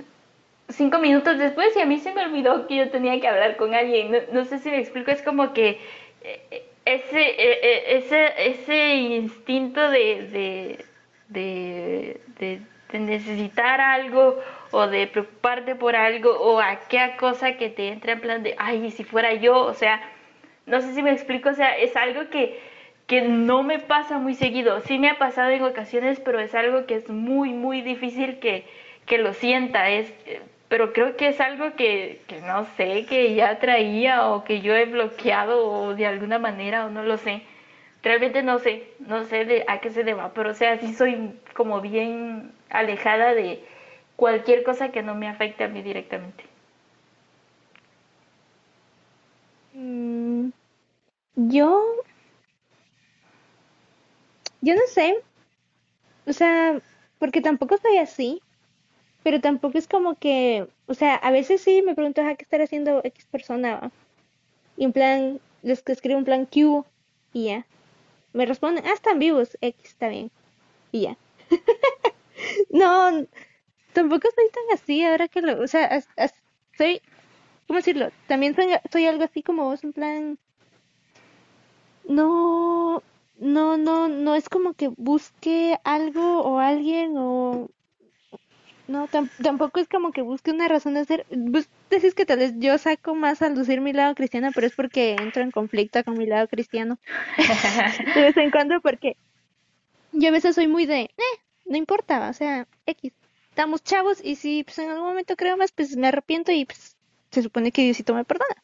[0.69, 3.73] cinco minutos después y a mí se me olvidó que yo tenía que hablar con
[3.73, 4.11] alguien.
[4.11, 5.79] No, no sé si me explico, es como que
[6.23, 10.85] eh, ese, eh, eh, ese, ese instinto de, de,
[11.29, 12.61] de, de,
[12.91, 14.37] de necesitar algo
[14.71, 18.91] o de preocuparte por algo o aquella cosa que te entra en plan de, ay,
[18.91, 20.01] si fuera yo, o sea,
[20.65, 22.59] no sé si me explico, o sea, es algo que,
[23.11, 24.79] que no me pasa muy seguido.
[24.79, 28.65] Sí me ha pasado en ocasiones, pero es algo que es muy, muy difícil que,
[29.05, 29.89] que lo sienta.
[29.89, 30.13] Es,
[30.69, 34.73] pero creo que es algo que, que, no sé, que ya traía o que yo
[34.73, 37.41] he bloqueado o de alguna manera o no lo sé.
[38.01, 41.33] Realmente no sé, no sé de a qué se deba, pero o sea, sí soy
[41.53, 43.61] como bien alejada de
[44.15, 46.45] cualquier cosa que no me afecte a mí directamente.
[49.73, 50.51] Mm,
[51.35, 51.83] yo,
[54.61, 55.15] yo no sé,
[56.25, 56.81] o sea,
[57.19, 58.41] porque tampoco soy así,
[59.23, 62.61] pero tampoco es como que, o sea, a veces sí me pregunto, ¿a qué estar
[62.61, 63.75] haciendo X persona?
[63.79, 63.91] va?".
[64.77, 66.85] Y en plan, les que escribo un plan Q
[67.33, 67.65] y ya.
[68.33, 70.31] Me responden, ah, están vivos, X, está bien.
[70.91, 71.17] Y ya.
[72.71, 73.27] no,
[73.93, 76.03] tampoco soy tan así ahora que lo, o sea,
[76.77, 77.01] soy,
[77.67, 78.11] ¿cómo decirlo?
[78.27, 80.39] También soy, soy algo así como vos, en plan,
[82.07, 83.03] no,
[83.41, 87.69] no, no, no es como que busque algo o alguien o
[88.88, 91.26] no, tam- tampoco es como que busque una razón de ser.
[91.30, 94.73] Vos decís que tal vez yo saco más a lucir mi lado cristiano, pero es
[94.73, 96.99] porque entro en conflicto con mi lado cristiano
[98.15, 99.18] de vez en cuando, porque
[100.11, 101.11] yo a veces soy muy de, eh,
[101.65, 103.13] no importa, o sea, X,
[103.49, 106.97] estamos chavos y si pues, en algún momento creo más, pues me arrepiento y pues
[107.31, 108.55] se supone que Diosito me perdona.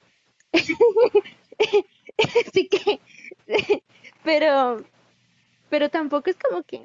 [2.48, 3.00] Así que,
[4.28, 4.84] pero,
[5.70, 6.82] pero tampoco es como que,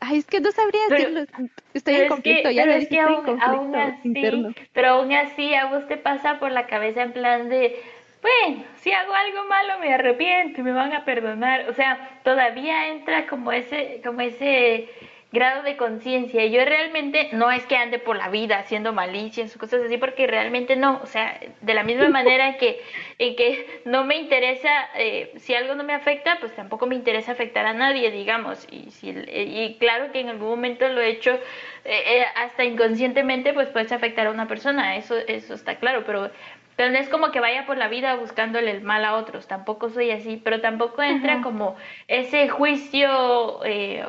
[0.00, 2.78] ay, es que no sabría Pero- decirlo, estoy en es que, conflicto, ya pero lo
[2.82, 4.54] es que en aún, conflicto aún así, interno.
[4.72, 7.78] pero aún así a vos te pasa por la cabeza en plan de,
[8.22, 11.68] bueno, si hago algo malo me arrepiento me van a perdonar.
[11.68, 14.88] O sea, todavía entra como ese, como ese
[15.32, 16.44] grado de conciencia.
[16.46, 20.26] Yo realmente no es que ande por la vida haciendo malicias o cosas así, porque
[20.26, 21.00] realmente no.
[21.02, 22.80] O sea, de la misma manera que,
[23.18, 27.32] en que no me interesa, eh, si algo no me afecta, pues tampoco me interesa
[27.32, 28.66] afectar a nadie, digamos.
[28.70, 31.40] Y, si, y claro que en algún momento lo he hecho eh,
[31.84, 36.30] eh, hasta inconscientemente, pues puedes afectar a una persona, eso, eso está claro, pero
[36.76, 39.90] Pero no es como que vaya por la vida buscándole el mal a otros, tampoco
[39.90, 41.76] soy así, pero tampoco entra como
[42.08, 44.06] ese juicio eh,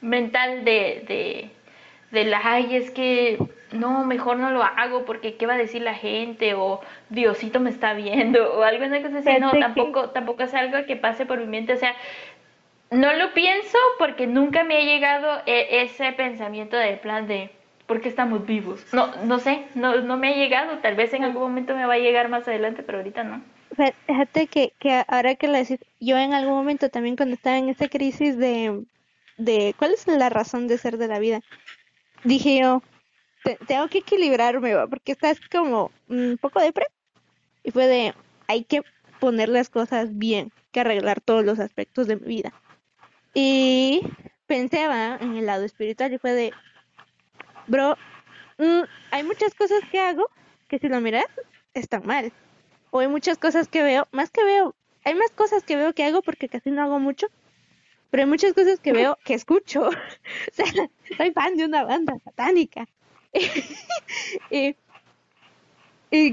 [0.00, 1.50] mental de, de,
[2.10, 3.38] de la, ay, es que
[3.72, 6.80] no, mejor no lo hago porque qué va a decir la gente o
[7.10, 9.38] Diosito me está viendo o algo así.
[9.40, 11.72] No, tampoco, tampoco es algo que pase por mi mente.
[11.72, 11.94] O sea,
[12.90, 17.50] no lo pienso porque nunca me ha llegado e, ese pensamiento de plan de
[17.86, 18.86] ¿por qué estamos vivos?
[18.92, 20.78] No, no sé, no, no me ha llegado.
[20.78, 23.42] Tal vez en algún momento me va a llegar más adelante, pero ahorita no.
[24.06, 27.68] Fíjate que, que ahora que lo decís, yo en algún momento también cuando estaba en
[27.68, 28.82] esa crisis de,
[29.38, 31.40] de cuál es la razón de ser de la vida,
[32.24, 32.82] dije yo,
[33.66, 36.86] tengo que equilibrarme, porque estás como un poco de pre.
[37.62, 38.14] Y fue de,
[38.46, 38.82] hay que
[39.20, 42.52] poner las cosas bien, que arreglar todos los aspectos de mi vida.
[43.34, 44.02] Y
[44.46, 46.52] pensé en el lado espiritual y fue de,
[47.66, 47.96] bro,
[48.58, 50.28] mm, hay muchas cosas que hago
[50.66, 51.26] que si lo miras
[51.74, 52.32] están mal.
[52.90, 54.74] O hay muchas cosas que veo, más que veo,
[55.04, 57.28] hay más cosas que veo que hago porque casi no hago mucho,
[58.10, 59.88] pero hay muchas cosas que veo que escucho.
[59.88, 59.92] o
[60.52, 60.66] sea,
[61.16, 62.88] soy fan de una banda satánica.
[64.50, 64.74] y,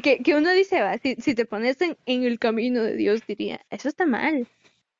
[0.02, 3.90] que, uno dice, va, si, si te pones en, el camino de Dios, diría, eso
[3.90, 4.48] está mal,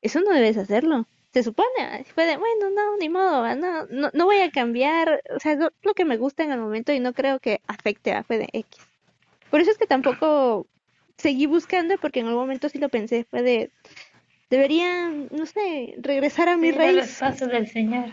[0.02, 1.08] eso no debes hacerlo.
[1.34, 5.54] Se supone, puede, bueno, no, ni modo, no, no, no voy a cambiar, o sea,
[5.54, 8.48] es lo que me gusta en el momento y no creo que afecte a Fede
[8.54, 8.80] X.
[9.50, 10.66] Por eso es que tampoco
[11.18, 13.72] seguí buscando, porque en algún momento sí lo pensé, fue de,
[14.50, 16.96] debería, no sé, regresar a mi raíz.
[16.96, 18.06] los pasos del Señor.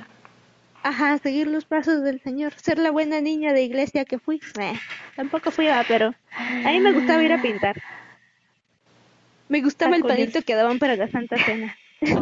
[0.83, 4.41] Ajá, seguir los pasos del Señor, ser la buena niña de iglesia que fui.
[4.59, 4.73] Eh,
[5.15, 7.81] tampoco fui, a, pero a mí me gustaba ir a pintar.
[9.49, 11.77] Me gustaba el panito que daban para la Santa Cena.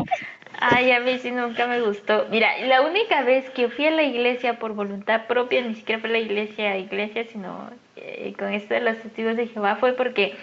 [0.60, 2.26] Ay, a mí sí nunca me gustó.
[2.30, 6.10] Mira, la única vez que fui a la iglesia por voluntad propia, ni siquiera fue
[6.10, 9.94] a la iglesia a iglesia, sino eh, con esto de los testigos de Jehová, fue
[9.94, 10.34] porque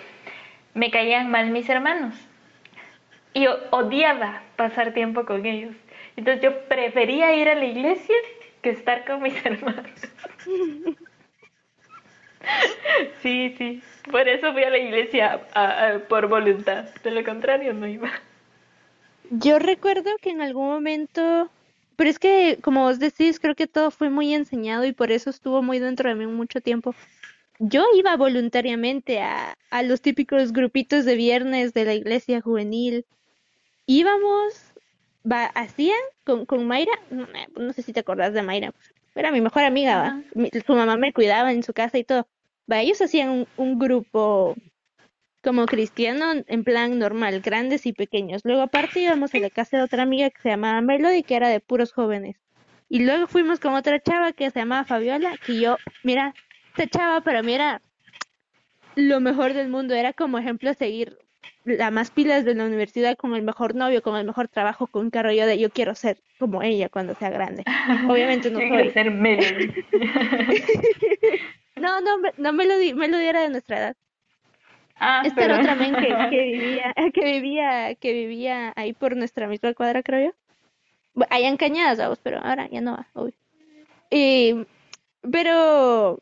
[0.73, 2.15] me caían mal mis hermanos.
[3.38, 5.76] Y odiaba pasar tiempo con ellos.
[6.15, 8.15] Entonces yo prefería ir a la iglesia
[8.64, 9.91] que estar con mis hermanos.
[13.22, 13.84] Sí, sí.
[14.09, 15.39] Por eso fui a la iglesia
[16.09, 16.85] por voluntad.
[17.03, 18.09] De lo contrario, no iba.
[19.30, 21.51] Yo recuerdo que en algún momento,
[21.95, 25.30] pero es que, como vos decís, creo que todo fue muy enseñado y por eso
[25.30, 26.95] estuvo muy dentro de mí mucho tiempo.
[27.59, 33.05] Yo iba voluntariamente a, a los típicos grupitos de viernes de la iglesia juvenil.
[33.88, 34.73] Íbamos
[35.30, 38.73] va, hacían con, con Mayra, no, sé si te acordás de Mayra,
[39.15, 40.22] era mi mejor amiga,
[40.65, 42.27] su mamá me cuidaba en su casa y todo.
[42.72, 44.55] Va, ellos hacían un, grupo
[45.41, 48.41] como cristiano en plan normal, grandes y pequeños.
[48.43, 51.49] Luego aparte íbamos a la casa de otra amiga que se llamaba Melody, que era
[51.49, 52.38] de puros jóvenes.
[52.89, 56.34] Y luego fuimos con otra chava que se llamaba Fabiola, que yo, mira,
[56.69, 57.81] esta chava para mí era
[58.95, 61.18] lo mejor del mundo, era como ejemplo a seguir
[61.64, 65.03] la más pilas de la universidad con el mejor novio, con el mejor trabajo, con
[65.03, 67.64] un carro yo de yo quiero ser como ella cuando sea grande.
[68.07, 68.91] Obviamente no soy.
[68.91, 69.11] ser
[71.76, 73.95] no, no, no me lo di, me lo diera de nuestra edad.
[74.99, 79.48] Ah, Esta era otra men que, que, vivía, que vivía, que vivía ahí por nuestra
[79.48, 80.34] misma cuadra, creo yo.
[81.30, 83.34] Allá en Cañadas, vamos, pero ahora ya no va, obvio.
[84.10, 84.65] Y,
[85.32, 86.22] pero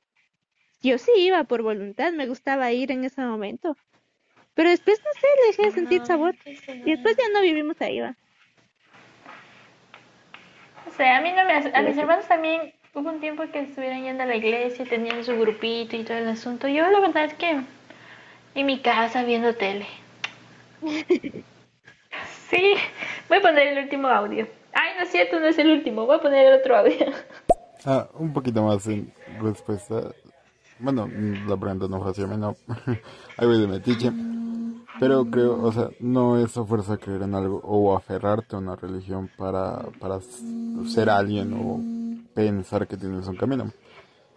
[0.82, 3.76] yo sí iba por voluntad, me gustaba ir en ese momento.
[4.56, 6.36] Pero después, no sé, le dejé de sentir sabor.
[6.46, 8.16] Y después ya no vivimos ahí, va.
[10.88, 11.54] O sea, a mí no me...
[11.54, 15.38] A mis hermanos también hubo un tiempo que estuvieron yendo a la iglesia, tenían su
[15.38, 16.70] grupito y todo el asunto.
[16.70, 17.62] Yo la verdad es que
[18.56, 19.86] en mi casa viendo tele.
[22.50, 22.76] sí,
[23.28, 24.48] voy a poner el último audio.
[24.72, 27.08] Ay, no es cierto, no es el último, voy a poner el otro audio.
[27.86, 30.14] ah, un poquito más en respuesta.
[30.80, 31.10] Bueno,
[31.48, 32.56] la pregunta no fue hacia mí, no.
[33.38, 34.12] Ahí voy de metiche.
[35.00, 38.76] Pero creo, o sea, no es a fuerza creer en algo o aferrarte a una
[38.76, 40.20] religión para, para
[40.88, 41.80] ser alguien o
[42.34, 43.72] pensar que tienes un camino.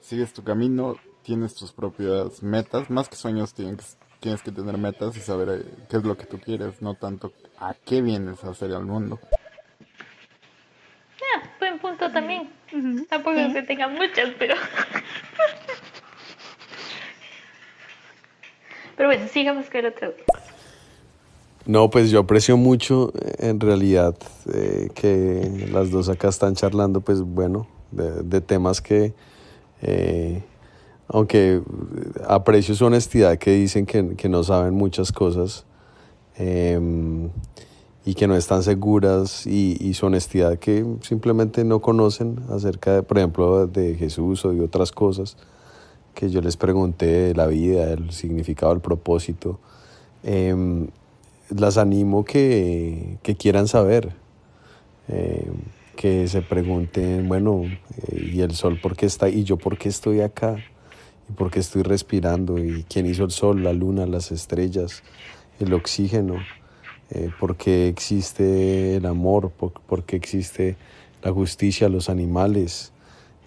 [0.00, 5.16] Sigues tu camino, tienes tus propias metas, más que sueños tienes, tienes que tener metas
[5.16, 8.50] y saber eh, qué es lo que tú quieres, no tanto a qué vienes a
[8.50, 9.20] hacer al mundo.
[11.20, 12.50] Ah, buen punto también.
[13.08, 14.54] Tampoco es que tenga muchas, pero...
[18.98, 20.12] pero bueno, sigamos con el otro.
[21.64, 24.16] No, pues yo aprecio mucho en realidad
[24.52, 29.14] eh, que las dos acá están charlando, pues bueno, de, temas que,
[29.82, 30.42] eh,
[31.06, 31.62] aunque
[32.26, 35.64] aprecio su honestidad, que dicen que, no saben muchas cosas
[36.36, 37.30] em,
[38.04, 43.18] y que no están seguras y, su honestidad que simplemente no conocen acerca, de, por
[43.18, 45.36] ejemplo, de Jesús o de otras cosas
[46.18, 49.60] que yo les pregunté de la vida, el significado, el propósito,
[50.24, 50.88] em,
[51.48, 54.12] las animo que, que quieran saber,
[55.06, 55.54] em,
[55.94, 59.28] que se pregunten, bueno, eh, ¿y el sol por qué está?
[59.28, 60.56] ¿Y yo por qué estoy acá?
[61.30, 62.58] ¿Y por qué estoy respirando?
[62.58, 65.04] ¿Y quién hizo el sol, la luna, las estrellas,
[65.60, 66.34] el oxígeno?
[67.10, 69.50] Eh, ¿Por qué existe el amor?
[69.50, 70.76] ¿Por, por qué existe
[71.22, 72.92] la justicia, los animales?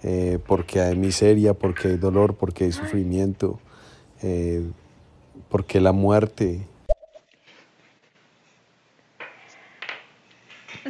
[0.04, 3.60] Eh, porque hay miseria, porque hay dolor, porque hay sufrimiento,
[4.24, 4.62] eh,
[5.50, 6.60] porque la muerte.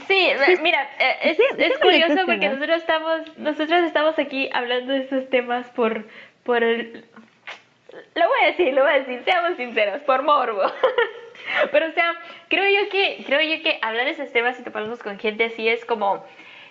[0.07, 0.27] Sí,
[0.61, 5.67] mira, eh, es, es curioso porque nosotros estamos, nosotros estamos aquí hablando de estos temas
[5.71, 6.07] por,
[6.43, 7.05] por el,
[8.15, 10.61] lo voy a decir, lo voy a decir, seamos sinceros, por morbo.
[11.71, 12.13] Pero o sea,
[12.47, 15.67] creo yo que, creo yo que hablar de esos temas y toparnos con gente así
[15.67, 16.23] es como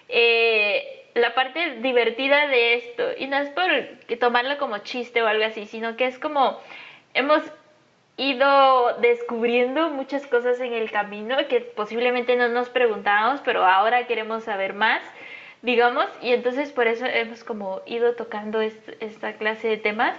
[0.08, 3.70] eh, la parte divertida de esto, y no es por
[4.19, 6.61] tomarlo como chiste o algo así, sino que es como
[7.15, 7.43] hemos
[8.16, 14.45] ido descubriendo muchas cosas en el camino que posiblemente no nos preguntábamos, pero ahora queremos
[14.45, 15.03] saber más,
[15.62, 20.19] digamos, y entonces por eso hemos como ido tocando esta clase de temas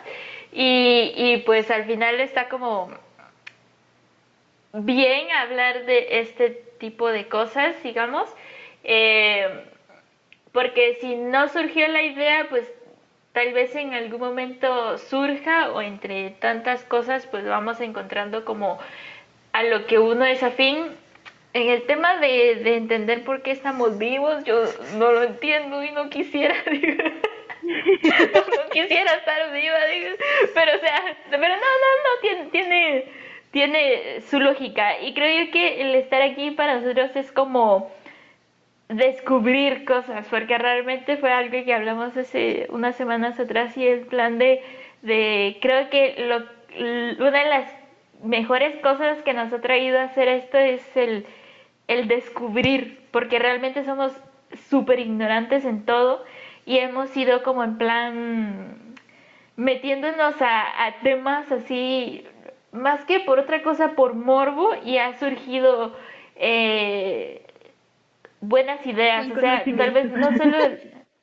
[0.51, 2.91] y, pues al final está como
[4.73, 6.49] bien hablar de este
[6.79, 8.27] tipo de cosas, digamos.
[8.83, 9.70] Eh,
[10.51, 12.69] porque si no surgió la idea, pues
[13.33, 18.79] tal vez en algún momento surja o entre tantas cosas, pues vamos encontrando como
[19.53, 20.77] a lo que uno es afín.
[21.53, 24.63] En el tema de, de entender por qué estamos vivos, yo
[24.97, 27.03] no lo entiendo y no quisiera, digo,
[27.61, 30.15] no quisiera estar viva, digo,
[30.53, 33.05] pero o sea, pero no, no, no, tiene, tiene,
[33.51, 35.01] tiene su lógica.
[35.01, 37.91] Y creo yo que el estar aquí para nosotros es como
[38.91, 44.37] descubrir cosas, porque realmente fue algo que hablamos hace unas semanas atrás y el plan
[44.37, 44.61] de,
[45.01, 47.71] de creo que lo, una de las
[48.23, 51.25] mejores cosas que nos ha traído a hacer esto es el,
[51.87, 54.11] el descubrir, porque realmente somos
[54.69, 56.23] súper ignorantes en todo
[56.65, 58.95] y hemos ido como en plan
[59.55, 62.25] metiéndonos a, a temas así,
[62.73, 65.95] más que por otra cosa, por morbo y ha surgido...
[66.35, 67.45] Eh,
[68.41, 70.57] buenas ideas, o sea, tal vez no solo,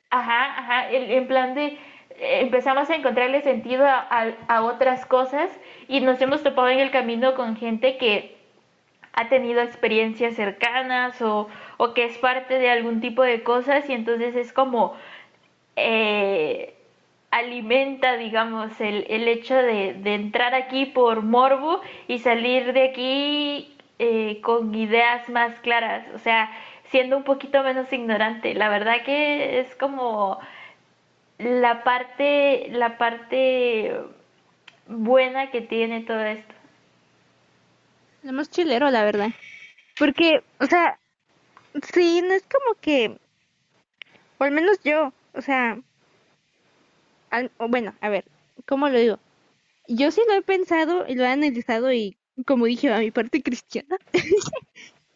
[0.09, 1.77] ajá, ajá, en plan de
[2.19, 5.49] eh, empezamos a encontrarle sentido a, a, otras cosas
[5.87, 8.35] y nos hemos topado en el camino con gente que
[9.13, 11.47] ha tenido experiencias cercanas o,
[11.77, 14.95] o que es parte de algún tipo de cosas y entonces es como
[15.75, 16.73] eh,
[17.31, 23.77] alimenta, digamos, el, el hecho de, de, entrar aquí por morbo y salir de aquí
[23.99, 26.49] eh, con ideas más claras, o sea,
[26.91, 28.53] siendo un poquito menos ignorante.
[28.53, 30.39] La verdad que es como
[31.37, 33.95] la parte, la parte
[34.87, 36.53] buena que tiene todo esto.
[38.23, 39.29] Somos chilero, la verdad.
[39.97, 40.99] Porque, o sea,
[41.93, 43.17] sí, no es como que,
[44.37, 45.79] o al menos yo, o sea,
[47.59, 48.25] bueno, a ver,
[48.65, 49.19] ¿cómo lo digo?
[49.87, 53.41] Yo sí lo he pensado y lo he analizado y, como dije, a mi parte
[53.43, 53.97] cristiana,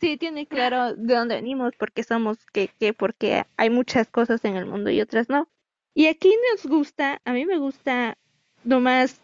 [0.04, 4.44] sí tiene claro de dónde venimos, por qué somos, qué, qué, porque hay muchas cosas
[4.44, 5.48] en el mundo y otras no.
[5.94, 8.18] Y aquí nos gusta, a mí me gusta
[8.66, 9.22] nomás,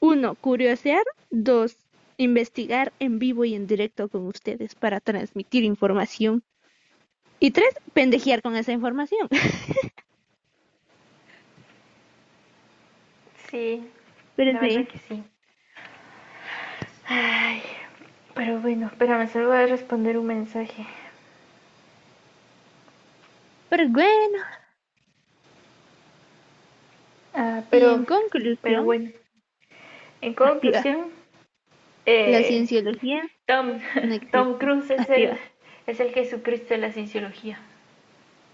[0.00, 1.76] uno, curiosear, dos,
[2.16, 6.42] investigar en vivo y en directo con ustedes para transmitir información.
[7.38, 9.28] Y tres, pendejear con esa información.
[13.50, 13.88] sí,
[14.34, 14.84] pero sí.
[14.86, 15.22] que sí.
[17.06, 17.62] Ay.
[18.40, 20.86] Pero bueno, espérame, solo voy a responder un mensaje.
[23.68, 24.38] Pero bueno.
[27.34, 28.58] Ah, pero, en conclusión.
[28.62, 29.10] Pero bueno.
[30.22, 31.08] En conclusión.
[32.06, 33.28] Eh, la cienciología.
[33.44, 33.78] Tom,
[34.32, 35.38] Tom Cruise es el,
[35.86, 37.60] es el Jesucristo de la cienciología.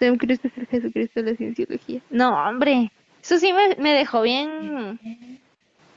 [0.00, 2.00] Tom Cruise es el Jesucristo de la cienciología.
[2.10, 2.90] No, hombre.
[3.22, 4.98] Eso sí me, me dejó bien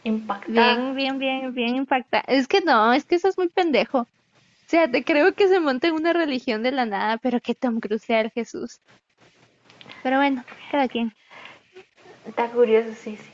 [0.03, 0.75] impactada.
[0.75, 2.23] Bien, bien, bien, bien impactada.
[2.27, 3.99] Es que no, es que eso es muy pendejo.
[3.99, 4.07] O
[4.69, 8.03] sea, te creo que se monte una religión de la nada, pero que Tom Cruise
[8.03, 8.79] sea el Jesús.
[10.03, 11.11] Pero bueno, cada quien.
[12.27, 13.29] Está curioso, sí, sí.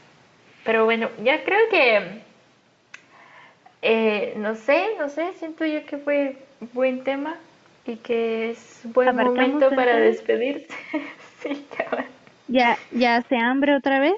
[0.64, 2.22] Pero bueno, ya creo que...
[3.82, 6.38] Eh, no sé, no sé, siento yo que fue
[6.74, 7.36] buen tema
[7.86, 10.68] y que es buen momento para despedirse.
[11.44, 11.66] sí,
[12.48, 14.18] ya, ya se hambre otra vez.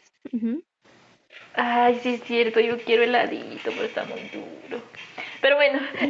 [1.60, 4.84] Ay, sí es cierto, yo quiero heladito, pero está muy duro.
[5.42, 5.80] Pero bueno,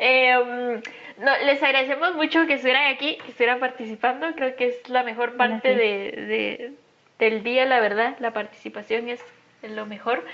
[0.00, 0.80] eh,
[1.18, 4.34] no, les agradecemos mucho que estuvieran aquí, que estuvieran participando.
[4.34, 6.72] Creo que es la mejor parte de, de,
[7.20, 8.16] del día, la verdad.
[8.18, 9.20] La participación es
[9.62, 10.24] lo mejor.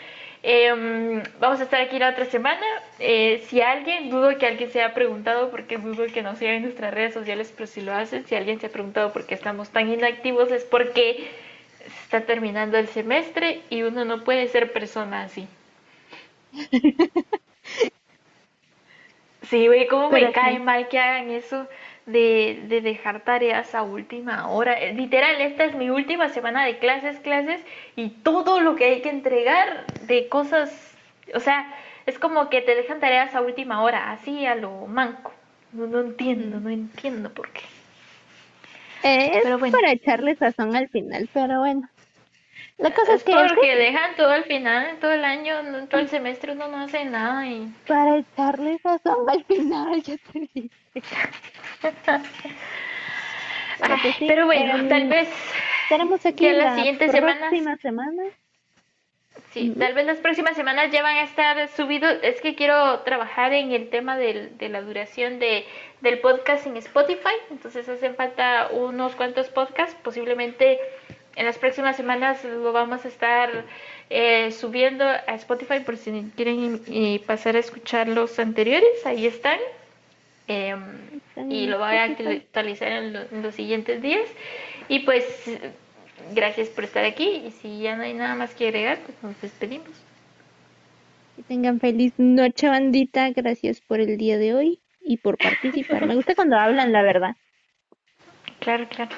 [0.43, 2.65] Em, vamos a estar aquí la otra semana.
[2.99, 6.63] Eh, si alguien, dudo que alguien se haya preguntado, porque dudo que nos sigan en
[6.63, 9.71] nuestras redes sociales, pero si lo hacen, si alguien se ha preguntado por qué estamos
[9.71, 11.29] tan inactivos, es porque
[12.07, 15.47] está terminando el semestre y uno no puede ser persona así.
[19.43, 20.59] Sí, güey, cómo me cae sí.
[20.59, 21.69] mal que hagan eso
[22.07, 24.75] de, de dejar tareas a última hora.
[24.81, 27.63] Eh, Literal, esta es mi última semana de clases, clases,
[27.95, 30.97] y todo lo que hay que entregar de cosas,
[31.35, 31.73] o sea,
[32.07, 35.33] es como que te dejan tareas a última hora, así a lo manco.
[35.73, 37.63] No, no entiendo, no entiendo por qué.
[39.03, 39.79] Es Pero bueno.
[39.79, 41.89] para echarle sazón al final, pero bueno.
[42.79, 45.55] La cosa es Es que porque dejan todo al final, todo el año,
[45.89, 47.73] todo el semestre uno no hace nada y...
[47.87, 50.71] para echarle sazón al final, ya te dije.
[53.81, 55.29] Pero sí, Pero bueno, tal vez
[55.85, 58.23] Estaremos aquí Ya las la siguientes semanas- próxima semana.
[59.53, 62.19] Sí, tal vez las próximas semanas ya van a estar subidos.
[62.23, 65.65] Es que quiero trabajar en el tema del- de la duración de,
[66.01, 67.35] del podcast en Spotify.
[67.51, 69.97] Entonces hacen falta unos cuantos podcasts.
[70.03, 70.79] Posiblemente
[71.37, 73.65] en las próximas semanas lo vamos a estar
[74.11, 79.05] eh, subiendo a Spotify por si quieren eh, pasar a escuchar los anteriores.
[79.05, 79.59] Ahí están.
[80.49, 80.81] Em,
[81.51, 84.27] y lo voy a actualizar en, lo- en los siguientes días.
[84.89, 85.25] Y pues
[86.35, 89.41] gracias por estar aquí y si ya no hay nada más que agregar, pues nos
[89.43, 89.91] despedimos.
[91.37, 93.31] Que tengan feliz noche, bandita.
[93.31, 96.07] Gracias por el día de hoy y por participar.
[96.07, 97.37] Me gusta cuando hablan, la verdad.
[98.61, 99.17] Claro, claro.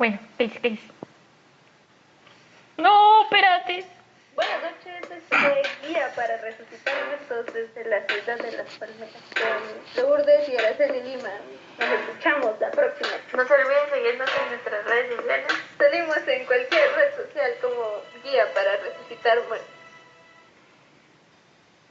[0.00, 0.80] Bueno, ¿qué es?
[2.78, 3.84] No, espérate.
[4.34, 10.48] Buenas noches, este guía para resucitar muertos desde la ciudad de las palmeras con Lourdes
[10.48, 11.28] y Araceli Lima.
[11.78, 13.10] Nos escuchamos la próxima.
[13.36, 15.52] No se olviden seguirnos en nuestras redes sociales.
[15.76, 19.79] Salimos en cualquier red social como guía para resucitar muertos.